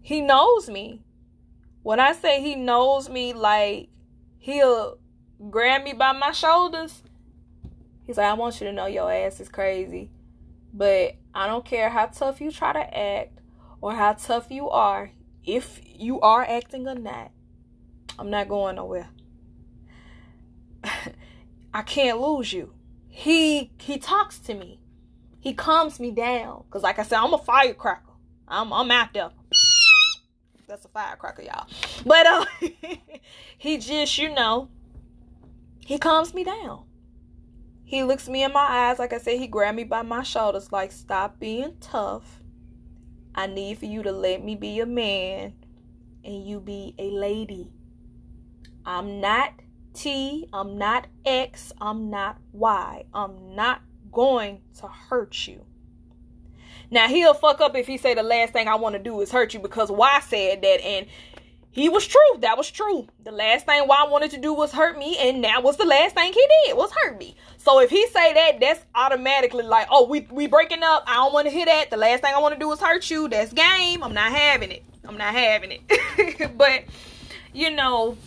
he 0.01 0.21
knows 0.21 0.69
me. 0.69 1.03
When 1.83 2.01
I 2.01 2.13
say 2.13 2.41
he 2.41 2.55
knows 2.55 3.09
me, 3.09 3.33
like 3.33 3.89
he'll 4.39 4.99
grab 5.51 5.85
me 5.85 5.93
by 5.93 6.13
my 6.13 6.33
shoulders. 6.33 7.03
He's 8.05 8.17
like, 8.17 8.27
I 8.27 8.35
want 8.35 8.61
you 8.61 8.67
to 8.67 8.73
know 8.73 8.87
your 8.87 9.13
ass 9.13 9.41
is 9.41 9.49
crazy. 9.49 10.11
But 10.75 11.17
I 11.35 11.47
don't 11.47 11.65
care 11.65 11.91
how 11.91 12.07
tough 12.07 12.41
you 12.41 12.51
try 12.51 12.73
to 12.73 12.99
act 12.99 13.39
or 13.81 13.95
how 13.95 14.15
tough 14.15 14.51
you 14.51 14.69
are. 14.71 15.11
If 15.45 15.81
you 15.85 16.21
are 16.21 16.45
acting 16.45 16.89
or 16.89 16.95
not, 16.95 17.31
I'm 18.19 18.31
not 18.31 18.49
going 18.49 18.77
nowhere. 18.77 19.09
I 21.75 21.83
can't 21.83 22.21
lose 22.21 22.53
you. 22.53 22.75
He 23.09 23.73
he 23.79 23.99
talks 23.99 24.39
to 24.41 24.55
me. 24.55 24.82
He 25.43 25.53
calms 25.53 26.01
me 26.01 26.13
down. 26.13 26.65
Cause 26.71 26.83
like 26.83 26.99
I 26.99 27.03
said, 27.03 27.19
I'm 27.19 27.35
a 27.35 27.39
firecracker. 27.39 28.13
I'm 28.49 28.73
I'm 28.73 28.91
out 28.91 29.13
there. 29.13 29.31
That's 30.69 30.85
a 30.85 30.89
firecracker, 30.89 31.43
y'all. 31.43 31.67
But 32.07 32.27
uh 32.27 32.47
he 33.59 33.77
just, 33.77 34.17
you 34.17 34.33
know, 34.33 34.71
he 35.85 35.99
calms 35.99 36.33
me 36.33 36.45
down. 36.45 36.85
He 37.85 38.05
looks 38.05 38.29
me 38.29 38.43
in 38.45 38.53
my 38.53 38.67
eyes, 38.89 38.99
like 38.99 39.13
I 39.13 39.19
said, 39.19 39.39
he 39.39 39.47
grabbed 39.47 39.77
me 39.77 39.85
by 39.85 40.01
my 40.01 40.23
shoulders, 40.23 40.73
like, 40.73 40.93
stop 40.93 41.39
being 41.39 41.77
tough. 41.81 42.41
I 43.35 43.47
need 43.49 43.79
for 43.79 43.85
you 43.87 44.03
to 44.05 44.13
let 44.13 44.43
me 44.43 44.55
be 44.55 44.81
a 44.81 44.87
man 44.87 45.55
and 46.25 46.47
you 46.47 46.61
be 46.61 46.95
a 46.99 47.11
lady. 47.11 47.71
I'm 48.87 49.21
not 49.21 49.53
T, 49.93 50.49
I'm 50.55 50.79
not 50.79 51.07
X, 51.27 51.73
I'm 51.83 52.09
not 52.09 52.39
Y, 52.53 53.05
I'm 53.13 53.55
not 53.55 53.83
going 54.13 54.61
to 54.79 54.87
hurt 54.87 55.47
you. 55.49 55.65
Now 56.91 57.09
he'll 57.09 57.35
fuck 57.35 57.61
up 57.61 57.75
if 57.75 57.87
he 57.87 57.97
say 57.97 58.15
the 58.15 58.23
last 58.23 58.53
thing 58.53 58.69
I 58.69 58.75
want 58.75 58.95
to 58.95 59.03
do 59.03 59.21
is 59.23 59.33
hurt 59.33 59.55
you 59.55 59.61
because 59.61 59.91
Y 59.91 60.21
said 60.29 60.63
that 60.63 60.85
and 60.85 61.07
he 61.73 61.89
was 61.89 62.07
true. 62.07 62.21
That 62.41 62.59
was 62.59 62.71
true. 62.71 63.09
The 63.25 63.33
last 63.33 63.65
thing 63.65 63.89
Y 63.89 63.97
I 63.99 64.07
wanted 64.07 64.31
to 64.33 64.39
do 64.39 64.53
was 64.53 64.73
hurt 64.73 64.99
me, 64.99 65.17
and 65.19 65.43
that 65.43 65.63
was 65.63 65.79
the 65.79 65.87
last 65.87 66.15
thing 66.15 66.31
he 66.31 66.47
did 66.67 66.77
was 66.77 66.93
hurt 66.93 67.19
me. 67.19 67.35
So 67.57 67.81
if 67.81 67.89
he 67.89 68.07
say 68.09 68.35
that, 68.35 68.61
that's 68.61 68.85
automatically 68.95 69.65
like, 69.65 69.89
oh, 69.91 70.07
we 70.07 70.29
we 70.31 70.47
breaking 70.47 70.83
up. 70.83 71.05
I 71.07 71.15
don't 71.15 71.33
want 71.33 71.47
to 71.47 71.51
hear 71.51 71.65
that. 71.65 71.89
The 71.91 71.97
last 71.97 72.23
thing 72.23 72.35
I 72.35 72.41
want 72.41 72.53
to 72.55 72.61
do 72.61 72.71
is 72.73 72.79
hurt 72.79 73.11
you. 73.11 73.27
That's 73.27 73.55
game. 73.55 74.05
I'm 74.05 74.13
not 74.13 74.33
having 74.33 74.71
it. 74.71 74.85
I'm 75.09 75.17
not 75.17 75.35
having 75.35 75.73
it. 75.73 76.57
but 76.59 76.85
you 77.55 77.71
know, 77.71 78.19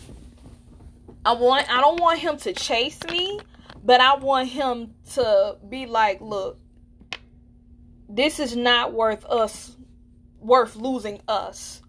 I 1.24 1.32
want 1.32 1.70
I 1.70 1.80
don't 1.80 2.00
want 2.00 2.18
him 2.18 2.38
to 2.38 2.52
chase 2.52 2.98
me, 3.08 3.38
but 3.86 4.00
I 4.00 4.16
want 4.16 4.48
him 4.48 4.94
to 5.14 5.58
be 5.68 5.86
like, 5.86 6.20
look, 6.20 6.58
this 8.08 8.40
is 8.40 8.56
not 8.56 8.92
worth 8.92 9.24
us 9.24 9.76
worth 10.40 10.74
losing 10.74 11.20
us. 11.28 11.82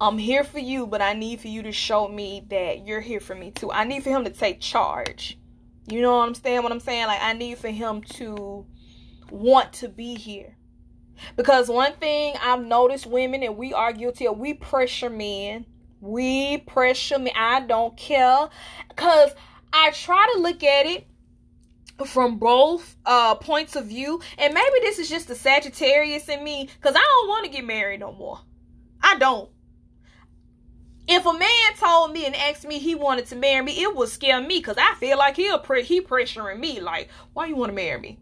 I'm 0.00 0.18
here 0.18 0.44
for 0.44 0.58
you, 0.58 0.86
but 0.86 1.02
I 1.02 1.12
need 1.14 1.40
for 1.40 1.48
you 1.48 1.62
to 1.62 1.72
show 1.72 2.06
me 2.06 2.44
that 2.50 2.86
you're 2.86 3.00
here 3.00 3.20
for 3.20 3.34
me 3.34 3.50
too. 3.50 3.72
I 3.72 3.84
need 3.84 4.04
for 4.04 4.10
him 4.10 4.24
to 4.24 4.30
take 4.30 4.60
charge. 4.60 5.38
You 5.88 6.02
know 6.02 6.18
what 6.18 6.28
I'm 6.28 6.34
saying? 6.34 6.62
What 6.62 6.72
I'm 6.72 6.80
saying? 6.80 7.06
Like 7.06 7.22
I 7.22 7.32
need 7.32 7.58
for 7.58 7.68
him 7.68 8.02
to 8.02 8.66
want 9.30 9.72
to 9.74 9.88
be 9.88 10.14
here. 10.14 10.56
Because 11.34 11.68
one 11.68 11.94
thing 11.94 12.34
I've 12.40 12.64
noticed 12.64 13.06
women 13.06 13.42
and 13.42 13.56
we 13.56 13.72
are 13.72 13.92
guilty 13.92 14.28
of, 14.28 14.38
we 14.38 14.54
pressure 14.54 15.10
men. 15.10 15.66
We 16.00 16.58
pressure 16.58 17.18
me. 17.18 17.32
I 17.34 17.60
don't 17.60 17.96
care. 17.96 18.48
Cause 18.94 19.34
I 19.78 19.90
try 19.90 20.26
to 20.34 20.40
look 20.40 20.64
at 20.64 20.86
it 20.86 21.06
from 22.06 22.38
both 22.38 22.96
uh 23.04 23.34
points 23.34 23.76
of 23.76 23.86
view. 23.86 24.20
And 24.38 24.54
maybe 24.54 24.76
this 24.80 24.98
is 24.98 25.08
just 25.08 25.28
the 25.28 25.34
Sagittarius 25.34 26.28
in 26.28 26.42
me. 26.42 26.68
Cause 26.80 26.94
I 26.96 27.00
don't 27.00 27.28
want 27.28 27.44
to 27.44 27.50
get 27.50 27.64
married 27.64 28.00
no 28.00 28.12
more. 28.12 28.40
I 29.02 29.18
don't. 29.18 29.50
If 31.06 31.24
a 31.26 31.32
man 31.32 31.74
told 31.78 32.12
me 32.12 32.24
and 32.24 32.34
asked 32.34 32.66
me 32.66 32.78
he 32.78 32.94
wanted 32.94 33.26
to 33.26 33.36
marry 33.36 33.64
me, 33.64 33.82
it 33.82 33.94
would 33.94 34.08
scare 34.08 34.40
me 34.40 34.58
because 34.58 34.76
I 34.78 34.94
feel 34.94 35.18
like 35.18 35.36
he'll 35.36 35.58
pre- 35.58 35.84
he 35.84 36.00
pressuring 36.00 36.58
me. 36.58 36.80
Like, 36.80 37.10
why 37.32 37.46
you 37.46 37.54
want 37.54 37.70
to 37.70 37.76
marry 37.76 38.00
me? 38.00 38.18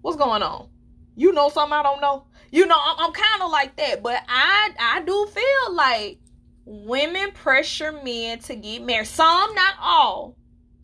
What's 0.00 0.16
going 0.16 0.42
on? 0.42 0.68
You 1.16 1.32
know 1.32 1.48
something 1.48 1.74
I 1.74 1.82
don't 1.82 2.00
know. 2.00 2.26
You 2.50 2.66
know, 2.66 2.78
I'm, 2.78 3.06
I'm 3.06 3.12
kind 3.12 3.42
of 3.42 3.50
like 3.50 3.76
that, 3.76 4.02
but 4.02 4.22
I 4.28 4.70
I 4.78 5.02
do 5.02 5.26
feel 5.26 5.74
like 5.74 6.18
women 6.64 7.32
pressure 7.32 7.92
men 7.92 8.38
to 8.40 8.54
get 8.54 8.82
married. 8.82 9.08
Some, 9.08 9.54
not 9.54 9.74
all. 9.80 10.36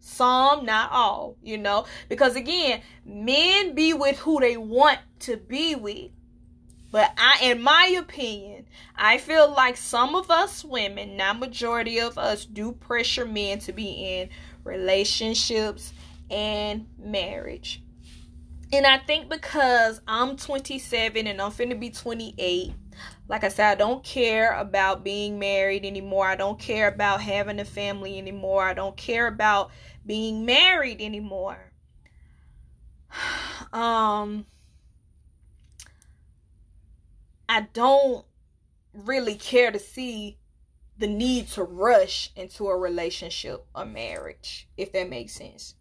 Some, 0.09 0.65
not 0.65 0.91
all. 0.91 1.37
You 1.43 1.59
know, 1.59 1.87
because 2.09 2.37
again, 2.37 2.83
men 3.05 3.75
be 3.75 3.93
with 3.93 4.19
who 4.19 4.41
they 4.41 4.57
want 4.57 4.99
to 5.21 5.37
be 5.37 5.75
with. 5.75 6.11
But 6.91 7.13
I, 7.19 7.41
in 7.43 7.61
my 7.63 7.95
opinion, 7.99 8.65
I 8.97 9.19
feel 9.19 9.53
like 9.53 9.77
some 9.77 10.15
of 10.15 10.31
us 10.31 10.65
women, 10.65 11.19
not 11.19 11.39
majority 11.39 12.01
of 12.01 12.17
us, 12.17 12.47
do 12.47 12.73
pressure 12.73 13.27
men 13.27 13.59
to 13.61 13.73
be 13.73 13.91
in 13.91 14.31
relationships 14.65 15.93
and 16.31 16.87
marriage. 16.99 17.83
And 18.73 18.87
I 18.87 18.99
think 18.99 19.29
because 19.29 20.01
I'm 20.09 20.37
27 20.37 21.27
and 21.27 21.41
I'm 21.41 21.51
finna 21.51 21.79
be 21.79 21.91
28, 21.91 22.73
like 23.29 23.45
I 23.45 23.49
said, 23.49 23.73
I 23.73 23.75
don't 23.75 24.03
care 24.03 24.53
about 24.53 25.05
being 25.05 25.39
married 25.39 25.85
anymore. 25.85 26.27
I 26.27 26.37
don't 26.37 26.59
care 26.59 26.89
about 26.89 27.21
having 27.21 27.61
a 27.61 27.65
family 27.65 28.19
anymore. 28.19 28.63
I 28.63 28.75
don't 28.75 28.97
care 28.97 29.27
about 29.27 29.71
being 30.09 30.45
married 30.45 31.01
anymore. 31.01 31.73
Um, 33.71 34.47
I 37.51 37.67
don't 37.75 38.25
really 38.95 39.35
care 39.35 39.71
to 39.71 39.79
see 39.79 40.39
the 40.97 41.07
need 41.07 41.49
to 41.49 41.65
rush 41.65 42.31
into 42.35 42.69
a 42.69 42.79
relationship 42.79 43.67
or 43.75 43.85
marriage, 43.85 44.67
if 44.79 44.93
that 44.93 45.11
makes 45.11 45.35
sense. 45.35 45.75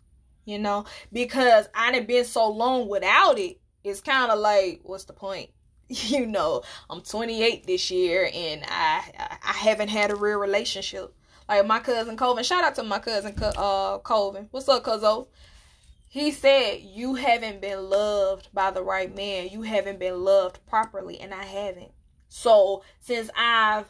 You 0.44 0.60
know, 0.60 0.84
because 1.14 1.70
I 1.74 1.94
done 1.94 2.06
been 2.06 2.26
so 2.26 2.50
long 2.50 2.90
without 2.90 3.40
it, 3.40 3.62
it's 3.86 4.02
kind 4.02 4.32
of 4.32 4.40
like, 4.40 4.82
what's 4.84 5.06
the 5.06 5.14
point? 5.14 5.52
You 5.90 6.26
know, 6.26 6.64
I'm 6.90 7.00
28 7.00 7.66
this 7.66 7.90
year 7.90 8.30
and 8.34 8.66
I 8.68 9.40
I 9.42 9.54
haven't 9.54 9.88
had 9.88 10.12
a 10.12 10.16
real 10.16 10.38
relationship. 10.40 11.14
Like 11.48 11.66
my 11.66 11.80
cousin 11.80 12.18
Colvin, 12.18 12.44
shout 12.44 12.64
out 12.64 12.76
to 12.76 12.84
my 12.84 13.00
cousin 13.00 13.34
uh 13.42 14.00
Colvin. 14.00 14.48
What's 14.52 14.68
up, 14.68 14.84
Cuzzo? 14.84 15.28
He 16.10 16.32
said, 16.32 16.82
You 16.82 17.16
haven't 17.16 17.62
been 17.62 17.90
loved 17.90 18.50
by 18.54 18.72
the 18.72 18.84
right 18.84 19.14
man. 19.14 19.50
You 19.50 19.62
haven't 19.62 20.00
been 20.00 20.24
loved 20.24 20.66
properly, 20.68 21.20
and 21.20 21.34
I 21.34 21.46
haven't. 21.46 21.92
So 22.28 22.84
since 23.00 23.30
I've 23.36 23.86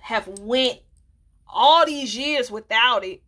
have 0.00 0.26
went 0.40 0.80
all 1.48 1.86
these 1.86 2.16
years 2.16 2.50
without 2.50 3.04
it, 3.04 3.22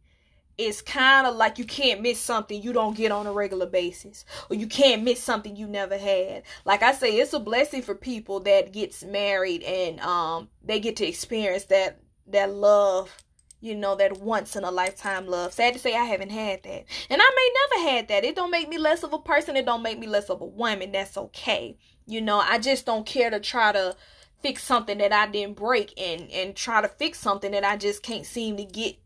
it's 0.57 0.83
kind 0.83 1.27
of 1.27 1.37
like 1.37 1.59
you 1.59 1.65
can't 1.65 2.03
miss 2.03 2.21
something 2.21 2.61
you 2.61 2.73
don't 2.73 2.97
get 2.97 3.13
on 3.13 3.27
a 3.29 3.33
regular 3.33 3.67
basis 3.67 4.25
or 4.51 4.57
you 4.57 4.67
can't 4.67 5.05
miss 5.05 5.23
something 5.23 5.55
you 5.55 5.69
never 5.69 5.97
had 5.97 6.43
like 6.65 6.83
i 6.83 6.93
say 6.93 7.17
it's 7.17 7.33
a 7.33 7.39
blessing 7.39 7.81
for 7.81 7.95
people 7.95 8.41
that 8.41 8.73
gets 8.73 9.05
married 9.05 9.63
and 9.63 10.01
um 10.01 10.49
they 10.65 10.81
get 10.81 10.97
to 10.97 11.07
experience 11.07 11.67
that 11.67 12.01
that 12.33 12.53
love 12.53 13.15
you 13.61 13.75
know, 13.75 13.97
that 13.97 14.21
once 14.21 14.55
in 14.55 14.65
a 14.65 14.71
lifetime 14.71 15.27
love. 15.27 15.53
Sad 15.53 15.75
to 15.75 15.81
say 15.81 15.95
I 15.95 16.05
haven't 16.05 16.31
had 16.31 16.63
that. 16.63 16.85
And 17.11 17.21
I 17.21 17.31
may 17.37 17.51
never 17.81 17.91
had 17.91 18.09
that. 18.09 18.25
It 18.25 18.37
don't 18.37 18.51
make 18.51 18.69
me 18.69 18.79
less 18.79 19.03
of 19.03 19.13
a 19.13 19.19
person. 19.19 19.57
It 19.57 19.67
don't 19.67 19.83
make 19.83 19.99
me 19.99 20.07
less 20.07 20.31
of 20.31 20.41
a 20.41 20.47
woman. 20.47 20.93
That's 20.93 21.17
okay. 21.17 21.77
You 22.07 22.21
know, 22.21 22.39
I 22.39 22.59
just 22.59 22.87
don't 22.87 23.05
care 23.05 23.31
to 23.31 23.41
try 23.41 23.73
to 23.73 23.97
fix 24.43 24.63
something 24.63 24.99
that 24.99 25.13
I 25.13 25.27
didn't 25.27 25.57
break 25.57 25.93
and 26.01 26.31
and 26.31 26.55
try 26.55 26.81
to 26.81 26.89
fix 26.89 27.19
something 27.19 27.51
that 27.51 27.65
I 27.65 27.77
just 27.77 28.03
can't 28.05 28.25
seem 28.25 28.57
to 28.57 28.65
get 28.65 28.97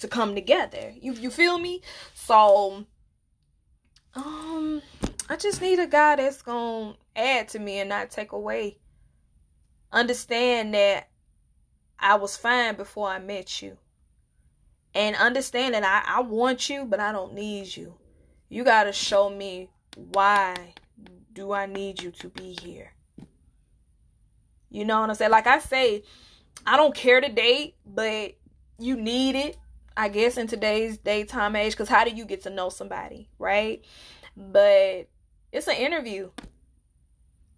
to 0.00 0.08
come 0.08 0.34
together. 0.34 0.94
You 1.00 1.12
you 1.12 1.30
feel 1.30 1.58
me? 1.58 1.82
So 2.14 2.86
um 4.14 4.82
I 5.28 5.36
just 5.36 5.60
need 5.60 5.78
a 5.78 5.86
guy 5.86 6.16
that's 6.16 6.42
to 6.44 6.94
add 7.14 7.48
to 7.48 7.58
me 7.58 7.80
and 7.80 7.90
not 7.90 8.10
take 8.10 8.32
away. 8.32 8.78
Understand 9.92 10.72
that 10.72 11.07
I 11.98 12.14
was 12.16 12.36
fine 12.36 12.76
before 12.76 13.08
I 13.08 13.18
met 13.18 13.60
you 13.60 13.76
and 14.94 15.16
understand 15.16 15.74
that 15.74 15.84
I, 15.84 16.18
I 16.18 16.20
want 16.20 16.68
you, 16.68 16.84
but 16.84 17.00
I 17.00 17.12
don't 17.12 17.34
need 17.34 17.76
you. 17.76 17.94
You 18.48 18.64
got 18.64 18.84
to 18.84 18.92
show 18.92 19.28
me 19.28 19.68
why 19.94 20.74
do 21.32 21.52
I 21.52 21.66
need 21.66 22.02
you 22.02 22.10
to 22.12 22.28
be 22.28 22.56
here. 22.62 22.92
You 24.70 24.84
know 24.84 25.00
what 25.00 25.08
I'm 25.08 25.16
saying? 25.16 25.30
Like 25.30 25.46
I 25.46 25.58
say, 25.58 26.02
I 26.66 26.76
don't 26.76 26.94
care 26.94 27.20
to 27.20 27.28
date, 27.28 27.74
but 27.86 28.34
you 28.78 28.96
need 28.96 29.34
it, 29.34 29.56
I 29.96 30.08
guess, 30.08 30.36
in 30.36 30.46
today's 30.46 30.98
daytime 30.98 31.56
age. 31.56 31.72
Because 31.72 31.88
how 31.88 32.04
do 32.04 32.10
you 32.10 32.24
get 32.24 32.42
to 32.42 32.50
know 32.50 32.68
somebody, 32.68 33.28
right? 33.38 33.84
But 34.36 35.08
it's 35.52 35.68
an 35.68 35.76
interview. 35.76 36.30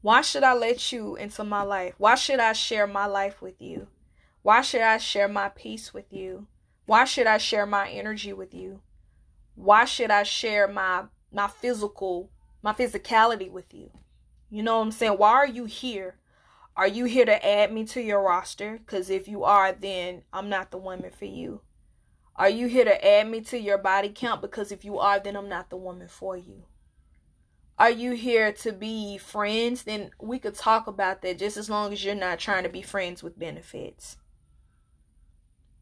Why 0.03 0.23
should 0.23 0.45
I 0.45 0.55
let 0.55 0.93
you 0.93 1.17
into 1.17 1.45
my 1.45 1.63
life? 1.63 1.95
Why 1.99 2.15
should 2.15 2.41
I 2.41 2.53
share 2.53 2.87
my 2.87 3.07
life 3.07 3.43
with 3.43 3.61
you? 3.61 3.87
Why 4.43 4.63
should 4.63 4.81
I 4.81 4.97
share 4.97 5.29
my 5.29 5.51
peace 5.51 5.93
with 5.93 6.13
you? 6.13 6.47
Why 6.87 7.05
should 7.05 7.27
I 7.27 7.39
share 7.39 7.67
my 7.67 7.91
energy 7.91 8.33
with 8.33 8.55
you? 8.55 8.81
Why 9.55 9.85
should 9.85 10.11
I 10.11 10.23
share 10.23 10.67
my 10.67 11.05
my 11.31 11.47
physical 11.47 12.31
my 12.63 12.73
physicality 12.73 13.51
with 13.51 13.75
you? 13.75 13.91
You 14.49 14.63
know 14.63 14.79
what 14.79 14.85
I'm 14.85 14.93
saying? 14.93 15.13
Why 15.13 15.33
are 15.33 15.47
you 15.47 15.67
here? 15.67 16.17
Are 16.77 16.89
you 16.89 17.05
here 17.05 17.27
to 17.27 17.47
add 17.47 17.73
me 17.73 17.85
to 17.87 18.01
your 18.01 18.23
roster? 18.23 18.81
Cuz 18.87 19.11
if 19.11 19.29
you 19.29 19.45
are, 19.45 19.73
then 19.73 20.23
I'm 20.33 20.49
not 20.49 20.71
the 20.71 20.79
woman 20.79 21.11
for 21.11 21.27
you. 21.27 21.61
Are 22.35 22.49
you 22.49 22.67
here 22.69 22.87
to 22.87 23.07
add 23.07 23.29
me 23.29 23.43
to 23.43 23.59
your 23.59 23.77
body 23.77 24.11
count? 24.15 24.41
Because 24.41 24.73
if 24.73 24.83
you 24.85 24.99
are, 24.99 25.21
then 25.21 25.37
I'm 25.37 25.51
not 25.51 25.69
the 25.69 25.77
woman 25.77 26.09
for 26.09 26.39
you. 26.39 26.65
Are 27.79 27.91
you 27.91 28.13
here 28.13 28.53
to 28.53 28.73
be 28.73 29.19
friends? 29.19 29.83
Then 29.83 30.11
we 30.19 30.39
could 30.39 30.55
talk 30.55 30.87
about 30.87 31.21
that 31.23 31.39
just 31.39 31.59
as 31.59 31.69
long 31.69 31.93
as 31.93 32.03
you're 32.03 32.15
not 32.15 32.39
trying 32.39 32.63
to 32.63 32.71
be 32.71 32.83
friends 32.83 33.23
with 33.23 33.39
benefits. 33.39 34.17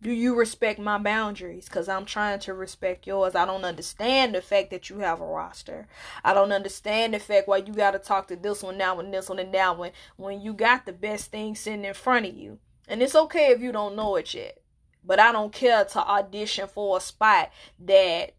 Do 0.01 0.13
you 0.13 0.37
respect 0.37 0.79
my 0.79 0.99
boundaries? 0.99 1.65
Because 1.65 1.89
I'm 1.89 2.05
trying 2.05 2.39
to 2.41 2.55
respect 2.55 3.07
yours. 3.07 3.35
I 3.35 3.45
don't 3.45 3.65
understand 3.65 4.35
the 4.35 4.41
fact 4.41 4.71
that 4.71 4.89
you 4.89 5.01
have 5.01 5.21
a 5.21 5.27
roster. 5.27 5.89
I 6.25 6.35
don't 6.35 6.53
understand 6.53 7.15
the 7.15 7.19
fact 7.19 7.49
why 7.49 7.59
you 7.59 7.73
got 7.73 7.93
to 7.93 7.99
talk 7.99 8.29
to 8.29 8.37
this 8.37 8.63
one 8.63 8.79
now 8.79 9.01
and 9.01 9.13
this 9.13 9.29
one 9.29 9.41
and 9.41 9.53
that 9.55 9.77
one 9.77 9.91
when 10.17 10.41
you 10.41 10.53
got 10.53 10.87
the 10.87 10.93
best 10.93 11.33
thing 11.33 11.57
sitting 11.57 11.85
in 11.85 11.95
front 11.95 12.27
of 12.27 12.37
you. 12.37 12.59
And 12.87 13.03
it's 13.03 13.17
okay 13.17 13.49
if 13.49 13.61
you 13.61 13.73
don't 13.73 13.97
know 13.97 14.15
it 14.15 14.33
yet. 14.35 14.59
But 15.05 15.19
I 15.19 15.33
don't 15.33 15.53
care 15.53 15.85
to 15.85 15.99
audition 15.99 16.69
for 16.69 16.99
a 16.99 17.01
spot 17.01 17.51
that, 17.81 18.35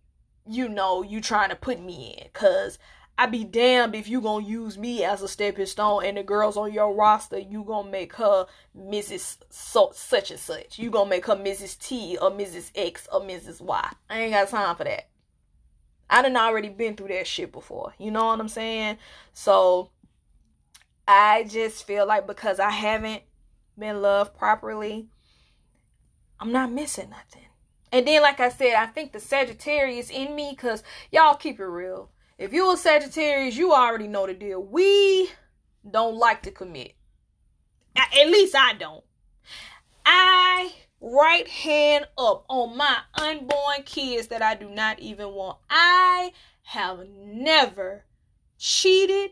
you 0.48 0.70
know, 0.70 1.04
you 1.04 1.20
trying 1.20 1.50
to 1.50 1.56
put 1.58 1.82
me 1.82 2.16
in. 2.18 2.28
Because 2.32 2.80
I 3.20 3.26
be 3.26 3.44
damned 3.44 3.96
if 3.96 4.08
you 4.08 4.22
gonna 4.22 4.46
use 4.46 4.78
me 4.78 5.04
as 5.04 5.22
a 5.22 5.28
stepping 5.28 5.66
stone 5.66 6.06
and 6.06 6.16
the 6.16 6.24
girls 6.24 6.56
on 6.56 6.72
your 6.72 6.96
roster, 6.96 7.38
you 7.38 7.66
gonna 7.66 7.92
make 7.92 8.14
her 8.14 8.46
Mrs. 8.74 9.40
So, 9.50 9.92
such 9.94 10.32
and 10.32 10.40
such. 10.40 10.80
You 10.80 10.90
gonna 10.90 11.10
make 11.10 11.26
her 11.26 11.36
Mrs. 11.36 11.78
T 11.78 12.18
or 12.18 12.32
Mrs. 12.32 12.72
X 12.76 13.10
or 13.12 13.20
Mrs. 13.20 13.60
Y. 13.60 13.92
I 14.10 14.22
ain't 14.22 14.32
got 14.32 14.48
time 14.48 14.74
for 14.78 14.86
that. 14.86 15.10
I 16.10 16.22
done 16.22 16.38
already 16.38 16.70
been 16.70 16.96
through 16.96 17.10
that 17.10 17.28
shit 17.28 17.52
before. 17.52 17.94
You 18.00 18.10
know 18.10 18.26
what 18.28 18.40
I'm 18.40 18.48
saying? 18.48 19.00
So 19.34 19.90
I 21.06 21.44
just 21.44 21.86
feel 21.86 22.08
like 22.08 22.26
because 22.26 22.58
I 22.58 22.70
haven't 22.70 23.24
been 23.78 24.02
loved 24.02 24.38
properly, 24.38 25.10
I'm 26.40 26.54
not 26.54 26.72
missing 26.72 27.10
nothing. 27.10 27.48
And 27.92 28.08
then, 28.08 28.22
like 28.22 28.40
I 28.40 28.48
said, 28.48 28.76
I 28.76 28.86
think 28.86 29.12
the 29.12 29.20
Sagittarius 29.20 30.10
in 30.10 30.38
me, 30.38 30.52
because 30.52 30.84
y'all 31.12 31.36
keep 31.36 31.60
it 31.60 31.66
real 31.66 32.12
if 32.40 32.54
you 32.54 32.72
a 32.72 32.78
Sagittarius, 32.78 33.58
you 33.58 33.74
already 33.74 34.08
know 34.08 34.26
the 34.26 34.34
deal. 34.34 34.64
We 34.64 35.30
don't 35.90 36.16
like 36.16 36.42
to 36.44 36.52
commit. 36.52 36.96
At 37.96 38.28
least 38.28 38.56
I 38.56 38.74
don't. 38.74 39.04
I 40.06 40.72
right 41.02 41.48
hand 41.48 42.08
up 42.18 42.46
on 42.48 42.78
my 42.78 42.98
unborn 43.14 43.84
kids 43.84 44.28
that 44.28 44.42
I 44.42 44.56
do 44.56 44.70
not 44.70 45.00
even 45.00 45.34
want. 45.34 45.58
I 45.70 46.32
have 46.64 47.06
never 47.10 48.06
cheated 48.58 49.32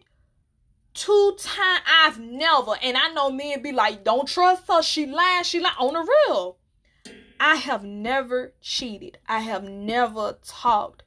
two 0.94 1.38
times. 1.40 1.82
I've 1.88 2.20
never, 2.20 2.74
and 2.82 2.98
I 2.98 3.10
know 3.14 3.32
men 3.32 3.62
be 3.62 3.72
like, 3.72 4.04
don't 4.04 4.28
trust 4.28 4.64
her. 4.68 4.82
She 4.84 5.06
lying. 5.06 5.46
She 5.46 5.62
lying 5.62 5.76
on 5.80 5.94
the 5.94 6.14
real. 6.28 6.58
I 7.40 7.56
have 7.56 7.86
never 7.86 8.54
cheated. 8.62 9.20
I 9.28 9.40
have 9.40 9.64
never 9.64 10.38
talked 10.44 11.04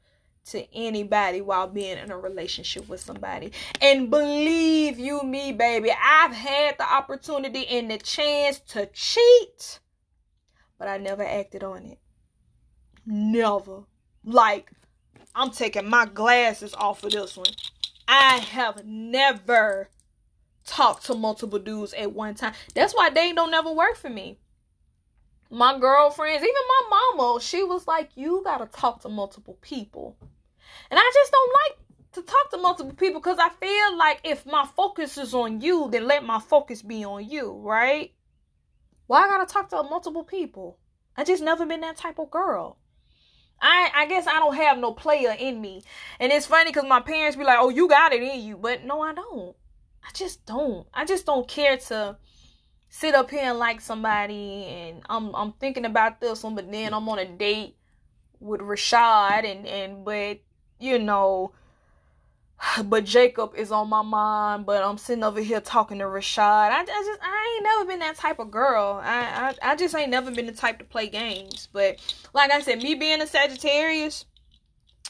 to 0.47 0.75
anybody 0.75 1.41
while 1.41 1.69
being 1.69 1.99
in 1.99 2.11
a 2.11 2.19
relationship 2.19 2.89
with 2.89 3.01
somebody. 3.01 3.53
And 3.81 4.11
believe 4.11 4.99
you 4.99 5.23
me, 5.23 5.53
baby, 5.53 5.91
I've 5.91 6.35
had 6.35 6.79
the 6.79 6.91
opportunity 6.91 7.67
and 7.69 7.91
the 7.91 7.99
chance 7.99 8.59
to 8.69 8.87
cheat, 8.93 9.81
but 10.79 10.89
I 10.89 10.99
never 10.99 11.23
acted 11.23 11.63
on 11.63 11.85
it. 11.85 11.99
Never. 13.07 13.85
Like, 14.25 14.71
I'm 15.35 15.51
taking 15.51 15.89
my 15.89 16.07
glasses 16.07 16.75
off 16.75 17.05
of 17.05 17.13
this 17.13 17.37
one. 17.37 17.47
I 18.09 18.39
have 18.39 18.85
never 18.85 19.89
talked 20.67 21.07
to 21.07 21.15
multiple 21.15 21.59
dudes 21.59 21.95
at 21.95 22.13
one 22.13 22.35
time. 22.35 22.55
That's 22.75 22.95
why 22.95 23.11
they 23.11 23.33
don't 23.33 23.51
never 23.51 23.73
work 23.73 23.97
for 23.97 24.11
me 24.11 24.39
my 25.51 25.79
girlfriends, 25.79 26.43
even 26.43 26.55
my 26.69 27.13
mama, 27.17 27.41
she 27.41 27.65
was 27.65 27.87
like, 27.87 28.11
You 28.15 28.43
gotta 28.45 28.67
talk 28.67 29.03
to 29.03 29.09
multiple 29.09 29.59
people. 29.61 30.17
And 30.91 30.99
I 30.99 31.11
just 31.15 31.33
don't 31.33 31.53
like 31.53 31.81
to 32.13 32.23
talk 32.23 32.51
to 32.51 32.59
multiple 32.59 32.95
people 32.95 33.21
because 33.21 33.39
I 33.39 33.49
feel 33.49 33.97
like 33.97 34.21
if 34.25 34.45
my 34.45 34.67
focus 34.77 35.17
is 35.17 35.35
on 35.35 35.61
you, 35.61 35.89
then 35.91 36.07
let 36.07 36.25
my 36.25 36.41
focus 36.41 36.83
be 36.83 37.05
on 37.05 37.29
you, 37.29 37.53
right? 37.65 38.13
Why 39.07 39.25
I 39.25 39.29
gotta 39.29 39.47
talk 39.47 39.69
to 39.71 39.83
multiple 39.83 40.25
people? 40.25 40.79
I 41.17 41.25
just 41.25 41.43
never 41.43 41.67
been 41.67 41.81
that 41.83 41.97
type 41.97 42.19
of 42.19 42.31
girl. 42.31 42.79
I 43.61 43.91
I 43.95 44.07
guess 44.07 44.27
I 44.27 44.39
don't 44.39 44.57
have 44.57 44.79
no 44.79 44.93
player 44.93 45.37
in 45.39 45.61
me. 45.61 45.83
And 46.19 46.33
it's 46.33 46.47
funny 46.47 46.71
because 46.71 46.89
my 46.89 47.01
parents 47.01 47.37
be 47.37 47.45
like, 47.45 47.59
Oh, 47.61 47.69
you 47.69 47.89
got 47.89 48.13
it 48.13 48.23
in 48.23 48.41
you. 48.41 48.57
But 48.57 48.85
no, 48.85 49.01
I 49.03 49.13
don't. 49.13 49.55
I 50.03 50.11
just 50.15 50.47
don't. 50.47 50.87
I 50.95 51.05
just 51.05 51.27
don't 51.27 51.47
care 51.47 51.77
to 51.77 52.17
sit 52.89 53.15
up 53.15 53.31
here 53.31 53.43
and 53.43 53.59
like 53.59 53.81
somebody 53.81 54.65
and 54.65 55.03
I'm 55.09 55.35
I'm 55.35 55.53
thinking 55.53 55.85
about 55.85 56.21
this 56.21 56.43
one, 56.43 56.55
but 56.55 56.71
then 56.71 56.93
I'm 56.93 57.09
on 57.09 57.19
a 57.19 57.27
date 57.27 57.77
with 58.41 58.61
Rashad 58.61 59.45
and 59.45 59.67
and 59.67 60.05
but 60.05 60.41
you 60.81 60.99
know 60.99 61.53
but 62.85 63.05
Jacob 63.05 63.55
is 63.57 63.73
on 63.73 63.89
my 63.89 64.03
mind, 64.03 64.67
but 64.67 64.83
I'm 64.83 64.99
sitting 64.99 65.25
over 65.25 65.41
here 65.41 65.61
talking 65.61 65.99
to 65.99 66.05
Rashad. 66.05 66.71
I, 66.71 66.81
I 66.81 66.85
just 66.85 67.21
I 67.23 67.55
ain't 67.55 67.65
never 67.65 67.85
been 67.87 68.01
that 68.01 68.17
type 68.17 68.39
of 68.39 68.51
girl. 68.51 69.01
I, 69.03 69.55
I 69.63 69.73
I 69.73 69.77
just 69.77 69.95
ain't 69.95 70.11
never 70.11 70.31
been 70.31 70.47
the 70.47 70.53
type 70.53 70.79
to 70.79 70.85
play 70.85 71.09
games. 71.09 71.69
But 71.73 72.01
like 72.35 72.51
I 72.51 72.61
said, 72.61 72.83
me 72.83 72.95
being 72.95 73.21
a 73.21 73.27
Sagittarius, 73.27 74.25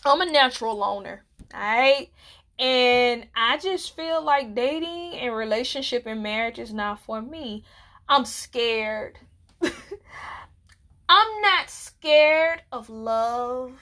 I'm 0.05 0.21
a 0.21 0.27
natural 0.27 0.77
loner. 0.77 1.25
Alright? 1.53 2.11
And 2.59 3.27
I 3.35 3.57
just 3.57 3.97
feel 3.97 4.23
like 4.23 4.55
dating 4.55 5.15
and 5.19 5.35
relationship 5.35 6.05
and 6.07 6.23
marriage 6.23 6.59
is 6.59 6.75
not 6.75 7.01
for 7.01 7.23
me. 7.23 7.65
I'm 8.09 8.27
scared. 8.27 9.19
I'm 9.63 11.41
not 11.41 11.71
scared 11.71 12.63
of 12.71 12.91
love. 12.91 13.73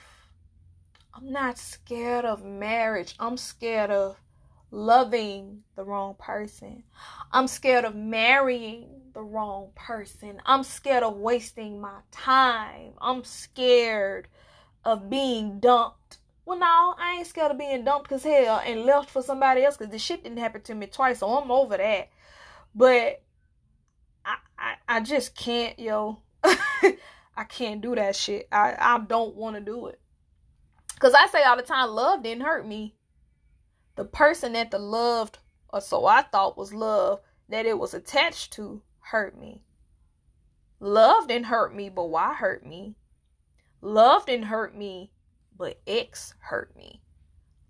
I'm 1.19 1.31
not 1.33 1.57
scared 1.57 2.23
of 2.23 2.45
marriage. 2.45 3.13
I'm 3.19 3.35
scared 3.35 3.91
of 3.91 4.15
loving 4.71 5.63
the 5.75 5.83
wrong 5.83 6.15
person. 6.17 6.83
I'm 7.33 7.47
scared 7.47 7.83
of 7.83 7.93
marrying 7.93 8.87
the 9.13 9.21
wrong 9.21 9.71
person. 9.75 10.41
I'm 10.45 10.63
scared 10.63 11.03
of 11.03 11.17
wasting 11.17 11.81
my 11.81 11.99
time. 12.11 12.93
I'm 13.01 13.25
scared 13.25 14.29
of 14.85 15.09
being 15.09 15.59
dumped 15.59 16.19
well, 16.45 16.57
no, 16.57 16.95
I 16.97 17.17
ain't 17.19 17.27
scared 17.27 17.51
of 17.51 17.59
being 17.59 17.83
dumped 17.83 18.09
because 18.09 18.23
hell 18.23 18.59
and 18.65 18.83
left 18.83 19.11
for 19.11 19.21
somebody 19.21 19.63
else 19.63 19.77
because 19.77 19.91
the 19.91 19.99
shit 19.99 20.23
didn't 20.23 20.39
happen 20.39 20.61
to 20.63 20.73
me 20.73 20.87
twice, 20.87 21.19
so 21.19 21.37
I'm 21.37 21.51
over 21.51 21.77
that. 21.77 22.09
But 22.73 23.21
I, 24.25 24.37
I, 24.57 24.73
I 24.87 24.99
just 25.01 25.35
can't, 25.35 25.77
yo. 25.77 26.23
I 26.43 27.43
can't 27.47 27.81
do 27.81 27.93
that 27.93 28.15
shit. 28.15 28.47
I, 28.51 28.75
I 28.79 28.97
don't 28.97 29.35
want 29.35 29.57
to 29.57 29.61
do 29.61 29.87
it. 29.87 29.99
Because 30.99 31.13
I 31.13 31.27
say 31.27 31.43
all 31.43 31.55
the 31.55 31.63
time, 31.63 31.91
love 31.91 32.23
didn't 32.23 32.43
hurt 32.43 32.67
me. 32.67 32.93
The 33.95 34.03
person 34.03 34.51
that 34.53 34.69
the 34.69 34.79
loved, 34.79 35.37
or 35.69 35.79
so 35.79 36.05
I 36.05 36.23
thought 36.23 36.57
was 36.57 36.73
love, 36.73 37.21
that 37.47 37.65
it 37.65 37.79
was 37.79 37.93
attached 37.93 38.51
to, 38.53 38.81
hurt 38.99 39.39
me. 39.39 39.63
Love 40.81 41.29
didn't 41.29 41.45
hurt 41.45 41.73
me, 41.73 41.87
but 41.87 42.09
Y 42.09 42.33
hurt 42.33 42.65
me? 42.65 42.95
Love 43.81 44.25
didn't 44.25 44.47
hurt 44.47 44.75
me, 44.75 45.11
but 45.57 45.79
X 45.87 46.33
hurt 46.39 46.75
me. 46.75 47.01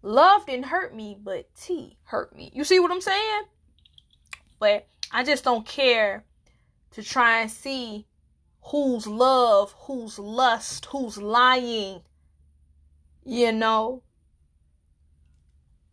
Love 0.01 0.47
didn't 0.47 0.65
hurt 0.65 0.95
me, 0.95 1.15
but 1.21 1.53
T 1.55 1.97
hurt 2.05 2.35
me. 2.35 2.51
You 2.55 2.63
see 2.63 2.79
what 2.79 2.91
I'm 2.91 3.01
saying? 3.01 3.43
But 4.59 4.87
I 5.11 5.23
just 5.23 5.43
don't 5.43 5.67
care 5.67 6.25
to 6.91 7.03
try 7.03 7.41
and 7.41 7.51
see 7.51 8.07
who's 8.63 9.05
love, 9.05 9.75
who's 9.81 10.17
lust, 10.17 10.85
who's 10.85 11.19
lying, 11.19 12.01
you 13.29 13.51
know, 13.51 14.01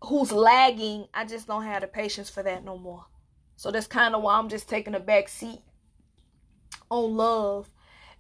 who's 0.02 0.32
lagging. 0.32 1.06
I 1.12 1.26
just 1.26 1.46
don't 1.46 1.64
have 1.64 1.82
the 1.82 1.86
patience 1.86 2.30
for 2.30 2.42
that 2.42 2.64
no 2.64 2.78
more. 2.78 3.04
So 3.56 3.70
that's 3.70 3.86
kind 3.86 4.14
of 4.14 4.22
why 4.22 4.38
I'm 4.38 4.48
just 4.48 4.70
taking 4.70 4.94
a 4.94 5.00
back 5.00 5.28
seat 5.28 5.60
on 6.90 7.14
love 7.14 7.68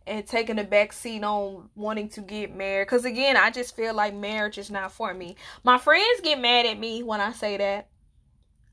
and 0.06 0.26
taking 0.26 0.58
a 0.58 0.64
back 0.64 0.92
seat 0.92 1.24
on 1.24 1.70
wanting 1.74 2.10
to 2.10 2.20
get 2.20 2.54
married. 2.54 2.88
Because 2.88 3.06
again, 3.06 3.38
I 3.38 3.50
just 3.50 3.74
feel 3.74 3.94
like 3.94 4.14
marriage 4.14 4.58
is 4.58 4.70
not 4.70 4.92
for 4.92 5.14
me. 5.14 5.36
My 5.64 5.78
friends 5.78 6.20
get 6.22 6.38
mad 6.38 6.66
at 6.66 6.78
me 6.78 7.02
when 7.02 7.22
I 7.22 7.32
say 7.32 7.56
that. 7.56 7.88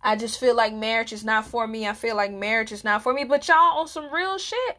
I 0.01 0.17
just 0.17 0.41
feel 0.41 0.55
like 0.55 0.73
marriage 0.73 1.13
is 1.13 1.23
not 1.23 1.47
for 1.47 1.65
me. 1.65 1.87
I 1.87 1.93
feel 1.93 2.17
like 2.17 2.33
marriage 2.33 2.73
is 2.73 2.83
not 2.83 3.01
for 3.01 3.13
me. 3.13 3.23
But 3.23 3.47
y'all 3.47 3.79
on 3.79 3.87
some 3.87 4.13
real 4.13 4.37
shit. 4.37 4.77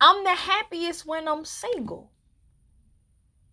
I'm 0.00 0.24
the 0.24 0.34
happiest 0.34 1.04
when 1.04 1.28
I'm 1.28 1.44
single. 1.44 2.10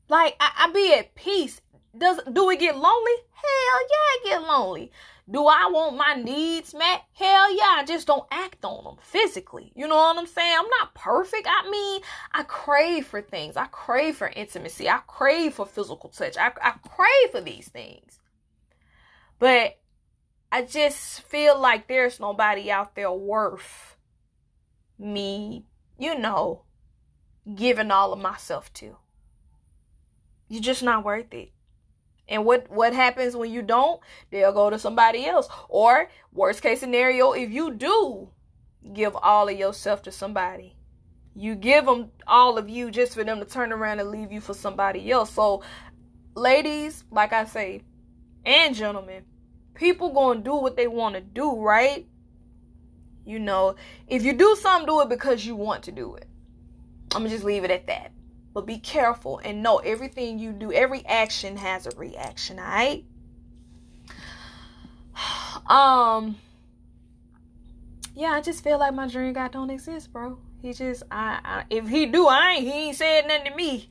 Like 0.07 0.35
I, 0.39 0.51
I 0.67 0.71
be 0.71 0.93
at 0.93 1.15
peace. 1.15 1.61
Does 1.97 2.19
do 2.31 2.49
it 2.49 2.59
get 2.59 2.75
lonely? 2.75 3.13
Hell 3.31 3.81
yeah, 3.89 4.15
it 4.15 4.25
get 4.25 4.41
lonely. 4.41 4.91
Do 5.29 5.47
I 5.47 5.69
want 5.71 5.97
my 5.97 6.13
needs 6.13 6.73
met? 6.75 7.01
Hell 7.13 7.55
yeah, 7.55 7.77
I 7.77 7.83
just 7.85 8.05
don't 8.05 8.27
act 8.29 8.63
on 8.63 8.83
them 8.83 8.97
physically. 9.01 9.71
You 9.75 9.87
know 9.87 9.95
what 9.95 10.17
I'm 10.17 10.27
saying? 10.27 10.55
I'm 10.59 10.69
not 10.79 10.93
perfect. 10.93 11.47
I 11.49 11.67
mean, 11.69 12.01
I 12.31 12.43
crave 12.43 13.07
for 13.07 13.21
things. 13.21 13.57
I 13.57 13.65
crave 13.65 14.17
for 14.17 14.27
intimacy. 14.27 14.87
I 14.87 14.99
crave 15.07 15.55
for 15.55 15.65
physical 15.65 16.09
touch. 16.09 16.37
I, 16.37 16.51
I 16.61 16.73
crave 16.87 17.31
for 17.31 17.41
these 17.41 17.67
things. 17.69 18.19
But 19.39 19.79
I 20.51 20.61
just 20.61 21.21
feel 21.21 21.59
like 21.59 21.87
there's 21.87 22.19
nobody 22.19 22.69
out 22.69 22.95
there 22.95 23.11
worth 23.11 23.97
me, 24.99 25.65
you 25.97 26.17
know, 26.17 26.61
giving 27.55 27.89
all 27.89 28.13
of 28.13 28.19
myself 28.19 28.71
to. 28.73 28.97
You're 30.47 30.61
just 30.61 30.83
not 30.83 31.03
worth 31.03 31.33
it. 31.33 31.51
And 32.27 32.45
what 32.45 32.69
what 32.69 32.93
happens 32.93 33.35
when 33.35 33.51
you 33.51 33.61
don't? 33.61 33.99
They'll 34.31 34.51
go 34.51 34.69
to 34.69 34.79
somebody 34.79 35.25
else. 35.25 35.47
Or 35.69 36.09
worst 36.31 36.61
case 36.61 36.79
scenario, 36.79 37.33
if 37.33 37.51
you 37.51 37.71
do 37.71 38.29
give 38.93 39.15
all 39.15 39.47
of 39.47 39.57
yourself 39.57 40.01
to 40.03 40.11
somebody, 40.11 40.75
you 41.35 41.55
give 41.55 41.85
them 41.85 42.11
all 42.27 42.57
of 42.57 42.69
you 42.69 42.89
just 42.89 43.13
for 43.13 43.23
them 43.23 43.39
to 43.39 43.45
turn 43.45 43.71
around 43.71 43.99
and 43.99 44.09
leave 44.09 44.31
you 44.31 44.41
for 44.41 44.53
somebody 44.53 45.11
else. 45.11 45.31
So, 45.31 45.63
ladies, 46.35 47.03
like 47.11 47.33
I 47.33 47.45
say, 47.45 47.81
and 48.45 48.73
gentlemen, 48.75 49.25
people 49.73 50.11
going 50.11 50.39
to 50.39 50.43
do 50.43 50.55
what 50.55 50.77
they 50.77 50.87
want 50.87 51.15
to 51.15 51.21
do, 51.21 51.59
right? 51.59 52.07
You 53.25 53.39
know, 53.39 53.75
if 54.07 54.23
you 54.23 54.33
do 54.33 54.55
something, 54.61 54.87
do 54.87 55.01
it 55.01 55.09
because 55.09 55.45
you 55.45 55.55
want 55.55 55.83
to 55.83 55.91
do 55.91 56.15
it. 56.15 56.27
I'm 57.11 57.21
going 57.21 57.29
to 57.31 57.35
just 57.35 57.45
leave 57.45 57.63
it 57.63 57.71
at 57.71 57.87
that. 57.87 58.11
But 58.55 58.65
be 58.65 58.77
careful 58.77 59.41
and 59.43 59.61
know 59.61 59.79
everything 59.79 60.39
you 60.39 60.53
do, 60.53 60.71
every 60.71 61.05
action 61.05 61.57
has 61.57 61.85
a 61.85 61.91
reaction, 61.97 62.57
all 62.57 62.65
right? 62.65 63.03
Um 65.69 66.37
Yeah, 68.15 68.29
I 68.31 68.39
just 68.39 68.63
feel 68.63 68.79
like 68.79 68.93
my 68.93 69.07
dream 69.07 69.33
guy 69.33 69.49
don't 69.49 69.69
exist, 69.69 70.13
bro. 70.13 70.39
He 70.61 70.71
just 70.71 71.03
I, 71.11 71.39
I 71.43 71.63
if 71.69 71.89
he 71.89 72.05
do, 72.05 72.27
I 72.27 72.51
ain't 72.51 72.63
he 72.63 72.71
ain't 72.71 72.95
said 72.95 73.27
nothing 73.27 73.51
to 73.51 73.57
me. 73.57 73.89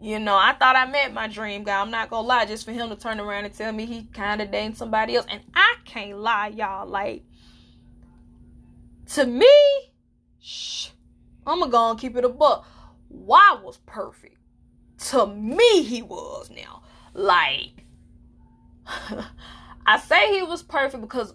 You 0.00 0.18
know, 0.18 0.34
I 0.36 0.54
thought 0.54 0.76
I 0.76 0.86
met 0.86 1.12
my 1.12 1.26
dream 1.28 1.62
guy. 1.62 1.78
I'm 1.78 1.90
not 1.90 2.08
gonna 2.08 2.26
lie, 2.26 2.46
just 2.46 2.64
for 2.64 2.72
him 2.72 2.88
to 2.88 2.96
turn 2.96 3.20
around 3.20 3.44
and 3.44 3.52
tell 3.52 3.70
me 3.70 3.84
he 3.84 4.08
kinda 4.14 4.46
dating 4.46 4.76
somebody 4.76 5.16
else. 5.16 5.26
And 5.30 5.42
I 5.52 5.74
can't 5.84 6.18
lie, 6.18 6.48
y'all. 6.48 6.86
Like 6.86 7.22
to 9.08 9.26
me, 9.26 9.52
shh, 10.40 10.88
I'm 11.46 11.60
gonna 11.60 11.70
go 11.70 11.90
and 11.90 12.00
keep 12.00 12.16
it 12.16 12.24
a 12.24 12.30
buck. 12.30 12.66
Y 13.10 13.58
was 13.62 13.78
perfect. 13.86 14.38
To 15.10 15.26
me, 15.26 15.82
he 15.82 16.02
was 16.02 16.50
now. 16.50 16.82
Like, 17.12 17.84
I 19.86 19.98
say 19.98 20.32
he 20.32 20.42
was 20.42 20.62
perfect 20.62 21.00
because 21.00 21.34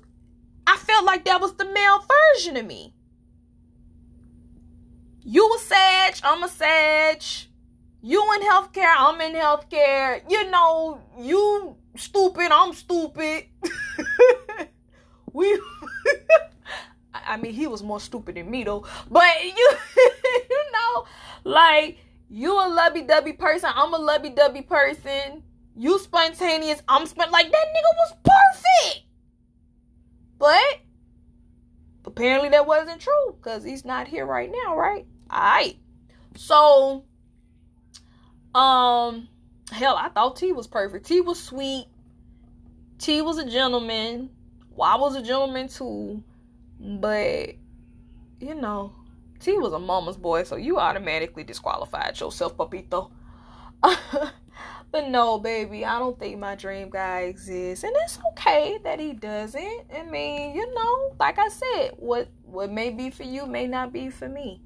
I 0.65 0.77
felt 0.77 1.05
like 1.05 1.25
that 1.25 1.41
was 1.41 1.53
the 1.55 1.65
male 1.65 2.05
version 2.35 2.57
of 2.57 2.65
me. 2.65 2.93
You 5.23 5.55
a 5.55 5.59
sage, 5.59 6.21
I'm 6.23 6.43
a 6.43 6.49
sage. 6.49 7.49
You 8.01 8.23
in 8.33 8.41
healthcare, 8.41 8.93
I'm 8.95 9.19
in 9.21 9.33
healthcare. 9.33 10.21
You 10.29 10.49
know, 10.51 11.01
you 11.19 11.75
stupid, 11.95 12.51
I'm 12.51 12.73
stupid. 12.73 13.45
we 15.33 15.59
I 17.13 17.37
mean 17.37 17.53
he 17.53 17.67
was 17.67 17.81
more 17.81 17.99
stupid 17.99 18.35
than 18.35 18.49
me 18.51 18.63
though. 18.63 18.85
But 19.09 19.43
you 19.43 19.73
you 20.49 20.65
know, 20.73 21.05
like 21.45 21.97
you 22.29 22.51
a 22.53 22.67
lovey 22.67 23.03
dovey 23.03 23.31
person, 23.31 23.69
I'm 23.73 23.93
a 23.93 23.97
lovey 23.97 24.31
dovey 24.31 24.63
person. 24.63 25.43
You 25.77 25.99
spontaneous, 25.99 26.81
I'm 26.89 27.05
spent 27.05 27.31
like 27.31 27.51
that 27.51 27.65
nigga 27.67 27.93
was 27.97 28.13
perfect. 28.23 29.05
But 30.37 30.81
apparently 32.05 32.49
that 32.49 32.67
wasn't 32.67 32.99
true 32.99 33.35
because 33.37 33.63
he's 33.63 33.85
not 33.85 34.07
here 34.07 34.25
right 34.25 34.51
now, 34.51 34.75
right? 34.75 35.05
Alright. 35.31 35.77
So 36.35 37.05
um 38.53 39.27
hell, 39.71 39.95
I 39.95 40.09
thought 40.09 40.35
T 40.37 40.51
was 40.51 40.67
perfect. 40.67 41.05
T 41.05 41.21
was 41.21 41.41
sweet. 41.41 41.85
T 42.97 43.21
was 43.21 43.37
a 43.37 43.49
gentleman. 43.49 44.29
Well, 44.71 44.89
I 44.89 44.95
was 44.95 45.15
a 45.15 45.21
gentleman 45.21 45.67
too. 45.67 46.23
But 46.79 47.55
you 48.39 48.55
know, 48.55 48.93
T 49.45 49.59
was 49.59 49.73
a 49.73 49.79
mama's 49.79 50.17
boy, 50.17 50.41
so 50.41 50.55
you 50.55 50.79
automatically 50.79 51.43
disqualified 51.43 52.19
yourself, 52.19 52.57
Papito. 52.57 53.11
but 54.91 55.07
no, 55.07 55.37
baby, 55.37 55.85
I 55.85 55.99
don't 55.99 56.17
think 56.17 56.39
my 56.39 56.55
dream 56.55 56.89
guy 56.89 57.19
exists. 57.29 57.83
And 57.83 57.93
it's 57.97 58.17
okay 58.31 58.79
that 58.83 58.99
he 58.99 59.13
doesn't. 59.13 59.83
I 59.95 60.01
mean, 60.01 60.55
you 60.55 60.73
know, 60.73 61.15
like 61.19 61.37
I 61.37 61.49
said, 61.49 61.91
what 61.97 62.27
what 62.41 62.71
may 62.71 62.89
be 62.89 63.11
for 63.11 63.21
you 63.21 63.45
may 63.45 63.67
not 63.67 63.93
be 63.93 64.09
for 64.09 64.27
me. 64.27 64.63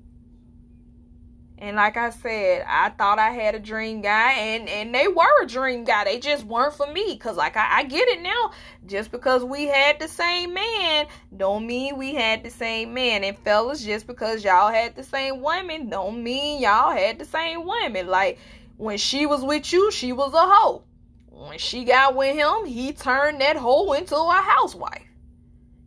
And 1.62 1.76
like 1.76 1.98
I 1.98 2.12
said, 2.12 2.64
I 2.66 2.90
thought 2.92 3.20
I 3.20 3.32
had 3.32 3.54
a 3.54 3.60
dream 3.60 4.02
guy, 4.02 4.32
and 4.32 4.70
and 4.70 4.96
they 4.96 5.10
were 5.10 5.44
a 5.44 5.46
dream 5.46 5.84
guy. 5.84 6.06
They 6.06 6.18
just 6.18 6.46
weren't 6.46 6.74
for 6.74 6.88
me. 6.88 7.18
Cause 7.18 7.36
like 7.36 7.58
I, 7.58 7.80
I 7.80 7.84
get 7.84 8.08
it 8.08 8.22
now. 8.22 8.52
Just 8.86 9.12
because 9.12 9.44
we 9.44 9.68
had 9.68 10.00
the 10.00 10.08
same 10.08 10.54
man, 10.54 11.08
don't 11.36 11.68
mean 11.68 11.98
we 11.98 12.16
had 12.16 12.44
the 12.44 12.50
same 12.50 12.94
man. 12.94 13.26
And 13.26 13.38
fellas, 13.40 13.84
just 13.84 14.08
because 14.08 14.42
y'all 14.42 14.72
had 14.72 14.96
the 14.96 15.04
same 15.04 15.42
women, 15.42 15.90
don't 15.90 16.24
mean 16.24 16.62
y'all 16.62 16.96
had 16.96 17.20
the 17.20 17.26
same 17.26 17.68
women. 17.68 18.08
Like 18.08 18.40
when 18.78 18.98
she 18.98 19.26
was 19.26 19.44
with 19.44 19.74
you, 19.74 19.92
she 19.92 20.14
was 20.14 20.34
a 20.34 20.48
hoe. 20.48 20.84
When 21.28 21.58
she 21.58 21.84
got 21.84 22.16
with 22.16 22.38
him, 22.38 22.66
he 22.68 22.94
turned 22.94 23.42
that 23.42 23.58
hoe 23.58 23.92
into 23.94 24.16
a 24.16 24.32
housewife. 24.32 25.04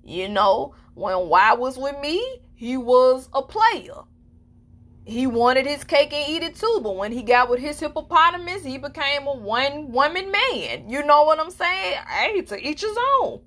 You 0.04 0.28
know, 0.28 0.74
when 0.92 1.28
Y 1.28 1.54
was 1.54 1.78
with 1.78 1.98
me, 1.98 2.22
he 2.54 2.76
was 2.76 3.30
a 3.32 3.40
player 3.40 4.02
he 5.04 5.26
wanted 5.26 5.66
his 5.66 5.84
cake 5.84 6.12
and 6.12 6.28
eat 6.28 6.42
it 6.42 6.56
too. 6.56 6.80
But 6.82 6.96
when 6.96 7.12
he 7.12 7.22
got 7.22 7.50
with 7.50 7.60
his 7.60 7.80
hippopotamus, 7.80 8.64
he 8.64 8.78
became 8.78 9.26
a 9.26 9.34
one 9.34 9.90
woman 9.90 10.30
man. 10.30 10.88
You 10.88 11.04
know 11.04 11.24
what 11.24 11.40
I'm 11.40 11.50
saying? 11.50 11.98
Hey, 12.06 12.42
to 12.42 12.68
each 12.68 12.82
his 12.82 12.96
own. 13.20 13.40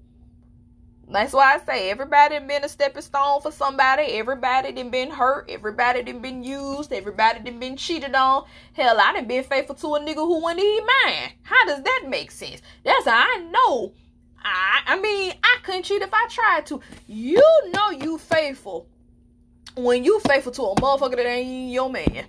That's 1.07 1.33
why 1.33 1.53
I 1.53 1.59
say 1.59 1.91
everybody 1.91 2.39
been 2.39 2.63
a 2.63 2.69
stepping 2.69 3.03
stone 3.03 3.39
for 3.41 3.51
somebody. 3.51 4.03
Everybody 4.03 4.71
done 4.71 4.89
been 4.89 5.11
hurt. 5.11 5.49
Everybody 5.49 6.01
done 6.01 6.19
been 6.19 6.43
used. 6.43 6.91
Everybody 6.91 7.39
done 7.39 7.59
been 7.59 7.77
cheated 7.77 8.15
on. 8.15 8.45
Hell, 8.73 8.99
I 8.99 9.13
done 9.13 9.27
been 9.27 9.43
faithful 9.43 9.75
to 9.75 9.95
a 9.95 9.99
nigga 9.99 10.15
who 10.15 10.41
wasn't 10.41 10.61
even 10.61 10.87
mine. 11.03 11.31
How 11.43 11.65
does 11.67 11.83
that 11.83 12.05
make 12.07 12.31
sense? 12.31 12.61
That's 12.83 13.05
how 13.05 13.23
I 13.23 13.37
know. 13.51 13.93
I 14.43 14.81
I 14.87 14.99
mean, 14.99 15.33
I 15.43 15.57
couldn't 15.63 15.83
cheat 15.83 16.01
if 16.01 16.09
I 16.11 16.27
tried 16.27 16.65
to. 16.67 16.81
You 17.07 17.43
know 17.71 17.91
you 17.91 18.17
faithful 18.17 18.87
when 19.77 20.03
you 20.03 20.19
faithful 20.21 20.51
to 20.53 20.61
a 20.63 20.75
motherfucker 20.75 21.17
that 21.17 21.25
ain't 21.25 21.71
your 21.71 21.89
man. 21.89 22.25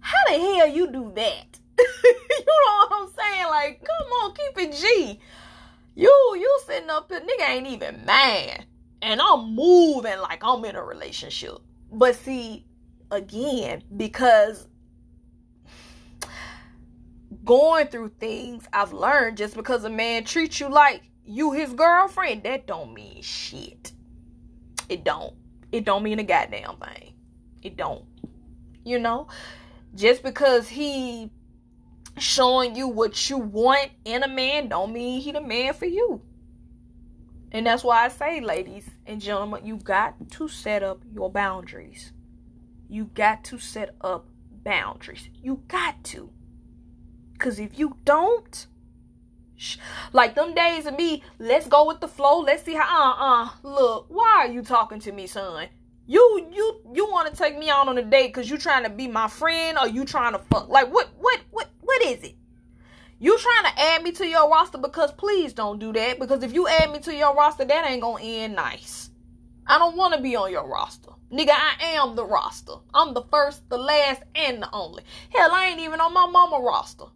How 0.00 0.18
the 0.28 0.38
hell 0.38 0.68
you 0.68 0.90
do 0.92 1.12
that? 1.16 1.58
you 1.78 2.46
know 2.46 2.86
what 2.88 2.92
I'm 2.92 3.08
saying? 3.16 3.46
Like, 3.48 3.80
come 3.80 4.12
on, 4.12 4.34
keep 4.34 4.68
it 4.68 4.74
G. 4.74 5.20
You 5.94 6.36
you 6.38 6.60
sitting 6.66 6.90
up 6.90 7.10
here, 7.10 7.20
nigga 7.20 7.48
ain't 7.48 7.66
even 7.66 8.04
mad. 8.04 8.66
And 9.02 9.20
I'm 9.20 9.54
moving 9.54 10.18
like 10.20 10.42
I'm 10.42 10.64
in 10.64 10.76
a 10.76 10.82
relationship. 10.82 11.58
But 11.90 12.16
see, 12.16 12.66
again, 13.10 13.82
because 13.96 14.68
going 17.44 17.86
through 17.86 18.10
things 18.20 18.66
I've 18.72 18.92
learned 18.92 19.38
just 19.38 19.54
because 19.54 19.84
a 19.84 19.90
man 19.90 20.24
treats 20.24 20.60
you 20.60 20.68
like 20.68 21.02
you 21.24 21.52
his 21.52 21.72
girlfriend, 21.72 22.42
that 22.44 22.66
don't 22.66 22.92
mean 22.92 23.22
shit. 23.22 23.92
It 24.88 25.02
don't 25.02 25.34
it 25.76 25.84
don't 25.84 26.02
mean 26.02 26.18
a 26.18 26.24
goddamn 26.24 26.76
thing. 26.76 27.12
It 27.62 27.76
don't. 27.76 28.04
You 28.84 28.98
know? 28.98 29.28
Just 29.94 30.22
because 30.22 30.68
he 30.68 31.30
showing 32.18 32.74
you 32.74 32.88
what 32.88 33.28
you 33.28 33.38
want 33.38 33.90
in 34.04 34.22
a 34.22 34.28
man 34.28 34.68
don't 34.68 34.92
mean 34.92 35.20
he 35.20 35.32
the 35.32 35.40
man 35.40 35.74
for 35.74 35.86
you. 35.86 36.22
And 37.52 37.66
that's 37.66 37.84
why 37.84 38.04
I 38.04 38.08
say, 38.08 38.40
ladies 38.40 38.88
and 39.06 39.20
gentlemen, 39.20 39.64
you 39.64 39.76
got 39.76 40.14
to 40.32 40.48
set 40.48 40.82
up 40.82 41.02
your 41.12 41.30
boundaries. 41.30 42.12
You 42.88 43.06
got 43.14 43.44
to 43.44 43.58
set 43.58 43.94
up 44.00 44.26
boundaries. 44.64 45.28
You 45.42 45.62
got 45.68 46.02
to. 46.04 46.30
Because 47.32 47.58
if 47.58 47.78
you 47.78 47.96
don't, 48.04 48.66
like 50.12 50.34
them 50.34 50.54
days 50.54 50.86
of 50.86 50.96
me, 50.96 51.22
let's 51.38 51.66
go 51.66 51.86
with 51.86 52.00
the 52.00 52.08
flow. 52.08 52.40
Let's 52.40 52.62
see 52.62 52.74
how. 52.74 52.84
Uh 52.84 53.16
uh. 53.18 53.48
Look, 53.62 54.06
why 54.08 54.44
are 54.46 54.48
you 54.48 54.62
talking 54.62 55.00
to 55.00 55.12
me, 55.12 55.26
son? 55.26 55.68
You 56.06 56.48
you 56.52 56.80
you 56.94 57.06
want 57.10 57.30
to 57.30 57.36
take 57.36 57.58
me 57.58 57.68
out 57.68 57.88
on 57.88 57.98
a 57.98 58.02
date 58.02 58.28
because 58.28 58.48
you 58.48 58.58
trying 58.58 58.84
to 58.84 58.90
be 58.90 59.08
my 59.08 59.28
friend 59.28 59.76
or 59.78 59.88
you 59.88 60.04
trying 60.04 60.32
to 60.32 60.38
fuck? 60.38 60.68
Like 60.68 60.92
what 60.92 61.08
what 61.18 61.40
what 61.50 61.68
what 61.80 62.02
is 62.02 62.22
it? 62.22 62.36
You 63.18 63.38
trying 63.38 63.72
to 63.72 63.80
add 63.80 64.02
me 64.02 64.12
to 64.12 64.26
your 64.26 64.48
roster 64.48 64.78
because 64.78 65.10
please 65.12 65.54
don't 65.54 65.78
do 65.78 65.92
that 65.94 66.20
because 66.20 66.42
if 66.42 66.52
you 66.52 66.68
add 66.68 66.92
me 66.92 66.98
to 67.00 67.14
your 67.14 67.34
roster, 67.34 67.64
that 67.64 67.90
ain't 67.90 68.02
gonna 68.02 68.22
end 68.22 68.54
nice. 68.54 69.10
I 69.66 69.78
don't 69.78 69.96
want 69.96 70.14
to 70.14 70.20
be 70.20 70.36
on 70.36 70.52
your 70.52 70.68
roster. 70.68 71.10
Nigga, 71.32 71.50
I 71.50 71.96
am 71.96 72.14
the 72.14 72.24
roster. 72.24 72.74
I'm 72.94 73.14
the 73.14 73.22
first, 73.22 73.68
the 73.68 73.78
last, 73.78 74.22
and 74.34 74.62
the 74.62 74.70
only. 74.72 75.02
Hell, 75.34 75.50
I 75.50 75.66
ain't 75.66 75.80
even 75.80 76.00
on 76.00 76.14
my 76.14 76.26
mama 76.26 76.60
roster. 76.60 77.06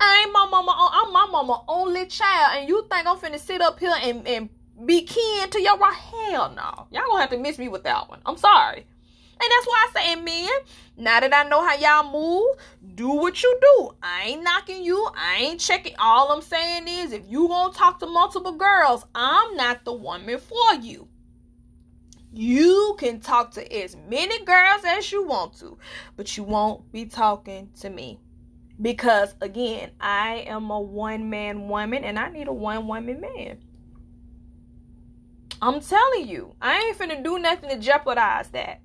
I 0.00 0.22
ain't 0.24 0.32
my 0.32 0.48
mama. 0.50 0.74
I'm 0.92 1.12
my 1.12 1.26
mama 1.30 1.62
only 1.68 2.06
child, 2.06 2.58
and 2.58 2.68
you 2.68 2.86
think 2.90 3.06
I'm 3.06 3.18
finna 3.18 3.38
sit 3.38 3.60
up 3.60 3.78
here 3.78 3.94
and, 4.02 4.26
and 4.26 4.48
be 4.86 5.02
kin 5.02 5.50
to 5.50 5.60
your 5.60 5.76
right? 5.76 5.94
Hell 5.94 6.52
no. 6.56 6.86
Y'all 6.90 7.06
gonna 7.06 7.20
have 7.20 7.30
to 7.30 7.38
miss 7.38 7.58
me 7.58 7.68
with 7.68 7.84
that 7.84 8.08
one. 8.08 8.20
I'm 8.24 8.38
sorry. 8.38 8.86
And 9.42 9.50
that's 9.50 9.66
why 9.66 9.88
I 9.88 9.92
say, 9.94 10.16
men, 10.16 10.48
now 10.98 11.20
that 11.20 11.34
I 11.34 11.48
know 11.48 11.66
how 11.66 11.74
y'all 11.74 12.12
move, 12.12 12.56
do 12.94 13.08
what 13.08 13.42
you 13.42 13.58
do. 13.60 13.90
I 14.02 14.24
ain't 14.24 14.42
knocking 14.42 14.82
you. 14.82 15.08
I 15.16 15.36
ain't 15.36 15.60
checking. 15.60 15.94
All 15.98 16.30
I'm 16.30 16.42
saying 16.42 16.88
is, 16.88 17.12
if 17.12 17.22
you 17.26 17.48
gonna 17.48 17.72
talk 17.72 18.00
to 18.00 18.06
multiple 18.06 18.52
girls, 18.52 19.04
I'm 19.14 19.56
not 19.56 19.84
the 19.84 19.92
woman 19.92 20.38
for 20.38 20.74
you. 20.80 21.08
You 22.32 22.94
can 22.98 23.20
talk 23.20 23.52
to 23.52 23.76
as 23.76 23.96
many 24.08 24.44
girls 24.44 24.82
as 24.86 25.10
you 25.10 25.26
want 25.26 25.58
to, 25.58 25.76
but 26.16 26.36
you 26.36 26.44
won't 26.44 26.90
be 26.92 27.06
talking 27.06 27.70
to 27.80 27.90
me 27.90 28.20
because 28.80 29.34
again 29.40 29.90
i 30.00 30.44
am 30.46 30.70
a 30.70 30.80
one 30.80 31.28
man 31.28 31.68
woman 31.68 32.04
and 32.04 32.18
i 32.18 32.28
need 32.30 32.48
a 32.48 32.52
one 32.52 32.86
woman 32.86 33.20
man. 33.20 33.58
I'm 35.62 35.80
telling 35.80 36.28
you 36.28 36.54
i 36.60 36.78
ain't 36.78 36.98
finna 36.98 37.22
do 37.22 37.38
nothing 37.38 37.70
to 37.70 37.78
jeopardize 37.78 38.48
that. 38.50 38.80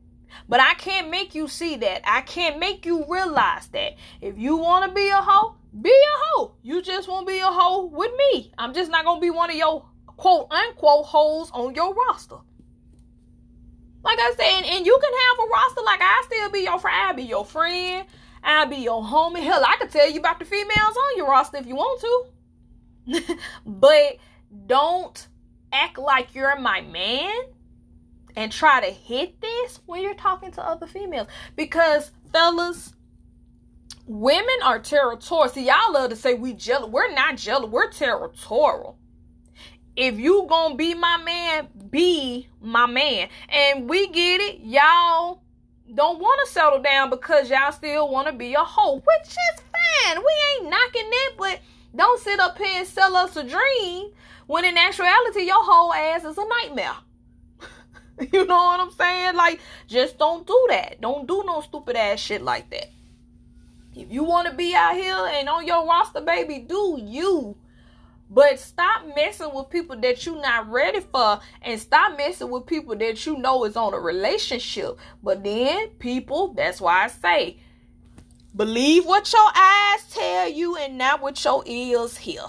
But 0.49 0.59
i 0.59 0.73
can't 0.73 1.09
make 1.09 1.33
you 1.33 1.47
see 1.47 1.77
that. 1.77 2.01
I 2.05 2.21
can't 2.21 2.59
make 2.59 2.85
you 2.85 3.05
realize 3.07 3.67
that. 3.69 3.93
If 4.21 4.37
you 4.37 4.57
want 4.57 4.85
to 4.85 4.93
be 4.93 5.07
a 5.09 5.21
hoe 5.21 5.55
be 5.81 5.89
a 5.89 6.15
hoe. 6.19 6.55
You 6.61 6.81
just 6.81 7.07
won't 7.07 7.27
be 7.27 7.39
a 7.39 7.47
hoe 7.47 7.87
with 7.87 8.11
me. 8.17 8.51
I'm 8.57 8.73
just 8.73 8.89
not 8.89 9.05
gonna 9.05 9.19
be 9.19 9.29
one 9.29 9.49
of 9.49 9.55
your 9.55 9.85
quote 10.07 10.51
unquote 10.51 11.05
hoes 11.05 11.51
on 11.53 11.75
your 11.75 11.93
roster. 11.93 12.37
Like 14.03 14.19
I 14.19 14.33
said, 14.37 14.57
and, 14.57 14.65
and 14.65 14.85
you 14.85 14.97
can 15.01 15.11
have 15.11 15.47
a 15.47 15.49
roster 15.49 15.81
like 15.83 15.99
I 16.01 16.23
still 16.25 16.51
be 16.51 16.59
your 16.59 16.79
friend, 16.79 16.95
I 16.95 17.11
be 17.13 17.23
your 17.23 17.45
friend. 17.45 18.05
I'll 18.45 18.67
be 18.67 18.77
your 18.77 19.01
homie. 19.01 19.43
Hell, 19.43 19.63
I 19.65 19.75
could 19.79 19.89
tell 19.89 20.09
you 20.09 20.19
about 20.19 20.39
the 20.39 20.45
females 20.45 20.71
on 20.71 21.17
your 21.17 21.27
roster 21.27 21.57
if 21.57 21.65
you 21.65 21.75
want 21.75 22.01
to. 22.01 23.37
but 23.65 24.17
don't 24.67 25.27
act 25.73 25.97
like 25.97 26.35
you're 26.35 26.57
my 26.59 26.81
man 26.81 27.33
and 28.35 28.51
try 28.51 28.85
to 28.85 28.91
hit 28.91 29.41
this 29.41 29.79
when 29.87 30.01
you're 30.01 30.13
talking 30.13 30.51
to 30.51 30.65
other 30.65 30.85
females. 30.85 31.27
Because, 31.55 32.11
fellas, 32.31 32.93
women 34.05 34.55
are 34.63 34.79
territorial. 34.79 35.49
See, 35.49 35.65
y'all 35.65 35.93
love 35.93 36.11
to 36.11 36.15
say 36.15 36.35
we 36.35 36.53
jealous. 36.53 36.89
We're 36.89 37.13
not 37.13 37.37
jealous. 37.37 37.69
We're 37.69 37.89
territorial. 37.89 38.97
If 39.95 40.19
you 40.19 40.45
gonna 40.49 40.75
be 40.75 40.93
my 40.93 41.17
man, 41.17 41.69
be 41.89 42.47
my 42.61 42.85
man. 42.85 43.29
And 43.49 43.89
we 43.89 44.07
get 44.09 44.41
it. 44.41 44.59
Y'all 44.61 45.41
don't 45.95 46.19
want 46.19 46.45
to 46.45 46.53
settle 46.53 46.81
down 46.81 47.09
because 47.09 47.49
y'all 47.49 47.71
still 47.71 48.09
want 48.09 48.27
to 48.27 48.33
be 48.33 48.53
a 48.53 48.59
hoe, 48.59 48.95
which 48.95 49.29
is 49.29 49.61
fine. 49.61 50.17
We 50.17 50.33
ain't 50.59 50.69
knocking 50.69 51.09
it, 51.09 51.37
but 51.37 51.59
don't 51.95 52.21
sit 52.21 52.39
up 52.39 52.57
here 52.57 52.79
and 52.79 52.87
sell 52.87 53.15
us 53.15 53.37
a 53.37 53.43
dream 53.43 54.11
When 54.47 54.65
in 54.65 54.77
actuality, 54.77 55.43
your 55.43 55.63
whole 55.63 55.93
ass 55.93 56.25
is 56.25 56.37
a 56.37 56.45
nightmare. 56.61 56.95
you 58.31 58.45
know 58.45 58.55
what 58.55 58.79
I'm 58.79 58.91
saying? 58.91 59.35
Like, 59.35 59.59
just 59.87 60.17
don't 60.17 60.45
do 60.45 60.67
that. 60.69 60.99
Don't 61.01 61.27
do 61.27 61.43
no 61.45 61.61
stupid 61.61 61.95
ass 61.95 62.19
shit 62.19 62.41
like 62.41 62.69
that. 62.71 62.91
If 63.95 64.11
you 64.11 64.23
want 64.23 64.49
to 64.49 64.53
be 64.53 64.75
out 64.75 64.95
here 64.95 65.15
and 65.15 65.47
on 65.47 65.65
your 65.65 65.87
roster, 65.87 66.21
baby, 66.21 66.59
do 66.59 66.99
you. 67.01 67.55
But 68.35 68.59
stop 68.59 69.03
messing 69.15 69.53
with 69.53 69.69
people 69.69 69.95
that 70.01 70.25
you're 70.25 70.41
not 70.41 70.69
ready 70.69 70.99
for 70.99 71.39
and 71.61 71.79
stop 71.79 72.17
messing 72.17 72.51
with 72.51 72.65
people 72.65 72.93
that 72.97 73.25
you 73.25 73.37
know 73.37 73.63
is 73.63 73.77
on 73.77 73.93
a 73.93 73.97
relationship. 73.97 74.99
But 75.23 75.41
then, 75.41 75.87
people, 75.99 76.53
that's 76.53 76.81
why 76.81 77.05
I 77.05 77.07
say, 77.07 77.61
believe 78.53 79.05
what 79.05 79.31
your 79.31 79.49
eyes 79.55 80.09
tell 80.11 80.49
you 80.49 80.75
and 80.75 80.97
not 80.97 81.21
what 81.21 81.41
your 81.45 81.63
ears 81.65 82.17
hear. 82.17 82.41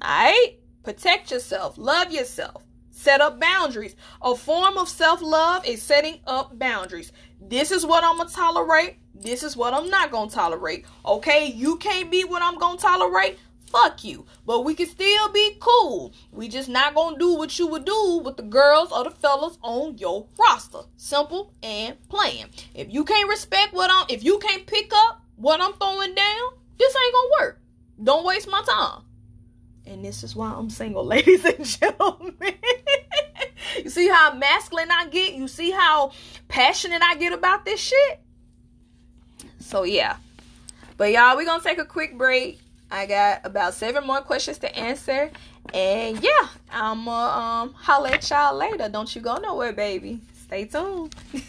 Alright? 0.00 0.60
Protect 0.84 1.32
yourself, 1.32 1.76
love 1.76 2.12
yourself, 2.12 2.62
set 2.92 3.20
up 3.20 3.40
boundaries. 3.40 3.96
A 4.22 4.36
form 4.36 4.78
of 4.78 4.88
self 4.88 5.22
love 5.22 5.66
is 5.66 5.82
setting 5.82 6.20
up 6.24 6.56
boundaries. 6.56 7.10
This 7.40 7.72
is 7.72 7.84
what 7.84 8.04
I'm 8.04 8.18
gonna 8.18 8.30
tolerate. 8.30 8.98
This 9.12 9.42
is 9.42 9.56
what 9.56 9.74
I'm 9.74 9.90
not 9.90 10.12
gonna 10.12 10.30
tolerate. 10.30 10.84
Okay, 11.04 11.46
you 11.46 11.78
can't 11.78 12.12
be 12.12 12.22
what 12.22 12.42
I'm 12.42 12.58
gonna 12.58 12.78
tolerate 12.78 13.40
fuck 13.70 14.04
you. 14.04 14.26
But 14.44 14.64
we 14.64 14.74
can 14.74 14.86
still 14.86 15.32
be 15.32 15.56
cool. 15.60 16.12
We 16.32 16.48
just 16.48 16.68
not 16.68 16.94
gonna 16.94 17.18
do 17.18 17.34
what 17.34 17.58
you 17.58 17.66
would 17.68 17.84
do 17.84 18.22
with 18.24 18.36
the 18.36 18.42
girls 18.42 18.92
or 18.92 19.04
the 19.04 19.10
fellas 19.10 19.58
on 19.62 19.98
your 19.98 20.26
roster. 20.38 20.80
Simple 20.96 21.52
and 21.62 21.96
plain. 22.08 22.46
If 22.74 22.92
you 22.92 23.04
can't 23.04 23.28
respect 23.28 23.74
what 23.74 23.90
I'm, 23.92 24.06
if 24.08 24.24
you 24.24 24.38
can't 24.38 24.66
pick 24.66 24.92
up 24.94 25.22
what 25.36 25.60
I'm 25.60 25.74
throwing 25.74 26.14
down, 26.14 26.50
this 26.78 26.94
ain't 26.94 27.14
gonna 27.14 27.46
work. 27.46 27.60
Don't 28.02 28.24
waste 28.24 28.48
my 28.48 28.62
time. 28.66 29.02
And 29.86 30.04
this 30.04 30.24
is 30.24 30.34
why 30.34 30.52
I'm 30.52 30.70
single, 30.70 31.04
ladies 31.06 31.44
and 31.44 31.64
gentlemen. 31.64 32.34
you 33.84 33.90
see 33.90 34.08
how 34.08 34.34
masculine 34.34 34.90
I 34.90 35.06
get? 35.08 35.34
You 35.34 35.48
see 35.48 35.70
how 35.70 36.12
passionate 36.48 37.02
I 37.02 37.16
get 37.16 37.32
about 37.32 37.64
this 37.64 37.80
shit? 37.80 38.20
So 39.60 39.84
yeah. 39.84 40.16
But 40.96 41.12
y'all, 41.12 41.36
we 41.36 41.44
gonna 41.44 41.62
take 41.62 41.78
a 41.78 41.84
quick 41.84 42.16
break. 42.16 42.60
I 42.96 43.04
got 43.04 43.42
about 43.44 43.74
seven 43.74 44.06
more 44.06 44.22
questions 44.22 44.56
to 44.58 44.74
answer. 44.74 45.30
And 45.74 46.18
yeah, 46.22 46.48
I'm 46.72 47.04
gonna 47.04 47.10
um, 47.10 47.74
holler 47.74 48.08
at 48.08 48.30
y'all 48.30 48.56
later. 48.56 48.88
Don't 48.88 49.14
you 49.14 49.20
go 49.20 49.36
nowhere, 49.36 49.74
baby. 49.74 50.22
Stay 50.46 50.64
tuned. 50.64 51.14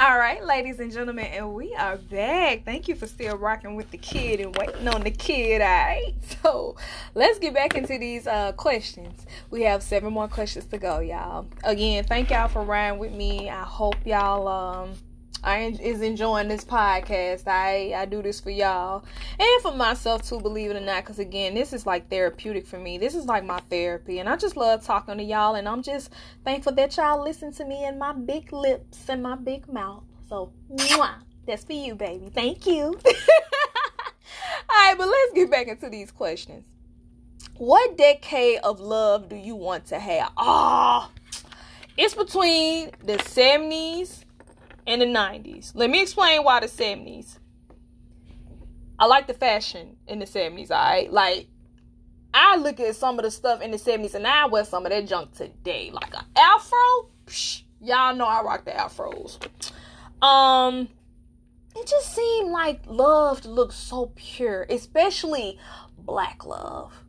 All 0.00 0.18
right, 0.18 0.42
ladies 0.42 0.80
and 0.80 0.90
gentlemen, 0.90 1.26
and 1.26 1.52
we 1.52 1.74
are 1.74 1.98
back. 1.98 2.64
Thank 2.64 2.88
you 2.88 2.94
for 2.94 3.06
still 3.06 3.36
rocking 3.36 3.76
with 3.76 3.90
the 3.90 3.98
kid 3.98 4.40
and 4.40 4.56
waiting 4.56 4.88
on 4.88 5.02
the 5.02 5.10
kid. 5.10 5.60
All 5.60 5.68
right, 5.68 6.14
so 6.42 6.76
let's 7.14 7.38
get 7.38 7.52
back 7.52 7.74
into 7.74 7.98
these 7.98 8.26
uh, 8.26 8.52
questions. 8.52 9.26
We 9.50 9.62
have 9.64 9.82
seven 9.82 10.14
more 10.14 10.28
questions 10.28 10.64
to 10.66 10.78
go, 10.78 11.00
y'all. 11.00 11.46
Again, 11.62 12.04
thank 12.04 12.30
y'all 12.30 12.48
for 12.48 12.62
riding 12.62 12.98
with 12.98 13.12
me. 13.12 13.50
I 13.50 13.64
hope 13.64 13.96
y'all 14.06 14.48
um 14.48 14.94
I 15.44 15.76
is 15.80 16.00
enjoying 16.00 16.48
this 16.48 16.64
podcast. 16.64 17.46
I 17.46 17.92
I 17.94 18.06
do 18.06 18.22
this 18.22 18.40
for 18.40 18.50
y'all 18.50 19.04
and 19.38 19.62
for 19.62 19.72
myself 19.72 20.26
too. 20.26 20.40
Believe 20.40 20.70
it 20.70 20.76
or 20.76 20.80
not, 20.80 21.04
because 21.04 21.18
again, 21.18 21.54
this 21.54 21.74
is 21.74 21.84
like 21.84 22.08
therapeutic 22.08 22.66
for 22.66 22.78
me. 22.78 22.96
This 22.96 23.14
is 23.14 23.26
like 23.26 23.44
my 23.44 23.60
therapy, 23.68 24.20
and 24.20 24.28
I 24.28 24.36
just 24.36 24.56
love 24.56 24.84
talking 24.84 25.18
to 25.18 25.22
y'all. 25.22 25.54
And 25.54 25.68
I'm 25.68 25.82
just 25.82 26.10
thankful 26.44 26.72
that 26.72 26.96
y'all 26.96 27.22
listen 27.22 27.52
to 27.54 27.64
me 27.66 27.84
and 27.84 27.98
my 27.98 28.12
big 28.12 28.52
lips 28.54 29.06
and 29.08 29.22
my 29.22 29.36
big 29.36 29.70
mouth. 29.70 30.04
So, 30.30 30.50
mwah, 30.72 31.16
that's 31.46 31.64
for 31.64 31.74
you, 31.74 31.94
baby. 31.94 32.30
Thank 32.30 32.66
you. 32.66 32.98
All 34.70 34.88
right, 34.88 34.94
but 34.96 35.06
let's 35.06 35.34
get 35.34 35.50
back 35.50 35.68
into 35.68 35.90
these 35.90 36.10
questions. 36.10 36.64
What 37.58 37.98
decade 37.98 38.60
of 38.64 38.80
love 38.80 39.28
do 39.28 39.36
you 39.36 39.54
want 39.54 39.86
to 39.86 39.98
have? 39.98 40.32
Ah, 40.38 41.10
oh, 41.10 41.42
it's 41.98 42.14
between 42.14 42.90
the 43.04 43.18
70s 43.18 44.23
in 44.86 45.00
the 45.00 45.06
90s. 45.06 45.72
Let 45.74 45.90
me 45.90 46.02
explain 46.02 46.42
why 46.42 46.60
the 46.60 46.66
70s. 46.66 47.38
I 48.98 49.06
like 49.06 49.26
the 49.26 49.34
fashion 49.34 49.96
in 50.06 50.18
the 50.18 50.24
70s, 50.24 50.70
alright? 50.70 51.12
Like, 51.12 51.48
I 52.32 52.56
look 52.56 52.80
at 52.80 52.96
some 52.96 53.18
of 53.18 53.24
the 53.24 53.30
stuff 53.30 53.60
in 53.60 53.70
the 53.70 53.76
70s 53.76 54.14
and 54.14 54.26
I 54.26 54.46
wear 54.46 54.64
some 54.64 54.86
of 54.86 54.92
that 54.92 55.06
junk 55.06 55.34
today. 55.36 55.90
Like 55.92 56.14
an 56.14 56.24
afro, 56.36 57.10
psh, 57.26 57.62
y'all 57.80 58.14
know 58.14 58.26
I 58.26 58.42
rock 58.42 58.64
the 58.64 58.72
afros. 58.72 59.38
Um, 60.24 60.88
it 61.76 61.86
just 61.86 62.14
seemed 62.14 62.50
like 62.50 62.80
love 62.86 63.44
looked 63.44 63.74
so 63.74 64.12
pure, 64.16 64.66
especially 64.68 65.58
black 65.98 66.44
love 66.44 67.03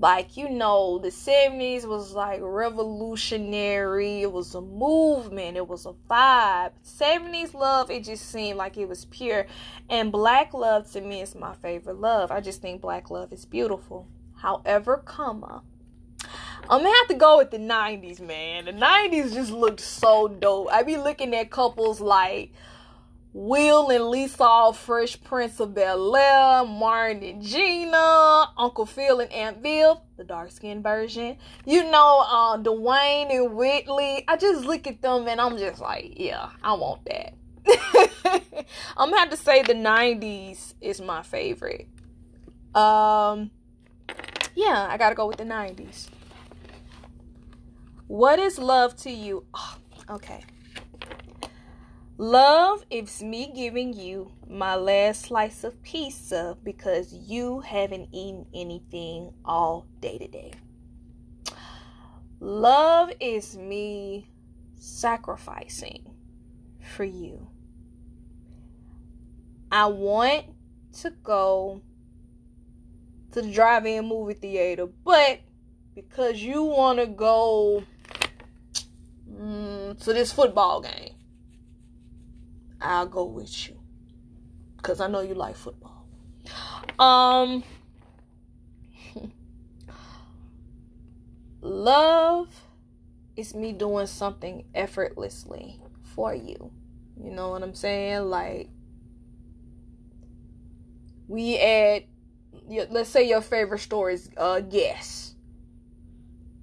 like 0.00 0.38
you 0.38 0.48
know 0.48 0.98
the 0.98 1.10
70s 1.10 1.84
was 1.84 2.14
like 2.14 2.40
revolutionary. 2.42 4.22
It 4.22 4.32
was 4.32 4.54
a 4.54 4.60
movement. 4.60 5.58
It 5.58 5.68
was 5.68 5.84
a 5.84 5.92
vibe. 6.10 6.72
70s 6.84 7.52
love 7.52 7.90
it 7.90 8.04
just 8.04 8.30
seemed 8.30 8.56
like 8.56 8.78
it 8.78 8.88
was 8.88 9.04
pure. 9.04 9.46
And 9.90 10.10
black 10.10 10.54
love 10.54 10.90
to 10.92 11.02
me 11.02 11.20
is 11.20 11.34
my 11.34 11.54
favorite 11.54 12.00
love. 12.00 12.30
I 12.30 12.40
just 12.40 12.62
think 12.62 12.80
black 12.80 13.10
love 13.10 13.32
is 13.32 13.44
beautiful. 13.44 14.08
However 14.36 14.96
comma 14.96 15.62
I'm 16.68 16.82
gonna 16.82 16.96
have 16.96 17.08
to 17.08 17.14
go 17.14 17.38
with 17.38 17.50
the 17.50 17.58
90s, 17.58 18.20
man. 18.20 18.66
The 18.66 18.72
90s 18.72 19.34
just 19.34 19.50
looked 19.50 19.80
so 19.80 20.28
dope. 20.28 20.68
I 20.70 20.82
be 20.82 20.96
looking 20.96 21.34
at 21.34 21.50
couples 21.50 22.00
like 22.00 22.52
Will 23.32 23.90
and 23.90 24.08
Lisa, 24.08 24.72
Fresh 24.74 25.22
Prince 25.22 25.60
of 25.60 25.72
Bel 25.72 26.16
Air, 26.16 26.64
Martin 26.64 27.22
and 27.22 27.40
Gina, 27.40 28.52
Uncle 28.58 28.86
Phil 28.86 29.20
and 29.20 29.30
Aunt 29.32 29.62
Viv, 29.62 29.98
the 30.16 30.24
dark 30.24 30.50
skinned 30.50 30.82
version. 30.82 31.36
You 31.64 31.84
know, 31.84 32.24
uh, 32.26 32.58
Dwayne 32.58 33.32
and 33.32 33.54
Whitley. 33.54 34.24
I 34.26 34.36
just 34.36 34.64
look 34.64 34.88
at 34.88 35.00
them 35.00 35.28
and 35.28 35.40
I'm 35.40 35.56
just 35.58 35.80
like, 35.80 36.18
yeah, 36.18 36.50
I 36.62 36.72
want 36.72 37.04
that. 37.04 37.34
I'm 38.96 39.10
gonna 39.10 39.18
have 39.20 39.30
to 39.30 39.36
say 39.36 39.62
the 39.62 39.74
90s 39.74 40.74
is 40.80 41.00
my 41.00 41.22
favorite. 41.22 41.86
Um, 42.74 43.52
yeah, 44.56 44.88
I 44.90 44.96
gotta 44.96 45.14
go 45.14 45.28
with 45.28 45.36
the 45.36 45.44
90s. 45.44 46.08
What 48.08 48.40
is 48.40 48.58
love 48.58 48.96
to 49.02 49.10
you? 49.10 49.44
Oh, 49.54 49.76
okay. 50.10 50.42
Love 52.20 52.84
is 52.90 53.22
me 53.22 53.50
giving 53.54 53.94
you 53.94 54.30
my 54.46 54.74
last 54.74 55.22
slice 55.22 55.64
of 55.64 55.82
pizza 55.82 56.54
because 56.62 57.14
you 57.14 57.60
haven't 57.60 58.10
eaten 58.12 58.44
anything 58.52 59.32
all 59.42 59.86
day 60.00 60.18
today. 60.18 60.52
Love 62.38 63.10
is 63.20 63.56
me 63.56 64.28
sacrificing 64.76 66.14
for 66.82 67.04
you. 67.04 67.48
I 69.72 69.86
want 69.86 70.44
to 71.00 71.12
go 71.22 71.80
to 73.32 73.40
the 73.40 73.50
drive-in 73.50 74.06
movie 74.06 74.34
theater, 74.34 74.86
but 75.06 75.40
because 75.94 76.42
you 76.42 76.64
want 76.64 76.98
to 76.98 77.06
go 77.06 77.82
mm, 79.26 79.98
to 80.04 80.12
this 80.12 80.30
football 80.30 80.82
game, 80.82 81.14
I'll 82.80 83.06
go 83.06 83.24
with 83.24 83.68
you. 83.68 83.78
Cause 84.82 85.00
I 85.00 85.08
know 85.08 85.20
you 85.20 85.34
like 85.34 85.56
football. 85.56 86.06
Um 86.98 87.62
love 91.60 92.48
is 93.36 93.54
me 93.54 93.72
doing 93.72 94.06
something 94.06 94.64
effortlessly 94.74 95.80
for 96.14 96.34
you. 96.34 96.72
You 97.22 97.30
know 97.30 97.50
what 97.50 97.62
I'm 97.62 97.74
saying? 97.74 98.22
Like 98.22 98.70
we 101.28 101.58
add 101.58 102.04
let's 102.90 103.10
say 103.10 103.28
your 103.28 103.40
favorite 103.40 103.80
store 103.80 104.10
is 104.10 104.30
uh 104.36 104.60
Guess 104.60 105.34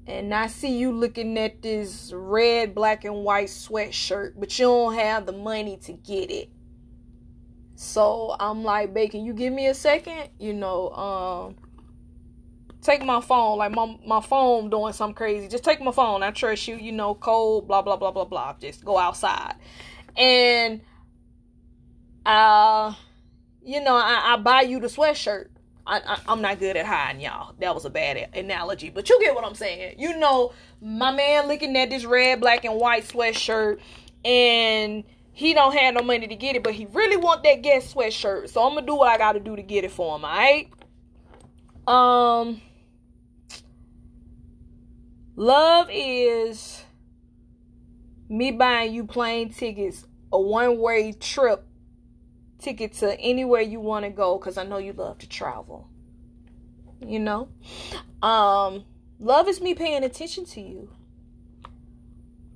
and 0.07 0.33
I 0.33 0.47
see 0.47 0.77
you 0.77 0.91
looking 0.93 1.37
at 1.37 1.61
this 1.61 2.13
red, 2.15 2.73
black, 2.73 3.03
and 3.03 3.25
white 3.25 3.49
sweatshirt, 3.49 4.33
but 4.37 4.57
you 4.57 4.65
don't 4.65 4.93
have 4.95 5.25
the 5.25 5.33
money 5.33 5.77
to 5.83 5.93
get 5.93 6.31
it. 6.31 6.49
So 7.75 8.35
I'm 8.39 8.63
like, 8.63 8.93
babe, 8.93 9.11
can 9.11 9.25
you 9.25 9.33
give 9.33 9.51
me 9.53 9.67
a 9.67 9.73
second? 9.73 10.29
You 10.39 10.53
know, 10.53 10.89
um, 10.91 11.55
take 12.81 13.03
my 13.03 13.19
phone. 13.19 13.57
Like 13.57 13.73
my 13.73 13.97
my 14.05 14.21
phone 14.21 14.69
doing 14.69 14.93
something 14.93 15.13
crazy. 15.13 15.47
Just 15.49 15.65
take 15.65 15.81
my 15.81 15.91
phone. 15.91 16.23
I 16.23 16.31
trust 16.31 16.67
you. 16.67 16.77
You 16.77 16.93
know, 16.93 17.13
cold. 17.13 17.67
Blah 17.67 17.81
blah 17.81 17.97
blah 17.97 18.11
blah 18.11 18.25
blah. 18.25 18.55
Just 18.59 18.85
go 18.85 18.97
outside, 18.97 19.55
and 20.15 20.81
uh, 22.25 22.93
you 23.61 23.81
know, 23.81 23.95
I, 23.95 24.33
I 24.33 24.37
buy 24.37 24.61
you 24.61 24.79
the 24.79 24.87
sweatshirt. 24.87 25.49
I, 25.87 26.19
am 26.27 26.41
not 26.41 26.59
good 26.59 26.75
at 26.75 26.85
hiding, 26.85 27.21
y'all. 27.21 27.53
That 27.59 27.73
was 27.73 27.85
a 27.85 27.89
bad 27.89 28.29
analogy, 28.35 28.89
but 28.89 29.09
you 29.09 29.19
get 29.21 29.33
what 29.33 29.45
I'm 29.45 29.55
saying. 29.55 29.95
You 29.97 30.17
know, 30.17 30.51
my 30.81 31.11
man 31.11 31.47
looking 31.47 31.75
at 31.77 31.89
this 31.89 32.03
red, 32.03 32.41
black, 32.41 32.65
and 32.65 32.75
white 32.75 33.07
sweatshirt, 33.07 33.79
and 34.25 35.05
he 35.31 35.53
don't 35.53 35.73
have 35.77 35.93
no 35.93 36.01
money 36.01 36.27
to 36.27 36.35
get 36.35 36.57
it, 36.57 36.63
but 36.63 36.73
he 36.73 36.87
really 36.87 37.15
want 37.15 37.43
that 37.43 37.61
Guess 37.61 37.93
sweatshirt. 37.93 38.49
So 38.49 38.63
I'm 38.63 38.73
gonna 38.73 38.85
do 38.85 38.95
what 38.95 39.09
I 39.09 39.17
gotta 39.17 39.39
do 39.39 39.55
to 39.55 39.61
get 39.61 39.85
it 39.85 39.91
for 39.91 40.17
him. 40.17 40.25
All 40.25 40.31
right. 40.31 40.69
Um, 41.87 42.61
love 45.37 45.87
is 45.89 46.83
me 48.27 48.51
buying 48.51 48.93
you 48.93 49.05
plane 49.05 49.53
tickets, 49.53 50.05
a 50.33 50.41
one 50.41 50.79
way 50.79 51.13
trip 51.13 51.63
ticket 52.59 52.93
to 52.93 53.19
anywhere 53.19 53.61
you 53.61 53.79
want 53.79 54.05
to 54.05 54.11
go 54.11 54.37
because 54.37 54.57
I 54.57 54.63
know 54.63 54.77
you 54.77 54.93
love 54.93 55.19
to 55.19 55.29
travel. 55.29 55.89
You 56.99 57.19
know? 57.19 57.49
Um, 58.21 58.85
love 59.19 59.47
is 59.47 59.61
me 59.61 59.73
paying 59.73 60.03
attention 60.03 60.45
to 60.45 60.61
you. 60.61 60.89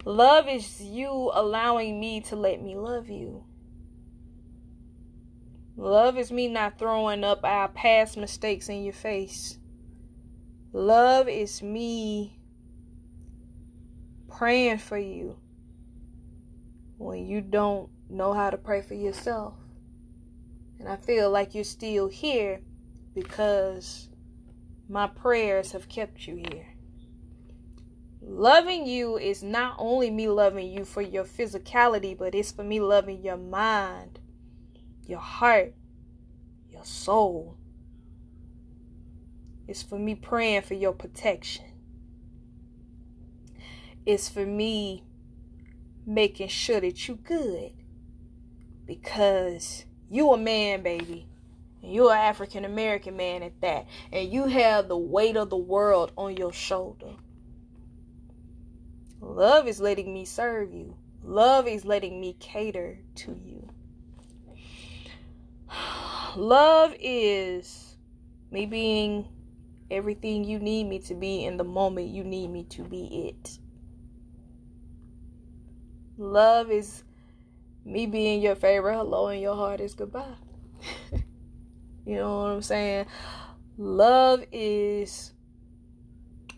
Love 0.03 0.47
is 0.47 0.81
you 0.81 1.31
allowing 1.33 1.99
me 1.99 2.21
to 2.21 2.35
let 2.35 2.61
me 2.61 2.75
love 2.75 3.09
you. 3.09 3.43
Love 5.77 6.17
is 6.17 6.31
me 6.31 6.47
not 6.47 6.79
throwing 6.79 7.23
up 7.23 7.43
our 7.43 7.67
past 7.67 8.17
mistakes 8.17 8.67
in 8.67 8.83
your 8.83 8.93
face. 8.93 9.57
Love 10.73 11.27
is 11.27 11.61
me 11.61 12.39
praying 14.29 14.77
for 14.77 14.97
you 14.97 15.37
when 16.97 17.25
you 17.25 17.41
don't 17.41 17.89
know 18.09 18.33
how 18.33 18.49
to 18.49 18.57
pray 18.57 18.81
for 18.81 18.93
yourself. 18.93 19.53
And 20.81 20.89
I 20.89 20.95
feel 20.95 21.29
like 21.29 21.53
you're 21.53 21.63
still 21.63 22.07
here 22.07 22.59
because 23.13 24.09
my 24.89 25.05
prayers 25.05 25.73
have 25.73 25.87
kept 25.87 26.25
you 26.25 26.37
here. 26.37 26.73
Loving 28.19 28.87
you 28.87 29.15
is 29.15 29.43
not 29.43 29.75
only 29.77 30.09
me 30.09 30.27
loving 30.27 30.71
you 30.71 30.83
for 30.83 31.03
your 31.03 31.23
physicality, 31.23 32.17
but 32.17 32.33
it's 32.33 32.51
for 32.51 32.63
me 32.63 32.79
loving 32.79 33.23
your 33.23 33.37
mind, 33.37 34.19
your 35.05 35.19
heart, 35.19 35.75
your 36.67 36.83
soul. 36.83 37.57
It's 39.67 39.83
for 39.83 39.99
me 39.99 40.15
praying 40.15 40.63
for 40.63 40.73
your 40.73 40.93
protection. 40.93 41.65
It's 44.03 44.27
for 44.27 44.47
me 44.47 45.03
making 46.07 46.47
sure 46.47 46.81
that 46.81 47.07
you're 47.07 47.17
good. 47.17 47.73
Because 48.87 49.85
you 50.11 50.33
a 50.33 50.37
man, 50.37 50.83
baby. 50.83 51.25
And 51.81 51.93
you're 51.93 52.11
an 52.11 52.19
African 52.19 52.65
American 52.65 53.15
man 53.15 53.41
at 53.41 53.59
that. 53.61 53.87
And 54.11 54.31
you 54.31 54.45
have 54.45 54.87
the 54.87 54.97
weight 54.97 55.37
of 55.37 55.49
the 55.49 55.57
world 55.57 56.11
on 56.17 56.35
your 56.35 56.51
shoulder. 56.51 57.13
Love 59.21 59.67
is 59.67 59.79
letting 59.79 60.13
me 60.13 60.25
serve 60.25 60.73
you. 60.73 60.95
Love 61.23 61.65
is 61.67 61.85
letting 61.85 62.19
me 62.19 62.35
cater 62.39 62.99
to 63.15 63.31
you. 63.31 63.69
Love 66.35 66.93
is 66.99 67.95
me 68.51 68.65
being 68.65 69.27
everything 69.89 70.43
you 70.43 70.59
need 70.59 70.85
me 70.85 70.99
to 70.99 71.13
be 71.13 71.45
in 71.45 71.55
the 71.55 71.63
moment 71.63 72.07
you 72.07 72.23
need 72.23 72.49
me 72.49 72.65
to 72.65 72.83
be 72.83 73.29
it. 73.29 73.59
Love 76.17 76.69
is 76.69 77.03
me 77.85 78.05
being 78.05 78.41
your 78.41 78.55
favorite 78.55 78.95
hello 78.95 79.27
and 79.27 79.41
your 79.41 79.55
heart 79.55 79.79
is 79.79 79.93
goodbye. 79.93 80.35
you 82.05 82.15
know 82.15 82.37
what 82.37 82.51
I'm 82.51 82.61
saying? 82.61 83.05
Love 83.77 84.43
is 84.51 85.33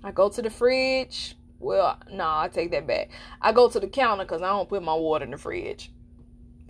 I 0.03 0.11
go 0.11 0.29
to 0.29 0.41
the 0.41 0.49
fridge, 0.49 1.37
well, 1.59 1.97
no, 2.09 2.17
nah, 2.17 2.41
I 2.41 2.47
take 2.49 2.71
that 2.71 2.85
back. 2.85 3.09
I 3.41 3.53
go 3.53 3.69
to 3.69 3.79
the 3.79 3.87
counter 3.87 4.25
because 4.25 4.41
I 4.41 4.49
don't 4.49 4.67
put 4.67 4.83
my 4.83 4.93
water 4.93 5.23
in 5.23 5.31
the 5.31 5.37
fridge. 5.37 5.91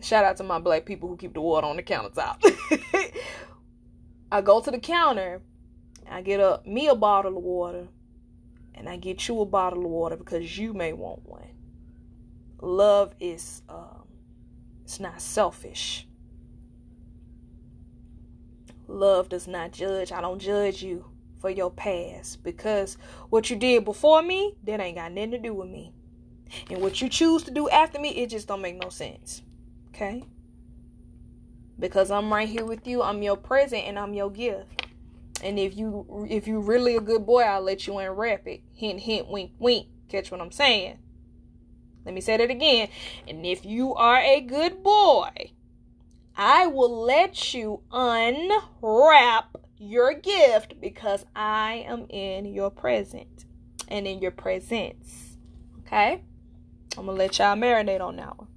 Shout 0.02 0.24
out 0.24 0.38
to 0.38 0.44
my 0.44 0.60
black 0.60 0.86
people 0.86 1.10
who 1.10 1.18
keep 1.18 1.34
the 1.34 1.42
water 1.42 1.66
on 1.66 1.78
the 1.78 1.84
countertop. 1.84 2.44
I 4.32 4.42
go 4.42 4.62
to 4.62 4.70
the 4.70 4.80
counter, 4.80 5.42
I 6.10 6.22
get 6.22 6.40
a 6.40 6.62
me 6.66 6.88
a 6.88 6.96
bottle 6.96 7.38
of 7.38 7.44
water, 7.44 7.88
and 8.76 8.88
I 8.88 8.98
get 8.98 9.28
you 9.28 9.42
a 9.42 9.46
bottle 9.46 9.86
of 9.86 9.92
water 9.92 10.16
because 10.16 10.58
you 10.58 10.74
may 10.74 10.94
want 10.94 11.26
one. 11.26 11.48
Love 12.62 13.14
is 13.20 13.62
um, 13.70 14.03
it's 14.84 15.00
not 15.00 15.22
selfish. 15.22 16.08
Love 18.88 19.30
does 19.30 19.48
not 19.48 19.72
judge. 19.72 20.12
I 20.12 20.22
don't 20.22 20.40
judge 20.40 20.84
you 20.84 21.06
for 21.40 21.50
your 21.50 21.72
past 21.72 22.44
because 22.44 22.98
what 23.30 23.50
you 23.50 23.56
did 23.56 23.86
before 23.86 24.22
me, 24.22 24.56
that 24.64 24.80
ain't 24.80 24.98
got 24.98 25.12
nothing 25.12 25.32
to 25.32 25.38
do 25.38 25.54
with 25.54 25.70
me. 25.70 25.94
And 26.70 26.82
what 26.82 27.02
you 27.02 27.10
choose 27.10 27.44
to 27.44 27.52
do 27.52 27.70
after 27.70 28.00
me, 28.00 28.10
it 28.10 28.30
just 28.30 28.48
don't 28.48 28.62
make 28.62 28.82
no 28.82 28.90
sense. 28.90 29.42
Okay? 29.90 30.24
Because 31.80 32.12
I'm 32.12 32.32
right 32.32 32.48
here 32.48 32.66
with 32.66 32.86
you. 32.88 33.02
I'm 33.02 33.22
your 33.22 33.38
present 33.38 33.84
and 33.86 33.98
I'm 33.98 34.14
your 34.14 34.30
gift. 34.30 34.86
And 35.44 35.60
if 35.60 35.76
you 35.76 36.26
if 36.30 36.48
you 36.48 36.62
really 36.62 36.96
a 36.96 37.02
good 37.02 37.26
boy, 37.26 37.42
I'll 37.42 37.62
let 37.62 37.88
you 37.88 37.98
unwrap 37.98 38.48
it. 38.48 38.62
Hint 38.72 39.02
hint 39.02 39.28
wink 39.28 39.52
wink. 39.60 39.88
Catch 40.08 40.32
what 40.32 40.40
I'm 40.40 40.52
saying? 40.52 41.00
Let 42.06 42.14
me 42.14 42.22
say 42.22 42.38
that 42.38 42.50
again. 42.50 42.90
And 43.28 43.46
if 43.46 43.66
you 43.66 43.94
are 43.96 44.20
a 44.20 44.42
good 44.42 44.84
boy, 44.84 45.52
I 46.36 46.68
will 46.68 47.04
let 47.04 47.54
you 47.54 47.82
unwrap 47.92 49.56
your 49.78 50.14
gift 50.14 50.80
because 50.82 51.26
I 51.36 51.86
am 51.88 52.06
in 52.10 52.46
your 52.46 52.70
present 52.70 53.46
and 53.88 54.08
in 54.08 54.20
your 54.20 54.32
presence. 54.32 55.38
Okay? 55.80 56.24
I'm 56.98 57.06
gonna 57.06 57.18
let 57.18 57.38
y'all 57.40 57.56
marinate 57.56 58.02
on 58.02 58.16
that 58.18 58.38
one. 58.38 58.48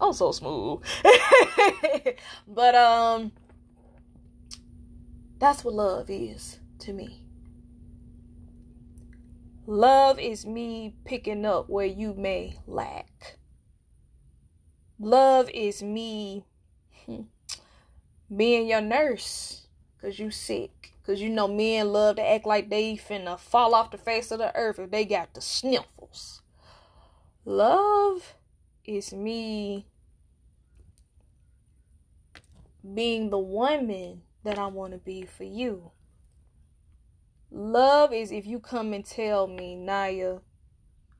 Oh, 0.00 0.12
so 0.12 0.32
smooth. 0.32 0.82
but 2.48 2.74
um 2.74 3.32
that's 5.38 5.64
what 5.64 5.74
love 5.74 6.10
is 6.10 6.58
to 6.80 6.92
me. 6.92 7.23
Love 9.66 10.18
is 10.18 10.44
me 10.44 10.94
picking 11.04 11.44
up 11.44 11.68
where 11.68 11.86
you 11.86 12.14
may 12.14 12.58
lack. 12.66 13.38
Love 14.98 15.50
is 15.50 15.82
me 15.82 16.44
hmm, 17.06 17.22
being 18.34 18.68
your 18.68 18.80
nurse 18.80 19.64
Cause 20.04 20.18
you 20.18 20.30
sick. 20.30 20.92
Cause 21.06 21.22
you 21.22 21.30
know 21.30 21.48
men 21.48 21.90
love 21.90 22.16
to 22.16 22.22
act 22.22 22.44
like 22.44 22.68
they 22.68 22.94
finna 22.94 23.38
fall 23.40 23.74
off 23.74 23.90
the 23.90 23.96
face 23.96 24.30
of 24.30 24.38
the 24.38 24.54
earth 24.54 24.78
if 24.78 24.90
they 24.90 25.06
got 25.06 25.32
the 25.32 25.40
sniffles. 25.40 26.42
Love 27.46 28.34
is 28.84 29.14
me 29.14 29.86
being 32.94 33.30
the 33.30 33.38
woman 33.38 34.20
that 34.42 34.58
I 34.58 34.66
want 34.66 34.92
to 34.92 34.98
be 34.98 35.24
for 35.24 35.44
you. 35.44 35.90
Love 37.56 38.12
is 38.12 38.32
if 38.32 38.48
you 38.48 38.58
come 38.58 38.92
and 38.92 39.04
tell 39.04 39.46
me, 39.46 39.76
Naya, 39.76 40.38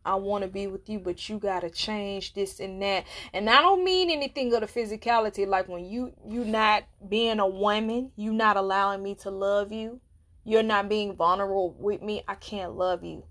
I 0.04 0.16
want 0.16 0.42
to 0.42 0.50
be 0.50 0.66
with 0.66 0.88
you, 0.88 0.98
but 0.98 1.28
you 1.28 1.38
got 1.38 1.60
to 1.60 1.70
change 1.70 2.34
this 2.34 2.58
and 2.58 2.82
that. 2.82 3.04
And 3.32 3.48
I 3.48 3.62
don't 3.62 3.84
mean 3.84 4.10
anything 4.10 4.52
of 4.52 4.60
the 4.60 4.66
physicality 4.66 5.46
like 5.46 5.68
when 5.68 5.84
you 5.84 6.12
you 6.26 6.44
not 6.44 6.86
being 7.08 7.38
a 7.38 7.46
woman, 7.46 8.10
you 8.16 8.32
not 8.32 8.56
allowing 8.56 9.00
me 9.00 9.14
to 9.22 9.30
love 9.30 9.70
you. 9.70 10.00
You're 10.42 10.64
not 10.64 10.88
being 10.88 11.14
vulnerable 11.14 11.76
with 11.78 12.02
me. 12.02 12.24
I 12.26 12.34
can't 12.34 12.72
love 12.72 13.04
you. 13.04 13.22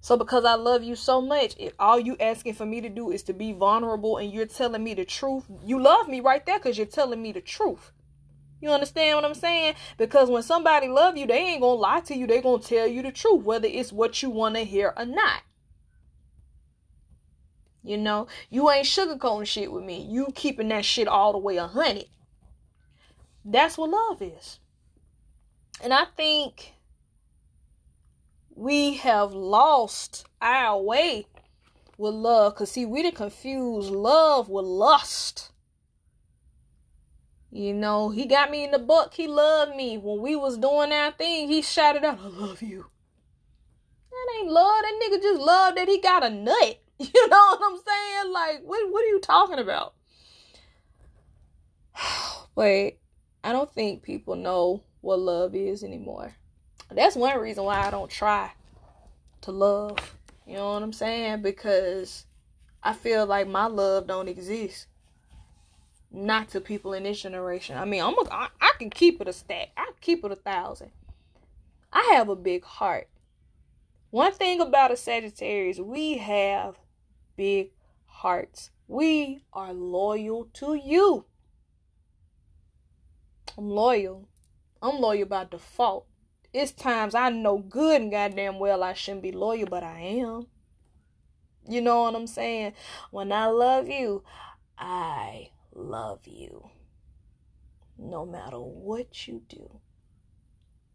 So 0.00 0.16
because 0.16 0.46
I 0.46 0.54
love 0.54 0.82
you 0.82 0.94
so 0.94 1.20
much, 1.20 1.56
if 1.58 1.74
all 1.78 2.00
you 2.00 2.16
asking 2.18 2.54
for 2.54 2.64
me 2.64 2.80
to 2.80 2.88
do 2.88 3.10
is 3.10 3.22
to 3.24 3.34
be 3.34 3.52
vulnerable 3.52 4.16
and 4.16 4.32
you're 4.32 4.46
telling 4.46 4.82
me 4.82 4.94
the 4.94 5.04
truth, 5.04 5.44
you 5.62 5.78
love 5.78 6.08
me 6.08 6.20
right 6.20 6.44
there 6.46 6.58
cuz 6.58 6.78
you're 6.78 6.86
telling 6.86 7.20
me 7.20 7.32
the 7.32 7.42
truth. 7.42 7.92
You 8.60 8.70
understand 8.70 9.16
what 9.16 9.24
I'm 9.24 9.34
saying? 9.34 9.74
Because 9.98 10.30
when 10.30 10.42
somebody 10.42 10.88
love 10.88 11.16
you, 11.16 11.26
they 11.26 11.38
ain't 11.38 11.60
gonna 11.60 11.74
lie 11.74 12.00
to 12.00 12.16
you. 12.16 12.26
They 12.26 12.40
gonna 12.40 12.62
tell 12.62 12.86
you 12.86 13.02
the 13.02 13.12
truth, 13.12 13.44
whether 13.44 13.68
it's 13.68 13.92
what 13.92 14.22
you 14.22 14.30
want 14.30 14.54
to 14.54 14.64
hear 14.64 14.94
or 14.96 15.04
not. 15.04 15.42
You 17.82 17.98
know, 17.98 18.26
you 18.50 18.68
ain't 18.70 18.86
sugarcoating 18.86 19.46
shit 19.46 19.70
with 19.70 19.84
me. 19.84 20.02
You 20.02 20.28
keeping 20.34 20.68
that 20.68 20.84
shit 20.84 21.06
all 21.06 21.32
the 21.32 21.38
way 21.38 21.56
a 21.56 21.68
hundred. 21.68 22.06
That's 23.44 23.78
what 23.78 23.90
love 23.90 24.20
is. 24.20 24.58
And 25.80 25.92
I 25.92 26.06
think 26.16 26.72
we 28.56 28.94
have 28.94 29.32
lost 29.32 30.26
our 30.40 30.80
way 30.80 31.26
with 31.96 32.14
love. 32.14 32.56
Cause 32.56 32.72
see, 32.72 32.86
we 32.86 33.02
didn't 33.02 33.16
confuse 33.16 33.90
love 33.90 34.48
with 34.48 34.64
lust. 34.64 35.52
You 37.56 37.72
know, 37.72 38.10
he 38.10 38.26
got 38.26 38.50
me 38.50 38.64
in 38.64 38.70
the 38.70 38.78
book. 38.78 39.14
He 39.14 39.26
loved 39.26 39.74
me. 39.74 39.96
When 39.96 40.20
we 40.20 40.36
was 40.36 40.58
doing 40.58 40.92
our 40.92 41.10
thing, 41.12 41.48
he 41.48 41.62
shouted 41.62 42.04
out, 42.04 42.18
I 42.22 42.28
love 42.28 42.60
you. 42.60 42.84
That 44.10 44.38
ain't 44.38 44.50
love. 44.52 44.82
That 44.82 45.00
nigga 45.02 45.22
just 45.22 45.40
love 45.40 45.74
that 45.76 45.88
he 45.88 45.98
got 45.98 46.24
a 46.24 46.30
nut. 46.30 46.80
You 46.98 47.28
know 47.28 47.56
what 47.58 47.60
I'm 47.62 47.76
saying? 47.76 48.32
Like, 48.32 48.62
what 48.64 48.90
what 48.90 49.04
are 49.04 49.08
you 49.08 49.20
talking 49.20 49.58
about? 49.58 49.92
Wait, 52.54 52.98
I 53.44 53.52
don't 53.52 53.70
think 53.70 54.02
people 54.02 54.34
know 54.34 54.82
what 55.02 55.18
love 55.18 55.54
is 55.54 55.84
anymore. 55.84 56.34
That's 56.90 57.16
one 57.16 57.38
reason 57.38 57.64
why 57.64 57.86
I 57.86 57.90
don't 57.90 58.10
try 58.10 58.50
to 59.42 59.50
love. 59.50 60.16
You 60.46 60.54
know 60.54 60.72
what 60.72 60.82
I'm 60.82 60.94
saying? 60.94 61.42
Because 61.42 62.24
I 62.82 62.94
feel 62.94 63.26
like 63.26 63.46
my 63.46 63.66
love 63.66 64.06
don't 64.06 64.28
exist 64.28 64.86
not 66.10 66.48
to 66.50 66.60
people 66.60 66.92
in 66.92 67.02
this 67.02 67.20
generation. 67.20 67.76
I 67.76 67.84
mean, 67.84 68.02
I'm 68.02 68.18
a, 68.18 68.30
I, 68.30 68.48
I 68.60 68.72
can 68.78 68.90
keep 68.90 69.20
it 69.20 69.28
a 69.28 69.32
stack. 69.32 69.68
I 69.76 69.90
keep 70.00 70.24
it 70.24 70.32
a 70.32 70.36
thousand. 70.36 70.90
I 71.92 72.12
have 72.14 72.28
a 72.28 72.36
big 72.36 72.64
heart. 72.64 73.08
One 74.10 74.32
thing 74.32 74.60
about 74.60 74.92
a 74.92 74.96
Sagittarius, 74.96 75.78
we 75.78 76.18
have 76.18 76.76
big 77.36 77.70
hearts. 78.06 78.70
We 78.88 79.42
are 79.52 79.72
loyal 79.72 80.48
to 80.54 80.74
you. 80.74 81.26
I'm 83.58 83.70
loyal. 83.70 84.28
I'm 84.80 85.00
loyal 85.00 85.26
by 85.26 85.44
default. 85.44 86.06
It's 86.52 86.72
times 86.72 87.14
I 87.14 87.30
know 87.30 87.58
good 87.58 88.00
and 88.00 88.10
goddamn 88.10 88.58
well 88.58 88.82
I 88.82 88.94
shouldn't 88.94 89.22
be 89.22 89.32
loyal, 89.32 89.66
but 89.66 89.82
I 89.82 90.00
am. 90.00 90.46
You 91.68 91.80
know 91.80 92.02
what 92.02 92.14
I'm 92.14 92.26
saying? 92.26 92.74
When 93.10 93.32
I 93.32 93.46
love 93.46 93.88
you, 93.88 94.22
I 94.78 95.50
love 95.76 96.20
you. 96.26 96.68
No 97.98 98.26
matter 98.26 98.58
what 98.58 99.26
you 99.26 99.42
do. 99.48 99.80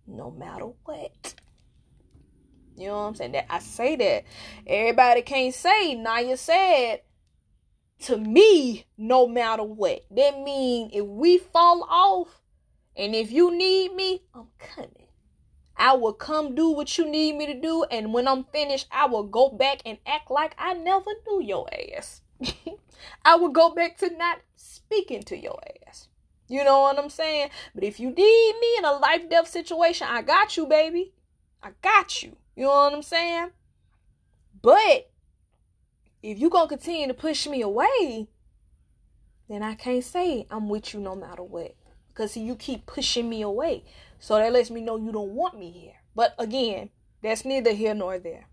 No 0.08 0.32
matter 0.32 0.66
what. 0.84 1.36
You 2.78 2.88
know 2.88 2.94
what 2.94 3.08
I'm 3.08 3.16
saying? 3.16 3.32
That 3.34 3.46
I 3.50 3.60
say 3.60 3.96
that. 3.96 4.24
Everybody 4.66 5.22
can't 5.22 5.54
say 5.54 5.96
Naya 5.96 6.38
said 6.38 7.02
to 8.04 8.18
me 8.18 8.86
no 8.98 9.28
matter 9.28 9.64
what. 9.64 10.06
That 10.12 10.42
mean 10.42 10.90
if 10.94 11.06
we 11.06 11.38
fall 11.38 11.84
off 11.90 12.42
and 12.96 13.16
if 13.16 13.32
you 13.32 13.56
need 13.56 13.94
me, 13.94 14.24
I'm 14.34 14.48
coming. 14.60 15.08
I 15.78 15.94
will 15.94 16.14
come 16.14 16.54
do 16.54 16.70
what 16.70 16.98
you 16.98 17.10
need 17.10 17.36
me 17.38 17.48
to 17.48 17.60
do, 17.60 17.86
and 17.90 18.14
when 18.14 18.28
I'm 18.28 18.44
finished, 18.44 18.88
I 18.92 19.08
will 19.08 19.24
go 19.24 19.50
back 19.50 19.82
and 19.86 19.98
act 20.06 20.30
like 20.30 20.54
I 20.60 20.74
never 20.74 21.10
knew 21.26 21.42
your 21.42 21.68
ass. 21.98 22.22
I 23.26 23.36
will 23.36 23.50
go 23.50 23.74
back 23.74 23.98
to 23.98 24.16
not 24.16 24.42
speaking 24.92 25.24
to 25.24 25.38
your 25.38 25.60
ass. 25.88 26.08
You 26.48 26.64
know 26.64 26.82
what 26.82 27.00
I'm 27.00 27.10
saying? 27.10 27.50
But 27.74 27.84
if 27.84 28.00
you 28.00 28.10
need 28.10 28.54
me 28.60 28.76
in 28.78 28.86
a 28.86 28.94
life 28.94 29.30
death 29.30 29.48
situation, 29.48 30.08
I 30.10 30.22
got 30.22 30.58
you, 30.58 30.66
baby. 30.66 31.14
I 31.64 31.70
got 31.82 32.22
you. 32.22 32.36
You 32.56 32.64
know 32.64 32.70
what 32.70 32.94
I'm 32.94 33.02
saying? 33.02 33.52
But 34.62 35.10
if 36.22 36.39
you 36.39 36.50
gonna 36.50 36.68
continue 36.68 37.08
to 37.08 37.14
push 37.14 37.48
me 37.48 37.62
away, 37.62 38.28
then 39.48 39.64
I 39.64 39.76
can't 39.76 40.04
say 40.04 40.46
I'm 40.52 40.68
with 40.68 40.94
you 40.94 41.00
no 41.00 41.16
matter 41.16 41.44
what. 41.44 41.76
Because 42.10 42.36
you 42.36 42.56
keep 42.56 42.86
pushing 42.86 43.30
me 43.30 43.42
away. 43.42 43.86
So 44.20 44.36
that 44.36 44.52
lets 44.52 44.70
me 44.70 44.82
know 44.82 44.98
you 44.98 45.14
don't 45.14 45.32
want 45.32 45.58
me 45.58 45.72
here. 45.72 45.96
But 46.14 46.36
again, 46.38 46.89
that's 47.24 47.46
neither 47.46 47.72
here 47.72 47.94
nor 47.94 48.20
there. 48.20 48.48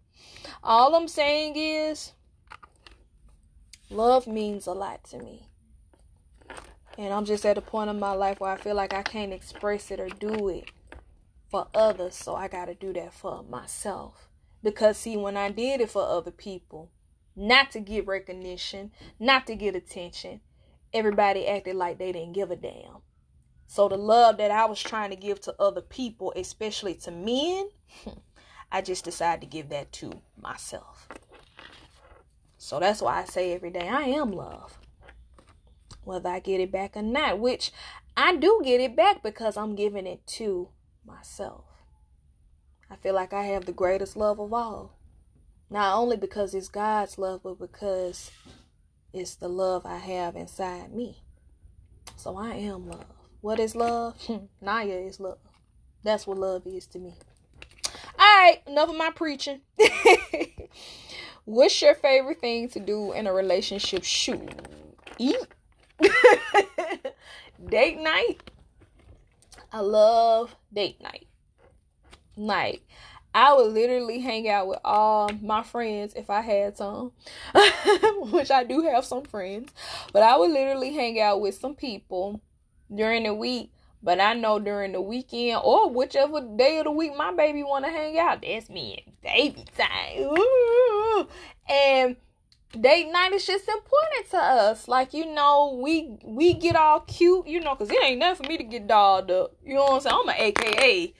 All 0.62 0.95
I'm 0.95 1.09
saying 1.09 1.57
is 1.57 2.12
love 3.91 4.28
means 4.28 4.68
a 4.68 4.72
lot 4.72 5.03
to 5.11 5.18
me. 5.18 5.47
And 6.99 7.14
I'm 7.14 7.24
just 7.24 7.46
at 7.46 7.57
a 7.57 7.62
point 7.62 7.90
in 7.90 8.01
my 8.01 8.11
life 8.11 8.40
where 8.40 8.51
I 8.51 8.57
feel 8.57 8.74
like 8.74 8.92
I 8.92 9.05
can't 9.05 9.32
express 9.32 9.92
it 9.92 10.01
or 10.01 10.09
do 10.09 10.49
it 10.49 10.72
for 11.49 11.68
others. 11.72 12.16
So 12.16 12.34
I 12.34 12.49
got 12.49 12.64
to 12.64 12.74
do 12.74 12.92
that 12.94 13.14
for 13.14 13.44
myself. 13.44 14.28
Because, 14.64 14.99
see, 14.99 15.16
when 15.16 15.36
I 15.36 15.53
did 15.53 15.80
it 15.80 15.90
for 15.90 16.03
other 16.03 16.32
people, 16.32 16.90
not 17.36 17.70
to 17.70 17.80
get 17.80 18.09
recognition, 18.09 18.90
not 19.20 19.46
to 19.46 19.55
get 19.55 19.76
attention, 19.76 20.40
everybody 20.92 21.46
acted 21.46 21.76
like 21.76 21.99
they 21.99 22.11
didn't 22.11 22.32
give 22.32 22.51
a 22.51 22.57
damn. 22.57 23.03
So 23.68 23.88
the 23.88 23.96
love 23.96 24.38
that 24.38 24.51
I 24.51 24.64
was 24.64 24.82
trying 24.82 25.11
to 25.11 25.16
give 25.16 25.40
to 25.42 25.55
other 25.61 25.82
people, 25.82 26.32
especially 26.34 26.94
to 26.94 27.12
men, 27.12 27.68
I 28.72 28.82
just 28.82 29.05
decided 29.05 29.42
to 29.42 29.46
give 29.46 29.68
that 29.68 29.92
to 29.92 30.20
myself. 30.36 31.09
So 32.57 32.80
that's 32.80 33.01
why 33.01 33.20
I 33.20 33.24
say 33.24 33.53
every 33.53 33.70
day 33.70 33.88
I 33.88 34.03
am 34.03 34.32
love. 34.32 34.78
Whether 36.09 36.30
I 36.30 36.38
get 36.38 36.59
it 36.59 36.72
back 36.72 36.96
or 36.96 37.02
not, 37.02 37.38
which 37.38 37.70
I 38.16 38.34
do 38.34 38.62
get 38.64 38.80
it 38.80 38.96
back 38.96 39.22
because 39.22 39.59
I'm 39.59 39.74
giving 39.74 40.06
it 40.06 40.26
to 40.38 40.70
myself. 41.04 41.66
I 42.90 42.96
feel 42.96 43.14
like 43.14 43.34
I 43.34 43.42
have 43.44 43.66
the 43.66 43.72
greatest 43.72 44.16
love 44.16 44.40
of 44.40 44.54
all. 44.54 44.96
Not 45.68 45.98
only 45.98 46.16
because 46.16 46.54
it's 46.54 46.70
God's 46.70 47.18
love, 47.18 47.42
but 47.42 47.59
because 47.59 48.30
it's 49.12 49.34
the 49.34 49.48
love 49.48 49.84
I 49.84 49.98
have 49.98 50.34
inside 50.34 50.94
me. 50.94 51.22
So 52.16 52.38
I 52.38 52.54
am 52.54 52.88
love. 52.88 53.04
What 53.42 53.61
is 53.61 53.76
love? 53.76 54.16
Naya 54.62 54.94
is 54.94 55.20
love. 55.20 55.36
That's 56.04 56.26
what 56.26 56.38
love 56.38 56.62
is 56.66 56.86
to 56.86 56.98
me. 56.98 57.12
All 58.18 58.34
right, 58.34 58.62
enough 58.66 58.88
of 58.88 58.96
my 58.96 59.11
preaching. 59.11 59.61
What's 61.44 61.82
your 61.82 61.94
favorite 61.94 62.40
thing 62.40 62.70
to 62.70 62.80
do 62.80 63.12
in 63.12 63.26
a 63.26 63.32
relationship? 63.34 64.04
Shoot, 64.04 64.48
eat. 65.18 65.36
date 67.68 68.01
night. 68.01 68.38
I 69.72 69.80
love 69.80 70.57
date 70.72 71.01
night. 71.01 71.26
Like, 72.36 72.82
I 73.34 73.53
would 73.55 73.72
literally 73.72 74.20
hang 74.20 74.49
out 74.49 74.68
with 74.68 74.78
all 74.84 75.30
my 75.42 75.62
friends 75.62 76.14
if 76.14 76.30
I 76.30 76.40
had 76.40 76.76
some, 76.76 77.12
which 78.30 78.51
I 78.51 78.64
do 78.64 78.82
have 78.82 79.05
some 79.05 79.24
friends, 79.24 79.72
but 80.12 80.22
I 80.22 80.36
would 80.36 80.51
literally 80.51 80.92
hang 80.94 81.20
out 81.20 81.40
with 81.40 81.55
some 81.55 81.74
people 81.74 82.40
during 82.94 83.24
the 83.24 83.34
week. 83.34 83.72
But 84.01 84.20
I 84.20 84.34
know 84.34 84.61
during 84.61 84.92
the 84.92 85.01
weekend 85.01 85.61
or 85.64 85.90
whichever 85.90 86.40
day 86.40 86.78
of 86.78 86.84
the 86.84 86.92
week 86.92 87.16
my 87.16 87.32
baby 87.32 87.64
want 87.64 87.84
to 87.84 87.90
hang 87.90 88.16
out, 88.16 88.42
that's 88.42 88.70
me 88.70 89.05
and 89.05 89.20
baby 89.22 89.64
time. 89.76 90.22
Ooh. 90.22 91.28
And 91.68 92.16
date 92.73 93.11
night 93.11 93.33
is 93.33 93.47
just 93.47 93.69
important 93.69 94.31
to 94.31 94.39
us. 94.39 94.89
Like 94.89 95.14
you 95.14 95.27
know, 95.27 95.79
we 95.83 96.16
we 96.25 96.55
get 96.55 96.77
all 96.77 97.01
cute, 97.01 97.47
you 97.47 97.61
know, 97.61 97.75
cause 97.75 97.91
it 97.91 98.03
ain't 98.03 98.19
nothing 98.19 98.45
for 98.45 98.51
me 98.51 98.59
to 98.59 98.64
get 98.64 98.87
dolled 98.87 99.31
up. 99.31 99.55
You 99.64 99.75
know 99.75 99.85
what 99.85 99.93
I'm 99.95 100.01
saying? 100.01 100.16
I'm 100.21 100.29
an 100.29 100.35
AKA, 100.39 101.14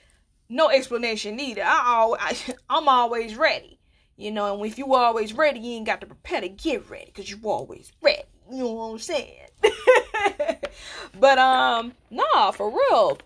no 0.49 0.69
explanation 0.69 1.35
needed. 1.35 1.63
I 1.63 1.83
always, 1.85 2.21
I, 2.21 2.55
I'm 2.69 2.87
always 2.87 3.35
ready. 3.35 3.79
You 4.17 4.31
know, 4.31 4.53
and 4.53 4.65
if 4.65 4.77
you 4.77 4.93
always 4.95 5.33
ready, 5.33 5.61
you 5.61 5.77
ain't 5.77 5.85
got 5.85 6.01
to 6.01 6.07
prepare 6.07 6.41
to 6.41 6.49
get 6.49 6.89
ready, 6.89 7.11
cause 7.11 7.29
you 7.29 7.39
always 7.43 7.91
ready. 8.01 8.23
You 8.51 8.63
know 8.63 8.73
what 8.73 8.91
I'm 8.91 8.99
saying? 8.99 9.47
but 11.19 11.37
um, 11.37 11.93
nah, 12.09 12.51
for 12.51 12.69
real. 12.69 13.17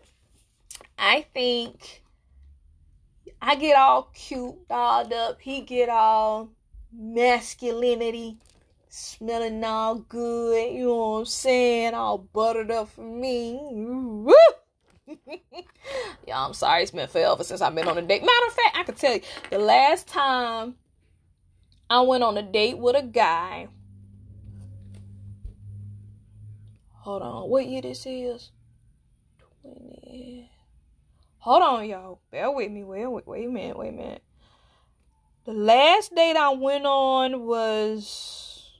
I 0.97 1.25
think 1.33 2.03
I 3.41 3.55
get 3.55 3.75
all 3.75 4.09
cute, 4.13 4.67
dolled 4.69 5.11
up. 5.11 5.41
He 5.41 5.61
get 5.61 5.89
all 5.89 6.49
masculinity, 6.95 8.37
smelling 8.89 9.63
all 9.63 9.95
good. 9.95 10.73
You 10.73 10.85
know 10.85 10.95
what 10.95 11.19
I'm 11.19 11.25
saying? 11.25 11.93
All 11.93 12.17
buttered 12.17 12.71
up 12.71 12.89
for 12.89 13.01
me. 13.01 14.31
Yeah, 16.25 16.45
I'm 16.45 16.53
sorry. 16.53 16.81
It's 16.81 16.91
been 16.91 17.09
forever 17.09 17.43
since 17.43 17.59
I've 17.59 17.75
been 17.75 17.89
on 17.89 17.97
a 17.97 18.01
date. 18.01 18.21
Matter 18.21 18.47
of 18.47 18.53
fact, 18.53 18.77
I 18.77 18.83
can 18.83 18.95
tell 18.95 19.13
you 19.15 19.21
the 19.49 19.57
last 19.59 20.07
time 20.07 20.75
I 21.89 21.99
went 22.01 22.23
on 22.23 22.37
a 22.37 22.41
date 22.41 22.77
with 22.77 22.95
a 22.95 23.03
guy 23.03 23.67
Hold 27.03 27.21
on. 27.21 27.49
What 27.49 27.67
year 27.67 27.81
this 27.81 28.05
is? 28.05 28.51
20. 29.61 30.49
Hold 31.39 31.61
on, 31.61 31.89
y'all. 31.89 32.21
Bear 32.31 32.49
with 32.49 32.71
me. 32.71 32.85
Wait, 32.85 33.05
wait, 33.05 33.27
wait 33.27 33.45
a 33.45 33.49
minute. 33.49 33.77
Wait 33.77 33.89
a 33.89 33.91
minute. 33.91 34.23
The 35.45 35.53
last 35.53 36.15
date 36.15 36.37
I 36.37 36.49
went 36.53 36.85
on 36.85 37.45
was. 37.45 38.71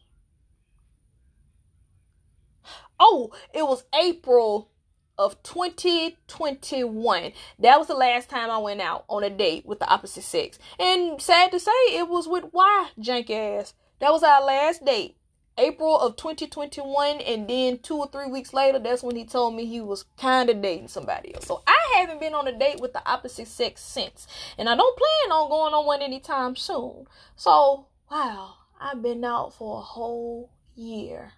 Oh, 3.00 3.32
it 3.54 3.64
was 3.64 3.84
April 3.94 4.70
of 5.18 5.42
2021. 5.44 7.34
That 7.60 7.78
was 7.78 7.88
the 7.88 7.96
last 7.96 8.30
time 8.30 8.50
I 8.50 8.60
went 8.60 8.80
out 8.80 9.04
on 9.10 9.24
a 9.24 9.30
date 9.30 9.66
with 9.66 9.80
the 9.80 9.90
opposite 9.90 10.24
sex. 10.24 10.58
And 10.80 11.22
sad 11.22 11.52
to 11.52 11.60
say, 11.60 11.72
it 11.90 12.08
was 12.08 12.28
with 12.30 12.46
Y 12.54 12.90
jank 13.00 13.30
ass. 13.30 13.74
That 14.00 14.12
was 14.12 14.24
our 14.24 14.44
last 14.44 14.86
date. 14.86 15.18
April 15.58 16.00
of 16.00 16.16
2021, 16.16 17.22
and 17.22 17.48
then 17.48 17.80
two 17.80 17.98
or 17.98 18.08
three 18.08 18.28
weeks 18.28 18.54
later, 18.54 18.80
that's 18.80 19.04
when 19.04 19.16
he 19.16 19.26
told 19.26 19.56
me 19.56 19.66
he 19.66 19.82
was 19.82 20.06
kind 20.18 20.50
of 20.50 20.62
dating 20.62 20.88
somebody 20.88 21.34
else. 21.36 21.46
So 21.46 21.62
I 21.68 21.98
haven't 21.98 22.20
been 22.20 22.34
on 22.34 22.48
a 22.48 22.58
date 22.58 22.80
with 22.80 22.94
the 22.94 23.08
opposite 23.08 23.48
sex 23.48 23.82
since, 23.82 24.28
and 24.58 24.68
I 24.68 24.76
don't 24.76 24.98
plan 24.98 25.32
on 25.32 25.50
going 25.50 25.74
on 25.74 25.86
one 25.86 26.02
anytime 26.02 26.56
soon. 26.56 27.06
So 27.36 27.88
wow, 28.10 28.56
I've 28.80 29.02
been 29.02 29.24
out 29.24 29.54
for 29.54 29.78
a 29.78 29.82
whole 29.82 30.50
year 30.76 31.34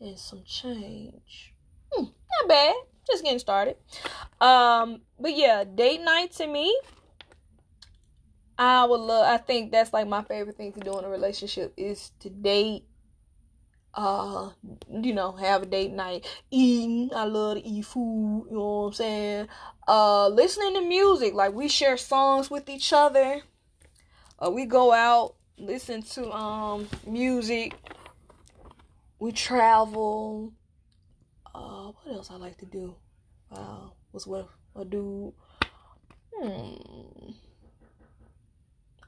and 0.00 0.18
some 0.18 0.42
change. 0.44 1.52
Hmm, 1.92 2.04
not 2.04 2.48
bad. 2.48 2.74
Just 3.06 3.22
getting 3.22 3.38
started. 3.38 3.76
Um, 4.40 5.02
but 5.18 5.36
yeah, 5.36 5.64
date 5.64 6.00
night 6.00 6.32
to 6.32 6.46
me. 6.46 6.76
I 8.58 8.84
would 8.84 9.00
love. 9.00 9.26
I 9.26 9.36
think 9.36 9.70
that's 9.70 9.92
like 9.92 10.08
my 10.08 10.22
favorite 10.22 10.56
thing 10.56 10.72
to 10.72 10.80
do 10.80 10.98
in 10.98 11.04
a 11.04 11.08
relationship 11.08 11.72
is 11.76 12.10
to 12.20 12.30
date 12.30 12.84
uh, 13.96 14.50
you 14.90 15.14
know, 15.14 15.32
have 15.32 15.62
a 15.62 15.66
date 15.66 15.92
night, 15.92 16.26
eating. 16.50 17.10
I 17.14 17.24
love 17.24 17.56
to 17.56 17.66
eat 17.66 17.86
food, 17.86 18.46
you 18.50 18.56
know 18.56 18.80
what 18.80 18.86
I'm 18.88 18.92
saying? 18.92 19.48
Uh, 19.88 20.28
listening 20.28 20.74
to 20.74 20.82
music, 20.82 21.34
like 21.34 21.54
we 21.54 21.68
share 21.68 21.96
songs 21.96 22.50
with 22.50 22.68
each 22.68 22.92
other. 22.92 23.40
Uh, 24.38 24.50
we 24.50 24.66
go 24.66 24.92
out, 24.92 25.34
listen 25.56 26.02
to 26.02 26.30
um 26.30 26.88
music. 27.06 27.74
We 29.18 29.32
travel. 29.32 30.52
Uh, 31.54 31.92
what 31.92 32.14
else 32.14 32.30
I 32.30 32.36
like 32.36 32.58
to 32.58 32.66
do? 32.66 32.94
Wow, 33.50 33.92
what's 34.10 34.26
what 34.26 34.48
a 34.74 34.84
dude. 34.84 35.32
Hmm. 36.38 37.30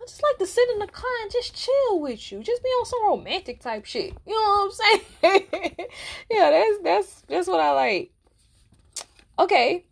Just 0.08 0.22
like 0.22 0.38
to 0.38 0.46
sit 0.46 0.68
in 0.70 0.78
the 0.78 0.86
car 0.86 1.10
and 1.22 1.30
just 1.30 1.54
chill 1.54 2.00
with 2.00 2.32
you. 2.32 2.42
Just 2.42 2.62
be 2.62 2.68
on 2.68 2.86
some 2.86 3.06
romantic 3.06 3.60
type 3.60 3.84
shit. 3.84 4.14
You 4.26 4.34
know 4.34 4.70
what 4.70 4.72
I'm 4.82 5.02
saying? 5.22 5.74
yeah, 6.30 6.50
that's 6.50 6.78
that's 6.82 7.22
that's 7.28 7.48
what 7.48 7.60
I 7.60 7.72
like. 7.72 8.12
Okay. 9.38 9.84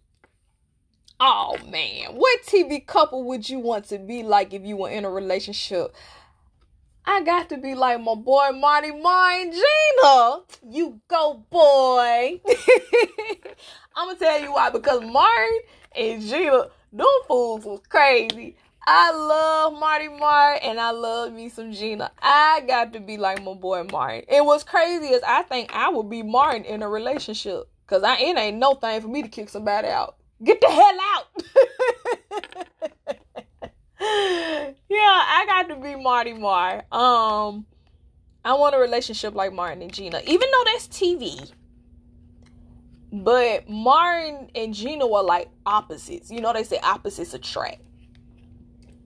Oh 1.21 1.57
man, 1.71 2.15
what 2.15 2.43
TV 2.43 2.85
couple 2.87 3.25
would 3.25 3.49
you 3.49 3.59
want 3.59 3.87
to 3.87 3.99
be 3.99 4.23
like 4.23 4.53
if 4.53 4.65
you 4.65 4.77
were 4.77 4.91
in 4.91 5.05
a 5.05 5.11
relationship? 5.11 5.95
I 7.05 7.23
got 7.23 7.49
to 7.51 7.57
be 7.57 7.75
like 7.75 8.01
my 8.01 8.15
boy 8.15 8.51
Marty 8.53 8.91
Martin 8.91 9.53
Gina. 9.53 10.41
You 10.69 11.01
go, 11.09 11.45
boy. 11.49 12.41
I'm 13.97 14.09
gonna 14.09 14.19
tell 14.19 14.43
you 14.43 14.53
why 14.53 14.71
because 14.71 15.03
Martin 15.03 15.61
and 15.95 16.23
Gina, 16.23 16.67
them 16.93 17.07
fools 17.29 17.65
was 17.65 17.81
crazy. 17.89 18.57
I 18.89 19.11
love 19.11 19.79
Marty 19.81 20.07
Martin 20.09 20.71
and 20.71 20.79
I 20.79 20.93
love 20.93 21.33
me 21.33 21.49
some 21.49 21.73
Gina. 21.73 22.13
I 22.23 22.63
got 22.69 22.93
to 22.93 23.01
be 23.01 23.17
like 23.17 23.43
my 23.43 23.55
boy 23.55 23.83
Martin. 23.91 24.23
And 24.29 24.47
what's 24.47 24.63
crazy 24.63 25.07
is 25.07 25.23
I 25.27 25.43
think 25.43 25.75
I 25.75 25.89
would 25.89 26.09
be 26.09 26.23
Martin 26.23 26.65
in 26.65 26.83
a 26.83 26.89
relationship. 26.89 27.65
Cause 27.89 28.05
I 28.05 28.17
it 28.19 28.39
ain't 28.39 28.59
no 28.59 28.75
thing 28.75 29.01
for 29.01 29.09
me 29.09 29.23
to 29.23 29.29
kick 29.29 29.49
somebody 29.49 29.89
out. 29.89 30.17
Get 30.43 30.61
the 30.61 30.69
hell 30.69 30.99
out. 31.15 31.25
yeah, 34.89 34.99
I 34.99 35.45
got 35.47 35.69
to 35.69 35.77
be 35.77 35.97
Marty 35.97 36.33
Mar. 36.33 36.85
Um 36.93 37.67
I 38.45 38.55
want 38.55 38.77
a 38.77 38.79
relationship 38.79 39.35
like 39.35 39.53
Martin 39.53 39.83
and 39.83 39.93
Gina. 39.93 40.21
Even 40.25 40.49
though 40.53 40.65
that's 40.67 40.87
TV. 40.87 41.51
But 43.13 43.69
Martin 43.69 44.49
and 44.55 44.73
Gina 44.73 45.07
were 45.09 45.23
like 45.23 45.49
opposites. 45.65 46.31
You 46.31 46.41
know 46.41 46.53
they 46.53 46.63
say 46.63 46.79
opposites 46.85 47.35
attract. 47.35 47.83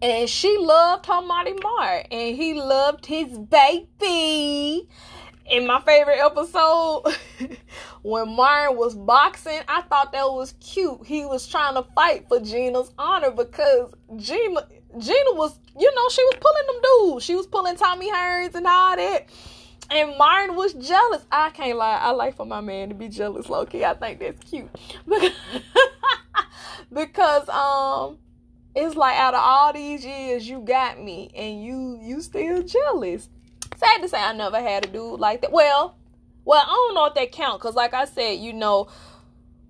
And 0.02 0.28
she 0.28 0.56
loved 0.58 1.06
her 1.06 1.20
Marty 1.22 1.52
Mar. 1.62 2.04
And 2.10 2.36
he 2.36 2.54
loved 2.54 3.06
his 3.06 3.38
baby 3.38 4.88
in 5.50 5.66
my 5.66 5.80
favorite 5.82 6.18
episode 6.18 7.04
when 8.02 8.34
Martin 8.34 8.76
was 8.76 8.94
boxing, 8.94 9.60
I 9.68 9.82
thought 9.82 10.12
that 10.12 10.24
was 10.24 10.54
cute. 10.60 11.04
He 11.04 11.24
was 11.24 11.46
trying 11.46 11.74
to 11.74 11.82
fight 11.94 12.26
for 12.28 12.40
Gina's 12.40 12.92
honor 12.98 13.30
because 13.30 13.92
Gina 14.16 14.66
Gina 14.98 15.32
was, 15.34 15.58
you 15.78 15.94
know, 15.94 16.08
she 16.08 16.22
was 16.24 16.34
pulling 16.40 16.66
them 16.66 16.82
dudes. 16.82 17.24
She 17.24 17.36
was 17.36 17.46
pulling 17.46 17.76
Tommy 17.76 18.10
Hearns 18.10 18.54
and 18.54 18.66
all 18.66 18.96
that. 18.96 19.26
And 19.90 20.16
Martin 20.18 20.56
was 20.56 20.72
jealous. 20.74 21.24
I 21.30 21.50
can't 21.50 21.78
lie. 21.78 21.98
I 22.00 22.10
like 22.10 22.36
for 22.36 22.46
my 22.46 22.60
man 22.60 22.88
to 22.88 22.94
be 22.94 23.08
jealous, 23.08 23.48
low 23.48 23.66
key. 23.66 23.84
I 23.84 23.94
think 23.94 24.20
that's 24.20 24.42
cute. 24.44 24.70
because 26.92 27.48
um 27.48 28.18
it's 28.74 28.96
like 28.96 29.16
out 29.16 29.34
of 29.34 29.40
all 29.42 29.72
these 29.72 30.04
years 30.04 30.48
you 30.48 30.60
got 30.60 31.02
me 31.02 31.30
and 31.34 31.62
you 31.62 31.98
you 32.00 32.20
still 32.20 32.62
jealous. 32.62 33.28
Sad 33.76 34.02
to 34.02 34.08
say, 34.08 34.20
I 34.20 34.32
never 34.32 34.60
had 34.60 34.84
a 34.84 34.88
dude 34.88 35.20
like 35.20 35.42
that. 35.42 35.52
Well, 35.52 35.96
well, 36.44 36.62
I 36.62 36.70
don't 36.70 36.94
know 36.94 37.06
if 37.06 37.14
that 37.14 37.32
count 37.32 37.60
because, 37.60 37.74
like 37.74 37.94
I 37.94 38.04
said, 38.04 38.40
you 38.40 38.52
know, 38.52 38.88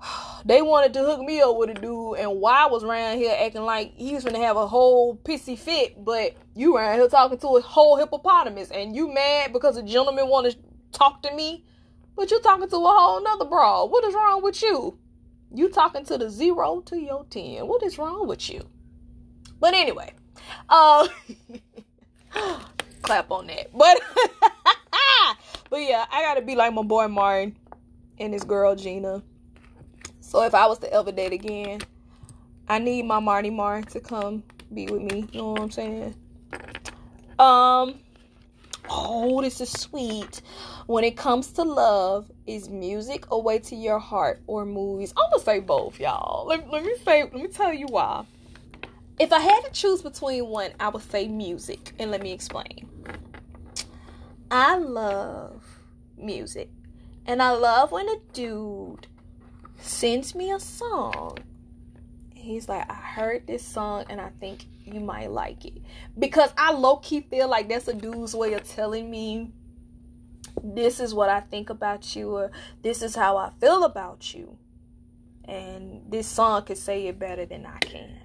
they 0.45 0.63
wanted 0.63 0.95
to 0.95 1.01
hook 1.01 1.21
me 1.21 1.41
up 1.41 1.57
with 1.57 1.71
a 1.71 1.75
dude, 1.75 2.19
and 2.19 2.41
Y 2.41 2.67
was 2.71 2.85
around 2.85 3.19
here 3.19 3.37
acting 3.39 3.63
like 3.63 3.95
he 3.95 4.15
was 4.15 4.25
gonna 4.25 4.39
have 4.39 4.57
a 4.57 4.67
whole 4.67 5.17
pissy 5.17 5.59
fit, 5.59 6.05
but 6.05 6.37
you 6.55 6.77
around 6.77 6.99
here 6.99 7.09
talking 7.09 7.39
to 7.39 7.57
a 7.57 7.61
whole 7.61 7.97
hippopotamus, 7.97 8.71
and 8.71 8.95
you 8.95 9.13
mad 9.13 9.53
because 9.53 9.77
a 9.77 9.83
gentleman 9.83 10.29
want 10.29 10.51
to 10.51 10.59
talk 10.93 11.23
to 11.23 11.35
me, 11.35 11.65
but 12.17 12.31
you 12.31 12.41
talking 12.41 12.69
to 12.69 12.77
a 12.77 12.81
whole 12.81 13.23
nother 13.23 13.45
broad. 13.45 13.91
What 13.91 14.05
is 14.05 14.15
wrong 14.15 14.43
with 14.43 14.63
you? 14.63 14.99
You 15.53 15.69
talking 15.69 16.05
to 16.05 16.19
the 16.19 16.31
zero 16.31 16.81
to 16.87 16.97
your 16.99 17.25
ten. 17.29 17.67
What 17.67 17.83
is 17.83 17.99
wrong 17.99 18.27
with 18.27 18.49
you? 18.51 18.63
But 19.61 19.75
anyway, 19.75 20.13
uh, 20.69 21.07
clap 23.03 23.31
on 23.31 23.47
that. 23.49 23.71
But 23.77 24.01
but 25.71 25.77
yeah, 25.77 26.07
I 26.11 26.23
gotta 26.23 26.43
be 26.43 26.57
like 26.57 26.73
my 26.73 26.83
boy 26.83 27.09
Martin 27.09 27.57
and 28.19 28.33
his 28.33 28.45
girl 28.45 28.75
Gina. 28.75 29.23
So 30.21 30.43
if 30.43 30.55
I 30.55 30.67
was 30.67 30.79
to 30.81 30.93
ever 30.93 31.13
date 31.13 31.33
again, 31.33 31.81
I 32.69 32.79
need 32.79 33.05
my 33.05 33.21
Marty 33.21 33.51
Martin 33.51 33.85
to 33.91 34.01
come 34.01 34.43
be 34.73 34.87
with 34.87 35.03
me. 35.03 35.29
You 35.33 35.41
know 35.41 35.51
what 35.53 35.61
I'm 35.61 35.71
saying? 35.71 36.15
Um 37.39 38.01
Oh, 38.93 39.41
this 39.41 39.61
is 39.61 39.71
sweet. 39.71 40.43
When 40.87 41.05
it 41.05 41.17
comes 41.17 41.53
to 41.53 41.63
love, 41.63 42.31
is 42.47 42.69
music 42.69 43.27
a 43.31 43.39
way 43.39 43.61
to 43.61 43.77
your 43.77 44.01
heart 44.01 44.43
or 44.49 44.67
movies? 44.67 45.15
I'm 45.17 45.31
gonna 45.31 45.43
say 45.43 45.61
both, 45.61 46.01
y'all. 46.01 46.47
Let, 46.47 46.69
let 46.71 46.85
me 46.85 46.95
say, 47.05 47.23
let 47.23 47.35
me 47.35 47.47
tell 47.47 47.73
you 47.73 47.87
why. 47.87 48.25
If 49.21 49.35
I 49.35 49.41
had 49.41 49.61
to 49.67 49.71
choose 49.71 50.01
between 50.01 50.47
one, 50.47 50.71
I 50.81 50.89
would 50.89 51.03
say 51.03 51.29
music, 51.29 51.93
and 51.99 52.11
let 52.11 52.23
me 52.23 52.33
explain. 52.33 52.89
I 54.51 54.79
love 54.79 55.63
music. 56.17 56.71
And 57.27 57.43
I 57.43 57.51
love 57.51 57.93
when 57.93 58.09
a 58.09 58.17
dude 58.33 59.09
sends 59.79 60.35
me 60.35 60.51
a 60.51 60.59
song. 60.59 61.37
He's 62.35 62.67
like, 62.67 62.91
I 62.91 62.95
heard 62.95 63.47
this 63.47 63.63
song 63.63 64.07
and 64.09 64.23
I 64.23 64.31
think 64.41 64.65
you 64.87 65.01
might 65.01 65.31
like 65.31 65.67
it. 65.67 65.83
Because 66.19 66.55
I 66.57 66.73
low 66.73 66.97
key 66.97 67.21
feel 67.21 67.47
like 67.47 67.69
that's 67.69 67.89
a 67.89 67.93
dude's 67.93 68.35
way 68.35 68.55
of 68.55 68.67
telling 68.67 69.11
me 69.11 69.53
this 70.65 70.99
is 70.99 71.13
what 71.13 71.29
I 71.29 71.41
think 71.41 71.69
about 71.69 72.17
you 72.17 72.37
or 72.37 72.51
this 72.81 73.03
is 73.03 73.15
how 73.15 73.37
I 73.37 73.51
feel 73.61 73.85
about 73.85 74.33
you. 74.33 74.57
And 75.45 76.11
this 76.11 76.27
song 76.27 76.65
could 76.65 76.79
say 76.79 77.07
it 77.07 77.19
better 77.19 77.45
than 77.45 77.67
I 77.67 77.77
can. 77.81 78.20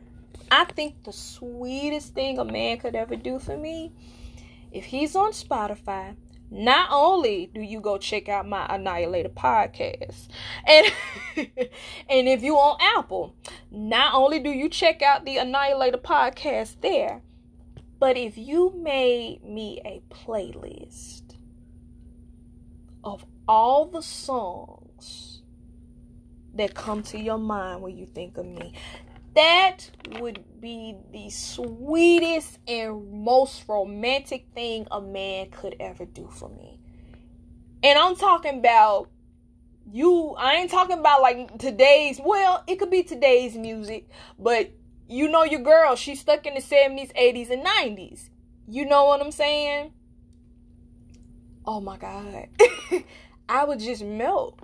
I 0.56 0.64
think 0.64 1.04
the 1.04 1.12
sweetest 1.12 2.14
thing 2.14 2.40
a 2.40 2.46
man 2.46 2.78
could 2.78 2.96
ever 2.96 3.18
do 3.18 3.40
for 3.40 3.58
me 3.58 3.92
if 4.72 4.86
he's 4.86 5.14
on 5.14 5.34
Spotify, 5.34 6.16
not 6.50 6.88
only 6.94 7.52
do 7.54 7.60
you 7.60 7.82
go 7.82 7.98
check 7.98 8.30
out 8.30 8.48
my 8.48 8.66
Annihilator 8.70 9.28
podcast, 9.28 10.30
and 10.66 10.88
and 12.10 12.30
if 12.30 12.42
you 12.42 12.56
on 12.56 12.78
Apple, 12.80 13.36
not 13.70 14.14
only 14.14 14.40
do 14.40 14.50
you 14.50 14.70
check 14.70 15.02
out 15.02 15.26
the 15.26 15.36
Annihilator 15.36 15.98
podcast 15.98 16.80
there, 16.80 17.22
but 18.00 18.16
if 18.16 18.38
you 18.38 18.74
made 18.78 19.44
me 19.44 19.82
a 19.84 20.02
playlist 20.10 21.36
of 23.04 23.26
all 23.46 23.88
the 23.88 24.02
songs 24.02 25.42
that 26.54 26.74
come 26.76 27.04
to 27.04 27.20
your 27.20 27.40
mind 27.40 27.82
when 27.82 27.98
you 27.98 28.06
think 28.06 28.38
of 28.38 28.46
me, 28.46 28.74
that 29.36 29.90
would 30.20 30.44
be 30.62 30.96
the 31.12 31.30
sweetest 31.30 32.58
and 32.68 33.24
most 33.24 33.64
romantic 33.68 34.48
thing 34.56 34.88
a 34.92 35.02
man 35.02 35.50
could 35.52 35.76
ever 35.80 36.06
do 36.06 36.28
for 36.28 36.50
me. 36.50 36.80
And 37.84 38.00
I'm 38.00 38.16
talking 38.16 38.60
about 38.60 39.10
you, 39.92 40.36
I 40.38 40.56
ain't 40.56 40.72
talking 40.72 40.98
about 40.98 41.22
like 41.22 41.58
today's, 41.60 42.20
well, 42.24 42.64
it 42.68 42.80
could 42.80 42.90
be 42.90 43.04
today's 43.04 43.56
music, 43.56 44.10
but 44.40 44.72
you 45.08 45.28
know 45.30 45.44
your 45.44 45.62
girl, 45.62 45.96
she's 45.96 46.20
stuck 46.20 46.46
in 46.46 46.56
the 46.56 46.62
70s, 46.62 47.14
80s, 47.14 47.52
and 47.52 47.64
90s. 47.64 48.30
You 48.68 48.86
know 48.86 49.06
what 49.06 49.22
I'm 49.22 49.32
saying? 49.32 49.92
Oh 51.66 51.80
my 51.80 51.98
God. 51.98 52.48
I 53.50 53.64
would 53.64 53.80
just 53.80 54.04
melt 54.04 54.60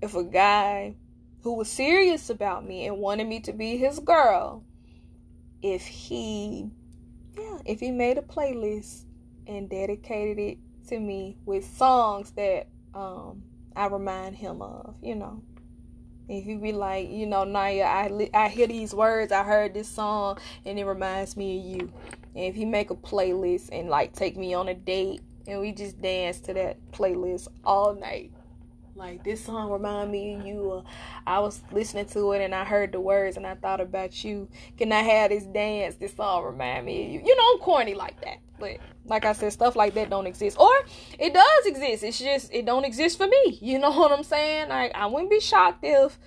if 0.00 0.14
a 0.14 0.24
guy 0.24 0.94
who 1.44 1.52
was 1.52 1.70
serious 1.70 2.30
about 2.30 2.66
me 2.66 2.86
and 2.86 2.96
wanted 2.96 3.28
me 3.28 3.38
to 3.38 3.52
be 3.52 3.76
his 3.76 3.98
girl 4.00 4.64
if 5.62 5.86
he 5.86 6.70
yeah 7.38 7.58
if 7.66 7.80
he 7.80 7.90
made 7.90 8.16
a 8.16 8.22
playlist 8.22 9.04
and 9.46 9.68
dedicated 9.68 10.38
it 10.38 10.58
to 10.88 10.98
me 10.98 11.36
with 11.44 11.64
songs 11.64 12.30
that 12.32 12.66
um 12.94 13.42
I 13.76 13.86
remind 13.86 14.36
him 14.36 14.62
of 14.62 14.94
you 15.02 15.14
know. 15.14 15.42
If 16.26 16.46
he 16.46 16.56
be 16.56 16.72
like 16.72 17.10
you 17.10 17.26
know 17.26 17.44
Naya 17.44 17.84
I 17.84 18.30
I 18.32 18.48
hear 18.48 18.66
these 18.66 18.94
words 18.94 19.30
I 19.30 19.42
heard 19.42 19.74
this 19.74 19.88
song 19.88 20.38
and 20.64 20.78
it 20.78 20.86
reminds 20.86 21.36
me 21.36 21.58
of 21.58 21.64
you. 21.64 21.92
And 22.34 22.44
if 22.46 22.54
he 22.54 22.64
make 22.64 22.90
a 22.90 22.94
playlist 22.94 23.68
and 23.70 23.90
like 23.90 24.14
take 24.14 24.38
me 24.38 24.54
on 24.54 24.68
a 24.68 24.74
date 24.74 25.20
and 25.46 25.60
we 25.60 25.72
just 25.72 26.00
dance 26.00 26.40
to 26.40 26.54
that 26.54 26.78
playlist 26.92 27.48
all 27.64 27.94
night 27.94 28.32
like 28.96 29.24
this 29.24 29.44
song 29.44 29.70
remind 29.70 30.12
me 30.12 30.34
of 30.34 30.46
you. 30.46 30.70
Uh, 30.70 30.82
I 31.26 31.40
was 31.40 31.62
listening 31.72 32.06
to 32.06 32.32
it 32.32 32.42
and 32.42 32.54
I 32.54 32.64
heard 32.64 32.92
the 32.92 33.00
words 33.00 33.36
and 33.36 33.46
I 33.46 33.54
thought 33.56 33.80
about 33.80 34.22
you. 34.22 34.48
Can 34.78 34.92
I 34.92 35.00
have 35.00 35.30
this 35.30 35.44
dance? 35.44 35.96
This 35.96 36.14
song 36.14 36.44
remind 36.44 36.86
me 36.86 37.04
of 37.04 37.12
you. 37.12 37.22
You 37.24 37.36
know, 37.36 37.42
I'm 37.52 37.58
corny 37.58 37.94
like 37.94 38.20
that. 38.22 38.38
But 38.58 38.78
like 39.04 39.24
I 39.24 39.32
said, 39.32 39.52
stuff 39.52 39.74
like 39.74 39.94
that 39.94 40.10
don't 40.10 40.26
exist. 40.26 40.58
Or 40.58 40.70
it 41.18 41.34
does 41.34 41.66
exist. 41.66 42.04
It's 42.04 42.18
just 42.18 42.52
it 42.52 42.66
don't 42.66 42.84
exist 42.84 43.18
for 43.18 43.26
me. 43.26 43.58
You 43.60 43.78
know 43.80 43.90
what 43.90 44.12
I'm 44.12 44.22
saying? 44.22 44.68
Like 44.68 44.92
I 44.94 45.06
wouldn't 45.06 45.30
be 45.30 45.40
shocked 45.40 45.80
if, 45.82 46.18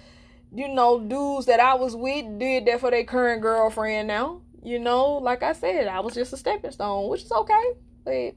you 0.53 0.68
know, 0.68 0.99
dudes 0.99 1.45
that 1.45 1.60
I 1.60 1.76
was 1.76 1.95
with 1.95 2.38
did 2.38 2.65
that 2.65 2.81
for 2.81 2.91
their 2.91 3.06
current 3.06 3.41
girlfriend 3.41 4.07
now. 4.07 4.41
You 4.61 4.80
know, 4.80 5.14
like 5.14 5.44
I 5.44 5.53
said, 5.53 5.88
I 5.88 6.02
was 6.02 6.14
just 6.14 6.34
a 6.34 6.38
stepping 6.38 6.72
stone, 6.72 7.07
which 7.07 7.23
is 7.23 7.31
okay. 7.31 7.72
But 8.03 8.35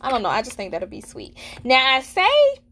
I 0.00 0.10
don't 0.10 0.22
know. 0.22 0.30
I 0.30 0.40
just 0.40 0.56
think 0.56 0.72
that'll 0.72 0.88
be 0.88 1.02
sweet. 1.02 1.36
Now 1.64 1.96
I 1.96 2.00
say 2.00 2.62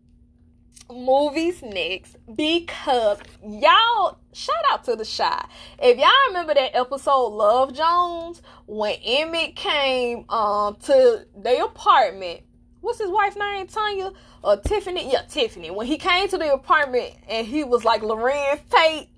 movies 0.90 1.62
next 1.62 2.16
because 2.34 3.18
y'all 3.42 4.18
shout 4.32 4.56
out 4.70 4.84
to 4.84 4.96
the 4.96 5.04
Chi. 5.04 5.46
If 5.80 5.98
y'all 5.98 6.08
remember 6.28 6.54
that 6.54 6.76
episode 6.76 7.28
Love 7.28 7.74
Jones 7.74 8.42
when 8.66 8.94
Emmett 9.02 9.56
came 9.56 10.24
um 10.28 10.76
to 10.84 11.26
their 11.36 11.64
apartment, 11.64 12.40
what's 12.80 12.98
his 12.98 13.10
wife's 13.10 13.36
name? 13.36 13.66
Tanya 13.66 14.12
or 14.42 14.56
Tiffany? 14.58 15.10
Yeah, 15.10 15.22
Tiffany. 15.22 15.70
When 15.70 15.86
he 15.86 15.98
came 15.98 16.28
to 16.28 16.38
the 16.38 16.52
apartment 16.52 17.14
and 17.28 17.46
he 17.46 17.64
was 17.64 17.84
like 17.84 18.02
Larenz 18.02 18.60
Tate 18.70 19.08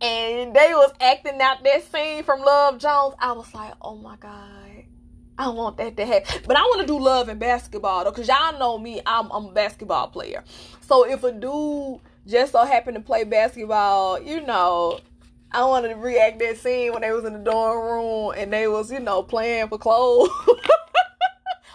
and 0.00 0.54
they 0.54 0.74
was 0.74 0.92
acting 1.00 1.40
out 1.40 1.62
that 1.62 1.84
scene 1.92 2.24
from 2.24 2.40
Love 2.40 2.78
Jones, 2.78 3.14
I 3.18 3.32
was 3.32 3.52
like, 3.54 3.74
oh 3.80 3.96
my 3.96 4.16
god. 4.16 4.84
I 5.38 5.48
want 5.48 5.78
that 5.78 5.96
to 5.96 6.06
happen. 6.06 6.42
But 6.46 6.56
I 6.56 6.60
want 6.60 6.82
to 6.82 6.86
do 6.86 6.98
love 6.98 7.28
and 7.28 7.40
basketball 7.40 8.04
though, 8.04 8.10
because 8.10 8.28
y'all 8.28 8.58
know 8.58 8.78
me, 8.78 9.00
I'm, 9.06 9.30
I'm 9.32 9.46
a 9.46 9.52
basketball 9.52 10.08
player. 10.08 10.44
So 10.82 11.04
if 11.08 11.24
a 11.24 11.32
dude 11.32 12.00
just 12.26 12.52
so 12.52 12.64
happened 12.64 12.96
to 12.96 13.02
play 13.02 13.24
basketball, 13.24 14.20
you 14.20 14.40
know, 14.40 15.00
I 15.50 15.64
wanted 15.64 15.88
to 15.88 15.96
react 15.96 16.38
that 16.38 16.58
scene 16.58 16.92
when 16.92 17.02
they 17.02 17.12
was 17.12 17.24
in 17.24 17.32
the 17.32 17.38
dorm 17.38 17.78
room 17.78 18.34
and 18.36 18.52
they 18.52 18.68
was, 18.68 18.90
you 18.90 19.00
know, 19.00 19.22
playing 19.22 19.68
for 19.68 19.78
clothes. 19.78 20.30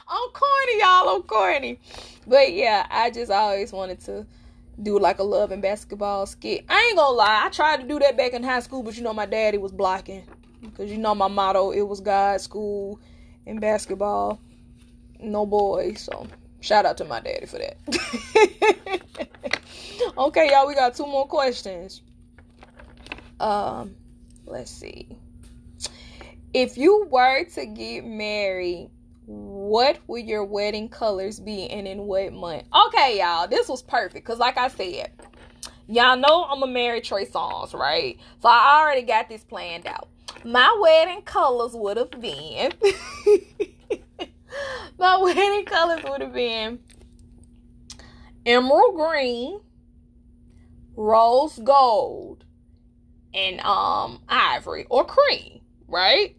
I'm 0.10 0.30
corny, 0.32 0.80
y'all. 0.80 1.16
I'm 1.16 1.24
corny. 1.24 1.80
But 2.26 2.54
yeah, 2.54 2.88
I 2.90 3.12
just 3.12 3.32
always 3.32 3.72
wanted 3.72 4.00
to 4.02 4.26
do 4.82 5.00
like 5.00 5.20
a 5.20 5.24
love 5.24 5.52
and 5.52 5.62
basketball 5.62 6.26
skit. 6.26 6.66
I 6.70 6.88
ain't 6.88 6.98
gonna 6.98 7.16
lie, 7.16 7.44
I 7.46 7.50
tried 7.50 7.82
to 7.82 7.88
do 7.88 8.00
that 8.00 8.18
back 8.18 8.34
in 8.34 8.44
high 8.44 8.60
school, 8.60 8.84
but 8.84 8.96
you 8.96 9.04
know 9.04 9.14
my 9.14 9.26
daddy 9.26 9.58
was 9.58 9.72
blocking. 9.72 10.24
Because 10.62 10.92
you 10.92 10.98
know 10.98 11.16
my 11.16 11.28
motto, 11.28 11.72
it 11.72 11.82
was 11.82 12.02
God, 12.02 12.42
school, 12.42 13.00
and 13.46 13.62
basketball. 13.62 14.40
No 15.20 15.46
boys. 15.46 16.02
So 16.02 16.28
shout 16.62 16.86
out 16.86 16.98
to 16.98 17.06
my 17.06 17.20
daddy 17.20 17.46
for 17.46 17.60
that. 17.60 18.78
okay, 20.18 20.49
y'all, 20.52 20.68
we 20.68 20.76
got 20.76 20.95
two 20.95 21.06
more 21.06 21.27
questions. 21.27 22.02
Um, 23.39 23.95
let's 24.45 24.72
see. 24.72 25.10
If 26.53 26.77
you 26.77 27.07
were 27.10 27.44
to 27.44 27.65
get 27.65 28.06
married, 28.06 28.89
what 29.26 29.99
would 30.07 30.26
your 30.26 30.45
wedding 30.45 30.89
colors 30.89 31.39
be 31.39 31.69
and 31.69 31.88
in 31.88 32.03
what 32.03 32.34
month? 32.34 32.64
Okay, 32.88 33.19
y'all, 33.19 33.48
this 33.48 33.68
was 33.68 33.84
perfect 33.84 34.26
because, 34.26 34.39
like 34.39 34.57
I 34.57 34.69
said, 34.69 35.11
y'all 35.88 36.18
know 36.18 36.45
I'm 36.45 36.64
a 36.64 36.68
married 36.68 37.03
Trey 37.03 37.26
Songz, 37.26 37.73
right? 37.73 38.18
So 38.41 38.49
I 38.49 38.81
already 38.81 39.03
got 39.03 39.30
this 39.30 39.44
planned 39.44 39.85
out. 39.85 40.07
My 40.44 40.76
wedding 40.80 41.22
colors 41.23 41.73
would 41.73 41.98
have 41.98 42.11
been 42.11 42.72
my 44.98 45.18
wedding 45.18 45.65
colors 45.65 46.03
would 46.03 46.22
have 46.22 46.34
been 46.34 46.80
emerald 48.45 48.95
green, 48.95 49.60
rose 50.98 51.57
gold, 51.60 52.44
and 53.34 53.61
um 53.61 54.19
ivory 54.28 54.86
or 54.90 55.06
cream, 55.06 55.61
right? 55.88 56.36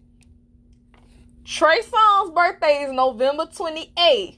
Trey 1.45 1.81
Songz' 1.81 2.35
birthday 2.35 2.83
is 2.83 2.93
November 2.93 3.47
28th. 3.47 4.37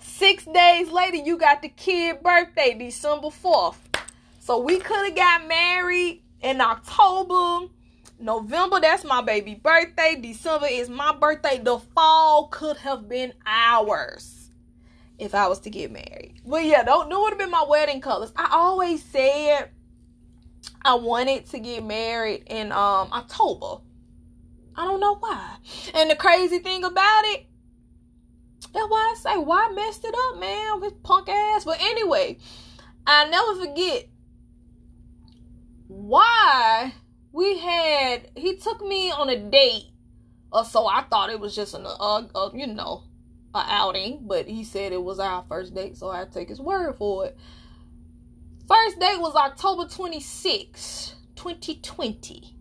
Six 0.00 0.44
days 0.46 0.90
later, 0.90 1.16
you 1.16 1.38
got 1.38 1.62
the 1.62 1.68
kid 1.68 2.22
birthday, 2.22 2.74
December 2.76 3.28
4th. 3.28 3.76
So 4.40 4.58
we 4.58 4.80
could 4.80 5.06
have 5.06 5.14
got 5.14 5.46
married 5.46 6.22
in 6.40 6.60
October. 6.60 7.68
November, 8.18 8.80
that's 8.80 9.04
my 9.04 9.22
baby 9.22 9.54
birthday. 9.54 10.16
December 10.20 10.66
is 10.68 10.88
my 10.88 11.14
birthday. 11.14 11.58
The 11.58 11.78
fall 11.78 12.48
could 12.48 12.78
have 12.78 13.08
been 13.08 13.32
ours 13.46 14.43
if 15.18 15.34
I 15.34 15.48
was 15.48 15.60
to 15.60 15.70
get 15.70 15.92
married. 15.92 16.40
But 16.46 16.64
yeah, 16.64 16.82
don't 16.82 17.08
know 17.08 17.20
what 17.20 17.32
would 17.32 17.32
have 17.32 17.38
been 17.38 17.50
my 17.50 17.64
wedding 17.68 18.00
colors. 18.00 18.32
I 18.36 18.48
always 18.52 19.02
said 19.02 19.70
I 20.82 20.94
wanted 20.94 21.48
to 21.50 21.58
get 21.58 21.84
married 21.84 22.44
in 22.46 22.72
um 22.72 23.08
October. 23.12 23.82
I 24.76 24.84
don't 24.84 25.00
know 25.00 25.16
why. 25.16 25.56
And 25.94 26.10
the 26.10 26.16
crazy 26.16 26.58
thing 26.58 26.82
about 26.84 27.22
it, 27.26 27.46
that's 28.72 28.88
Y 28.90 29.14
I 29.14 29.14
say 29.18 29.36
why 29.38 29.70
messed 29.74 30.04
it 30.04 30.14
up, 30.30 30.40
man, 30.40 30.80
with 30.80 31.02
punk 31.02 31.28
ass. 31.28 31.64
But 31.64 31.80
anyway, 31.80 32.38
I 33.06 33.28
never 33.28 33.60
forget 33.60 34.08
why 35.86 36.92
we 37.32 37.58
had 37.58 38.30
he 38.34 38.56
took 38.56 38.80
me 38.84 39.10
on 39.10 39.28
a 39.28 39.36
date 39.36 39.90
or 40.52 40.64
so 40.64 40.86
I 40.86 41.02
thought 41.02 41.30
it 41.30 41.38
was 41.38 41.54
just 41.54 41.74
an 41.74 41.84
uh, 41.86 42.22
uh 42.34 42.50
you 42.54 42.66
know 42.66 43.04
a 43.54 43.64
outing, 43.68 44.20
but 44.26 44.46
he 44.46 44.64
said 44.64 44.92
it 44.92 45.02
was 45.02 45.18
our 45.18 45.44
first 45.48 45.74
date, 45.74 45.96
so 45.96 46.10
I 46.10 46.24
take 46.24 46.48
his 46.48 46.60
word 46.60 46.96
for 46.96 47.26
it. 47.26 47.36
First 48.66 48.98
date 48.98 49.20
was 49.20 49.34
October 49.34 49.86
26, 49.86 51.14
2020. 51.36 52.56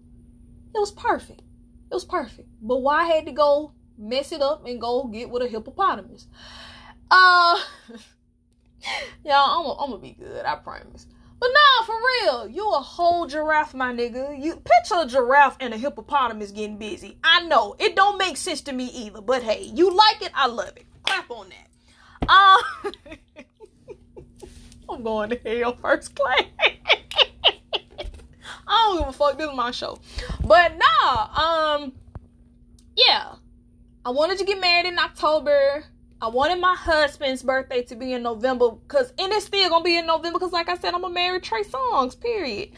It 0.76 0.80
was 0.80 0.92
perfect. 0.92 1.42
It 1.42 1.94
was 1.94 2.06
perfect. 2.06 2.50
But 2.62 2.78
Y 2.78 2.96
I 2.96 3.06
had 3.06 3.26
to 3.26 3.32
go 3.32 3.74
mess 3.98 4.32
it 4.32 4.42
up 4.42 4.66
and 4.66 4.80
go 4.80 5.06
get 5.06 5.30
with 5.30 5.44
a 5.44 5.48
hippopotamus? 5.48 6.28
Uh, 7.10 7.60
y'all, 9.26 9.78
I'm 9.80 9.92
gonna 9.92 10.02
be 10.02 10.14
good. 10.14 10.46
I 10.46 10.56
promise. 10.56 11.08
But 11.44 11.52
nah, 11.52 11.86
for 11.86 11.96
real, 11.96 12.48
you 12.48 12.70
a 12.70 12.80
whole 12.80 13.28
giraffe, 13.28 13.74
my 13.74 13.92
nigga. 13.92 14.42
You 14.42 14.56
picture 14.56 14.96
a 15.02 15.06
giraffe 15.06 15.58
and 15.60 15.74
a 15.74 15.78
hippopotamus 15.78 16.52
getting 16.52 16.78
busy. 16.78 17.18
I 17.22 17.42
know 17.42 17.76
it 17.80 17.98
don't 17.98 18.18
make 18.18 18.38
sense 18.38 18.62
to 18.62 18.72
me 18.72 18.86
either, 18.86 19.20
but 19.20 19.44
hey, 19.44 19.64
you 19.64 19.94
like 19.94 20.22
it, 20.22 20.32
I 20.34 20.48
love 20.48 20.72
it. 20.78 20.86
Clap 21.04 21.30
on 21.30 21.48
that. 21.50 21.68
Uh, 22.30 22.92
I'm 24.90 25.04
going 25.04 25.32
to 25.32 25.60
hell 25.60 25.76
first 25.82 26.16
class. 26.16 26.44
I 28.66 28.88
don't 28.88 29.00
give 29.00 29.10
a 29.10 29.12
fuck. 29.12 29.38
This 29.38 29.50
is 29.50 29.54
my 29.54 29.72
show. 29.72 30.00
But 30.46 30.78
nah, 30.78 31.74
um, 31.76 31.92
yeah. 32.96 33.34
I 34.06 34.12
wanted 34.12 34.38
to 34.38 34.46
get 34.46 34.62
married 34.62 34.86
in 34.86 34.98
October. 34.98 35.84
I 36.24 36.28
wanted 36.28 36.62
my 36.62 36.74
husband's 36.74 37.44
birthday 37.44 37.84
to 37.84 37.98
be 37.98 38.14
in 38.14 38.24
November 38.24 38.72
because 38.72 39.12
and 39.20 39.34
it's 39.34 39.44
still 39.44 39.70
gonna 39.70 39.84
be 39.84 39.98
in 39.98 40.06
November 40.06 40.40
because 40.40 40.54
like 40.54 40.70
I 40.70 40.78
said, 40.78 40.94
I'm 40.94 41.04
a 41.04 41.10
marry 41.10 41.42
Trey 41.42 41.64
Songz, 41.64 42.18
period. 42.18 42.70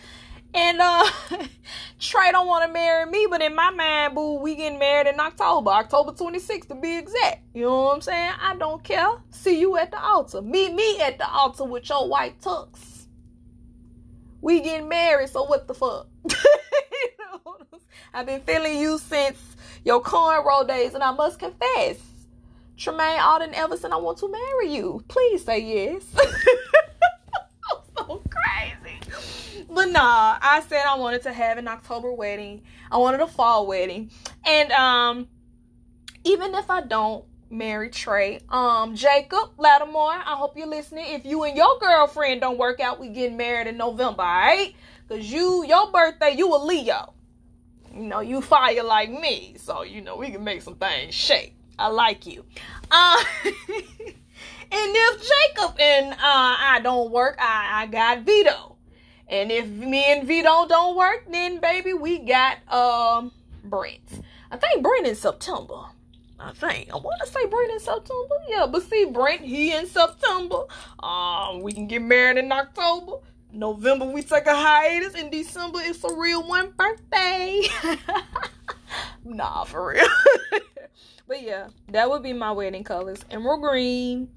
And 0.55 0.81
uh 0.81 1.07
Trey 1.99 2.31
don't 2.31 2.47
want 2.47 2.65
to 2.65 2.73
marry 2.73 3.05
me, 3.05 3.27
but 3.29 3.43
in 3.43 3.53
my 3.53 3.69
mind, 3.69 4.15
boo, 4.15 4.39
we 4.39 4.55
getting 4.55 4.79
married 4.79 5.05
in 5.05 5.19
October, 5.19 5.69
October 5.69 6.13
26th 6.13 6.69
to 6.69 6.75
be 6.75 6.97
exact. 6.97 7.43
You 7.53 7.65
know 7.65 7.83
what 7.83 7.93
I'm 7.93 8.01
saying? 8.01 8.33
I 8.41 8.55
don't 8.55 8.83
care. 8.83 9.09
See 9.29 9.59
you 9.59 9.77
at 9.77 9.91
the 9.91 10.01
altar. 10.01 10.41
Meet 10.41 10.73
me 10.73 10.99
at 11.01 11.19
the 11.19 11.29
altar 11.29 11.65
with 11.65 11.87
your 11.87 12.09
white 12.09 12.41
tux. 12.41 13.05
We 14.41 14.61
getting 14.61 14.89
married, 14.89 15.29
so 15.29 15.45
what 15.45 15.67
the 15.67 15.75
fuck? 15.75 16.07
I've 18.11 18.25
been 18.25 18.41
feeling 18.41 18.79
you 18.79 18.97
since 18.97 19.37
your 19.83 20.01
cornrow 20.01 20.67
days, 20.67 20.95
and 20.95 21.03
I 21.03 21.11
must 21.11 21.37
confess 21.37 22.14
Tremaine 22.77 23.19
Aldon 23.19 23.51
Neverson, 23.51 23.91
I 23.91 23.97
want 23.97 24.17
to 24.19 24.29
marry 24.29 24.73
you. 24.73 25.03
Please 25.07 25.43
say 25.43 25.59
yes. 25.59 26.03
So 27.97 28.21
crazy. 28.29 29.65
But 29.69 29.89
nah, 29.89 30.37
I 30.41 30.63
said 30.67 30.83
I 30.85 30.97
wanted 30.97 31.23
to 31.23 31.33
have 31.33 31.57
an 31.57 31.67
October 31.67 32.11
wedding. 32.11 32.61
I 32.91 32.97
wanted 32.97 33.21
a 33.21 33.27
fall 33.27 33.67
wedding. 33.67 34.11
And 34.45 34.71
um 34.71 35.27
even 36.23 36.53
if 36.55 36.69
I 36.69 36.81
don't 36.81 37.25
marry 37.49 37.89
Trey, 37.89 38.41
um 38.49 38.95
Jacob 38.95 39.51
Lattimore, 39.57 40.11
I 40.11 40.35
hope 40.35 40.57
you're 40.57 40.67
listening. 40.67 41.05
If 41.07 41.25
you 41.25 41.43
and 41.43 41.55
your 41.55 41.79
girlfriend 41.79 42.41
don't 42.41 42.57
work 42.57 42.79
out, 42.79 42.99
we 42.99 43.09
get 43.09 43.33
married 43.33 43.67
in 43.67 43.77
November, 43.77 44.23
alright? 44.23 44.75
Cause 45.07 45.25
you 45.25 45.65
your 45.65 45.91
birthday, 45.91 46.35
you 46.35 46.53
a 46.53 46.57
Leo. 46.57 47.13
You 47.93 48.03
know, 48.03 48.19
you 48.19 48.41
fire 48.41 48.83
like 48.83 49.09
me. 49.09 49.55
So, 49.57 49.83
you 49.83 50.01
know, 50.01 50.17
we 50.17 50.29
can 50.29 50.43
make 50.43 50.61
some 50.61 50.75
things 50.75 51.13
shake. 51.15 51.55
I 51.77 51.87
like 51.87 52.25
you. 52.25 52.45
Uh, 52.89 53.23
and 53.45 53.53
if 54.71 55.21
Jacob 55.21 55.79
and 55.79 56.13
uh, 56.13 56.17
I 56.21 56.79
don't 56.83 57.11
work, 57.11 57.37
I, 57.39 57.83
I 57.83 57.85
got 57.87 58.21
Vito. 58.21 58.75
And 59.27 59.51
if 59.51 59.67
me 59.67 60.03
and 60.05 60.27
Vito 60.27 60.67
don't 60.67 60.95
work, 60.95 61.25
then 61.31 61.59
baby, 61.59 61.93
we 61.93 62.19
got 62.19 62.57
um 62.71 63.31
Brent. 63.63 64.21
I 64.51 64.57
think 64.57 64.83
Brent 64.83 65.07
in 65.07 65.15
September. 65.15 65.85
I 66.39 66.51
think 66.51 66.91
I 66.93 66.97
want 66.97 67.19
to 67.25 67.31
say 67.31 67.45
Brent 67.47 67.71
in 67.71 67.79
September. 67.79 68.35
Yeah, 68.47 68.67
but 68.67 68.83
see, 68.83 69.05
Brent 69.05 69.41
he 69.41 69.73
in 69.73 69.87
September. 69.87 70.65
Um, 71.01 71.61
we 71.61 71.71
can 71.71 71.87
get 71.87 72.01
married 72.01 72.37
in 72.37 72.51
October. 72.51 73.13
November 73.51 74.05
we 74.05 74.21
take 74.21 74.45
a 74.45 74.55
hiatus. 74.55 75.15
In 75.15 75.29
December 75.29 75.79
it's 75.81 76.03
a 76.03 76.13
real 76.13 76.47
one 76.47 76.71
birthday. 76.77 77.63
nah, 79.25 79.63
for 79.63 79.87
real. 79.87 80.07
But 81.27 81.41
yeah, 81.41 81.69
that 81.89 82.09
would 82.09 82.21
be 82.21 82.33
my 82.33 82.51
wedding 82.51 82.83
colors. 82.83 83.25
Emerald 83.31 83.61
green, 83.61 84.29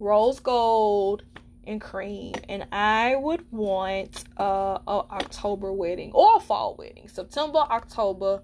rose 0.00 0.40
gold, 0.40 1.22
and 1.64 1.80
cream. 1.80 2.34
And 2.48 2.66
I 2.72 3.14
would 3.16 3.50
want 3.52 4.24
uh, 4.38 4.78
a 4.86 5.04
October 5.10 5.72
wedding 5.72 6.10
or 6.12 6.36
a 6.36 6.40
fall 6.40 6.74
wedding. 6.76 7.08
September, 7.08 7.58
October, 7.58 8.42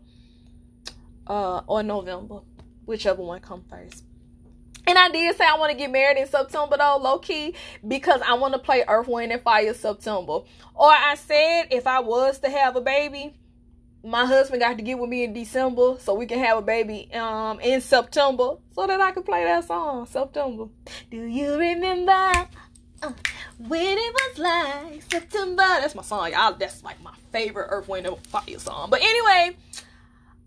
uh, 1.26 1.62
or 1.66 1.82
November. 1.82 2.40
Whichever 2.84 3.22
one 3.22 3.40
come 3.40 3.64
first. 3.70 4.04
And 4.86 4.98
I 4.98 5.08
did 5.08 5.36
say 5.36 5.44
I 5.44 5.56
want 5.56 5.70
to 5.70 5.78
get 5.78 5.92
married 5.92 6.18
in 6.18 6.26
September 6.26 6.76
though, 6.76 6.98
low 7.00 7.18
key, 7.18 7.54
because 7.86 8.20
I 8.26 8.34
want 8.34 8.54
to 8.54 8.58
play 8.58 8.84
Earth, 8.86 9.06
Wind, 9.06 9.30
and 9.30 9.40
Fire 9.40 9.72
September. 9.74 10.40
Or 10.74 10.90
I 10.90 11.14
said 11.14 11.68
if 11.70 11.86
I 11.86 12.00
was 12.00 12.40
to 12.40 12.50
have 12.50 12.74
a 12.74 12.80
baby, 12.80 13.36
my 14.04 14.26
husband 14.26 14.60
got 14.60 14.76
to 14.76 14.82
get 14.82 14.98
with 14.98 15.08
me 15.08 15.24
in 15.24 15.32
December 15.32 15.96
so 16.00 16.14
we 16.14 16.26
can 16.26 16.38
have 16.40 16.58
a 16.58 16.62
baby 16.62 17.08
um 17.14 17.60
in 17.60 17.80
September 17.80 18.56
so 18.74 18.86
that 18.86 19.00
I 19.00 19.12
can 19.12 19.22
play 19.22 19.44
that 19.44 19.64
song 19.64 20.06
September. 20.06 20.66
Do 21.10 21.24
you 21.24 21.56
remember 21.56 22.12
uh, 23.02 23.12
when 23.58 23.98
it 23.98 24.14
was 24.14 24.38
like 24.38 25.02
September? 25.10 25.62
That's 25.62 25.94
my 25.94 26.02
song, 26.02 26.32
y'all. 26.32 26.54
That's 26.54 26.82
like 26.82 27.00
my 27.02 27.14
favorite 27.32 27.68
Earth, 27.70 27.88
Wind, 27.88 28.06
and 28.06 28.26
Fire 28.26 28.58
song. 28.58 28.90
But 28.90 29.02
anyway, 29.02 29.56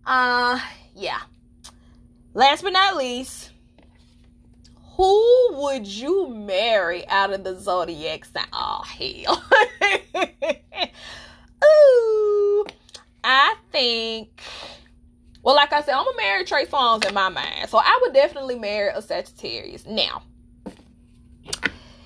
uh, 0.06 0.60
yeah. 0.94 1.20
Last 2.34 2.64
but 2.64 2.74
not 2.74 2.98
least, 2.98 3.52
who 4.98 5.48
would 5.54 5.88
you 5.88 6.28
marry 6.28 7.08
out 7.08 7.32
of 7.32 7.44
the 7.46 7.58
zodiac 7.58 8.26
sign? 8.26 8.46
Oh 8.52 8.84
hell. 8.84 9.44
Ooh. 11.64 12.66
I 13.26 13.56
think 13.72 14.42
well, 15.42 15.56
like 15.56 15.74
I 15.74 15.82
said, 15.82 15.94
I'm 15.94 16.06
gonna 16.06 16.18
marry 16.18 16.46
Trey 16.46 16.66
Songz 16.66 17.08
in 17.08 17.14
my 17.14 17.30
mind. 17.30 17.70
So 17.70 17.78
I 17.78 18.00
would 18.02 18.14
definitely 18.14 18.58
marry 18.58 18.92
a 18.94 19.02
Sagittarius. 19.02 19.86
Now, 19.86 20.24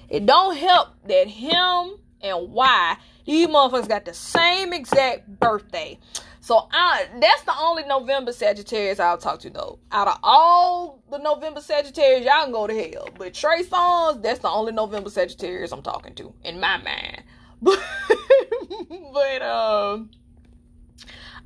it 0.10 0.26
don't 0.26 0.58
help 0.58 0.90
that 1.08 1.28
him 1.28 1.96
and 2.22 2.52
Y 2.52 2.98
these 3.30 3.48
motherfuckers 3.48 3.88
got 3.88 4.06
the 4.06 4.14
same 4.14 4.74
exact 4.74 5.40
birthday. 5.40 6.00
So 6.41 6.68
I 6.72 7.06
that's 7.22 7.44
the 7.44 7.54
only 7.60 7.84
November 7.84 8.32
Sagittarius 8.32 9.00
I'll 9.00 9.20
talk 9.20 9.40
to 9.41 9.52
though. 9.52 9.78
Out 9.91 10.08
of 10.08 10.18
all 10.24 11.04
the 11.12 11.20
November 11.20 11.62
Sagittarius, 11.62 12.26
y'all 12.26 12.44
can 12.44 12.52
go 12.52 12.66
to 12.66 12.74
hell. 12.74 13.08
But 13.18 13.36
Trey 13.36 13.64
Songz, 13.64 14.24
that's 14.24 14.40
the 14.40 14.50
only 14.50 14.72
November 14.72 15.12
Sagittarius 15.12 15.72
I'm 15.72 15.84
talking 15.84 16.16
to 16.16 16.34
in 16.44 16.60
my 16.60 16.78
mind. 16.78 17.24
But 17.62 17.80
but 19.14 19.41
um 19.44 20.10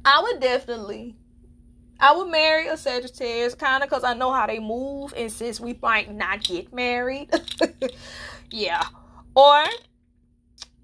I 0.06 0.22
would 0.22 0.42
definitely 0.42 1.16
I 2.00 2.16
would 2.16 2.30
marry 2.30 2.68
a 2.68 2.76
Sagittarius 2.76 3.56
kind 3.56 3.84
of 3.84 3.90
cuz 3.90 4.04
I 4.04 4.14
know 4.14 4.32
how 4.32 4.48
they 4.48 4.60
move 4.60 5.14
and 5.16 5.32
since 5.32 5.60
we 5.60 5.78
might 5.82 6.14
not 6.14 6.44
get 6.44 6.74
married. 6.74 7.30
yeah. 8.52 8.84
Or 9.36 9.64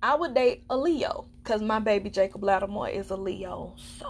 I 0.01 0.15
would 0.15 0.33
date 0.33 0.63
a 0.69 0.77
Leo 0.77 1.27
because 1.43 1.61
my 1.61 1.79
baby 1.79 2.09
Jacob 2.09 2.43
Lattimore 2.43 2.89
is 2.89 3.09
a 3.09 3.17
Leo. 3.17 3.75
So, 3.97 4.07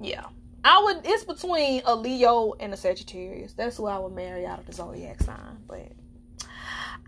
yeah. 0.00 0.24
I 0.64 0.80
would, 0.84 1.00
it's 1.04 1.24
between 1.24 1.82
a 1.84 1.94
Leo 1.94 2.54
and 2.60 2.72
a 2.72 2.76
Sagittarius. 2.76 3.52
That's 3.52 3.76
who 3.76 3.86
I 3.86 3.98
would 3.98 4.12
marry 4.12 4.46
out 4.46 4.58
of 4.58 4.66
the 4.66 4.72
zodiac 4.72 5.20
sign. 5.20 5.58
But, 5.66 5.92
all 6.40 6.46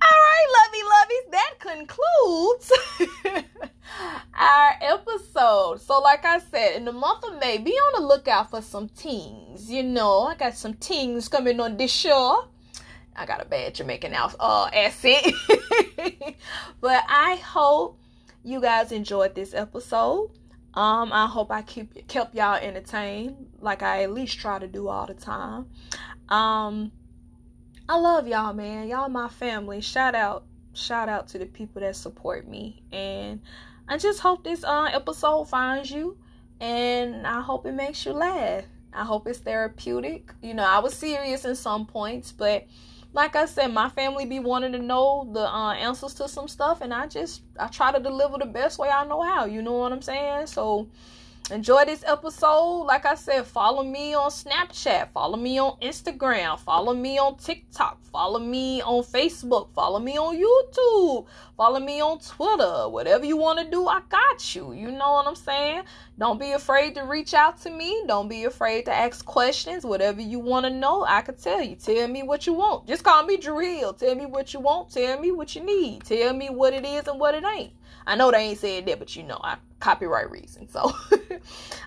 right, 0.03 0.47
lovey 0.57 0.83
loveys, 0.93 1.31
that 1.31 1.55
concludes 1.61 2.73
our 4.35 4.73
episode. 4.81 5.81
So, 5.81 6.01
like 6.01 6.25
I 6.25 6.39
said, 6.39 6.77
in 6.77 6.85
the 6.85 6.93
month 6.93 7.25
of 7.25 7.39
May, 7.39 7.59
be 7.59 7.73
on 7.73 8.03
the 8.03 8.07
lookout 8.07 8.51
for 8.51 8.63
some 8.63 8.89
things. 8.89 9.71
You 9.71 9.83
know, 9.83 10.23
I 10.23 10.35
got 10.35 10.57
some 10.57 10.75
things 10.75 11.29
coming 11.29 11.61
on 11.61 11.77
this 11.77 11.93
show. 11.93 12.49
I 13.17 13.27
got 13.27 13.41
a 13.41 13.45
bad 13.45 13.75
Jamaican 13.75 14.15
uh, 14.15 14.71
accent. 14.73 15.35
but 16.81 17.05
I 17.09 17.37
hope 17.37 17.99
you 18.43 18.61
guys 18.61 18.93
enjoyed 18.93 19.35
this 19.35 19.55
episode. 19.55 20.31
Um, 20.75 21.13
I 21.13 21.27
hope 21.27 21.53
I 21.53 21.63
keep 21.63 22.09
kept 22.09 22.35
y'all 22.35 22.57
entertained, 22.57 23.47
like 23.61 23.83
I 23.83 24.03
at 24.03 24.13
least 24.13 24.39
try 24.39 24.59
to 24.59 24.67
do 24.67 24.89
all 24.89 25.07
the 25.07 25.15
time. 25.15 25.67
Um, 26.29 26.91
I 27.89 27.97
love 27.97 28.27
y'all, 28.27 28.53
man. 28.53 28.89
Y'all 28.89 29.09
my 29.09 29.29
family. 29.29 29.81
Shout 29.81 30.17
out, 30.17 30.45
shout 30.73 31.09
out 31.09 31.29
to 31.29 31.39
the 31.39 31.47
people 31.47 31.81
that 31.83 31.95
support 31.95 32.49
me, 32.49 32.83
and 32.91 33.41
I 33.87 33.99
just 33.99 34.21
hope 34.21 34.45
this 34.45 34.65
uh, 34.65 34.89
episode 34.93 35.45
finds 35.45 35.91
you, 35.91 36.17
and 36.61 37.27
I 37.27 37.43
hope 37.43 37.67
it 37.67 37.73
makes 37.73 38.07
you 38.07 38.13
laugh. 38.13 38.65
I 38.93 39.05
hope 39.05 39.27
it's 39.27 39.41
therapeutic. 39.41 40.33
You 40.43 40.55
know, 40.55 40.65
I 40.65 40.79
was 40.79 40.95
serious 40.95 41.45
in 41.45 41.55
some 41.55 41.85
points, 41.85 42.33
but 42.33 42.65
like 43.13 43.37
I 43.37 43.45
said, 43.45 43.69
my 43.73 43.89
family 43.91 44.25
be 44.25 44.41
wanting 44.41 44.73
to 44.73 44.79
know 44.79 45.29
the 45.33 45.41
uh, 45.41 45.73
answers 45.75 46.15
to 46.15 46.29
some 46.29 46.49
stuff, 46.49 46.81
and 46.81 46.95
I 46.95 47.07
just 47.07 47.43
I 47.59 47.67
try 47.67 47.93
to 47.93 48.01
deliver 48.01 48.39
the 48.39 48.47
best 48.47 48.79
way 48.79 48.89
I 48.89 49.05
know 49.05 49.23
how. 49.23 49.45
You 49.45 49.63
know 49.63 49.75
what 49.75 49.93
I'm 49.93 50.03
saying? 50.03 50.47
So 50.47 50.89
enjoy 51.51 51.85
this 51.85 52.03
episode. 52.07 52.85
Like 52.85 53.05
I 53.05 53.15
said, 53.15 53.47
follow 53.47 53.83
me 53.83 54.15
on 54.15 54.31
Snapchat, 54.31 55.11
follow 55.11 55.37
me 55.37 55.59
on 55.59 55.79
Instagram, 55.81 56.59
follow 56.59 56.95
me 56.95 57.19
on 57.19 57.37
TikTok, 57.37 58.03
follow 58.05 58.39
me 58.39 58.81
on 58.81 59.03
Facebook, 59.03 59.71
follow 59.73 59.99
me 59.99 60.17
on 60.17 60.37
YouTube, 60.37 61.27
follow 61.57 61.81
me 61.81 62.01
on 62.01 62.19
Twitter. 62.19 62.89
Whatever 62.89 63.27
you 63.27 63.37
want 63.37 63.59
to 63.59 63.71
do, 63.71 63.87
I 63.87 64.01
got 64.09 64.55
you. 64.55 64.73
You 64.73 64.91
know 64.91 65.13
what 65.13 65.27
I'm 65.27 65.37
saying? 65.37 65.83
Don't 66.19 66.41
be 66.41 66.53
afraid 66.53 66.95
to 66.95 67.03
reach 67.03 67.35
out 67.35 67.61
to 67.63 67.71
me. 67.71 68.05
Don't 68.07 68.29
be 68.29 68.45
afraid 68.45 68.87
to 68.87 68.93
ask 68.93 69.25
questions. 69.25 69.85
Whatever 69.85 70.23
you 70.23 70.39
want 70.39 70.65
to 70.65 70.71
know, 70.71 71.05
I 71.07 71.21
can 71.21 71.37
tell 71.37 71.61
you. 71.61 71.77
Tell 71.77 72.09
me 72.09 72.23
what 72.23 72.47
you 72.47 72.55
want. 72.55 72.87
Just 72.87 73.03
call 73.03 73.23
me 73.25 73.37
Drill. 73.37 73.93
Tell 73.93 74.15
me 74.15 74.25
what 74.25 74.55
you 74.55 74.61
want. 74.61 74.91
Tell 74.91 75.21
me 75.21 75.31
what 75.31 75.55
you 75.55 75.63
need. 75.63 76.05
Tell 76.05 76.33
me 76.33 76.49
what 76.49 76.73
it 76.73 76.87
is 76.87 77.07
and 77.09 77.21
what 77.21 77.35
it 77.35 77.45
ain't. 77.45 77.73
I 78.07 78.17
know 78.17 78.31
they 78.31 78.39
ain't 78.39 78.59
said 78.59 78.87
that, 78.87 78.99
but 78.99 79.15
you 79.17 79.23
know, 79.23 79.41
I 79.43 79.57
copyright 79.81 80.31
reason. 80.31 80.69
So, 80.69 80.81
all 80.81 80.95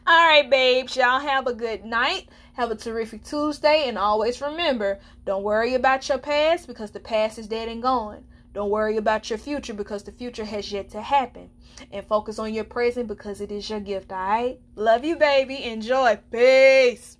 right, 0.07 0.49
babes, 0.49 0.95
y'all 0.95 1.19
have 1.19 1.47
a 1.47 1.53
good 1.53 1.85
night. 1.85 2.29
Have 2.53 2.71
a 2.71 2.75
terrific 2.75 3.23
Tuesday, 3.23 3.87
and 3.87 3.97
always 3.99 4.41
remember, 4.41 4.99
don't 5.25 5.43
worry 5.43 5.75
about 5.75 6.09
your 6.09 6.17
past 6.17 6.65
because 6.65 6.89
the 6.89 6.99
past 6.99 7.37
is 7.37 7.47
dead 7.47 7.69
and 7.69 7.83
gone. 7.83 8.23
Don't 8.53 8.71
worry 8.71 8.97
about 8.97 9.29
your 9.29 9.37
future 9.37 9.75
because 9.75 10.01
the 10.03 10.11
future 10.11 10.45
has 10.45 10.71
yet 10.71 10.89
to 10.89 11.01
happen. 11.01 11.51
And 11.91 12.03
focus 12.03 12.39
on 12.39 12.55
your 12.55 12.63
present 12.63 13.07
because 13.07 13.39
it 13.39 13.51
is 13.51 13.69
your 13.69 13.79
gift, 13.79 14.11
all 14.11 14.17
right? 14.17 14.59
Love 14.75 15.05
you, 15.05 15.15
baby. 15.15 15.63
Enjoy. 15.63 16.17
Peace. 16.31 17.16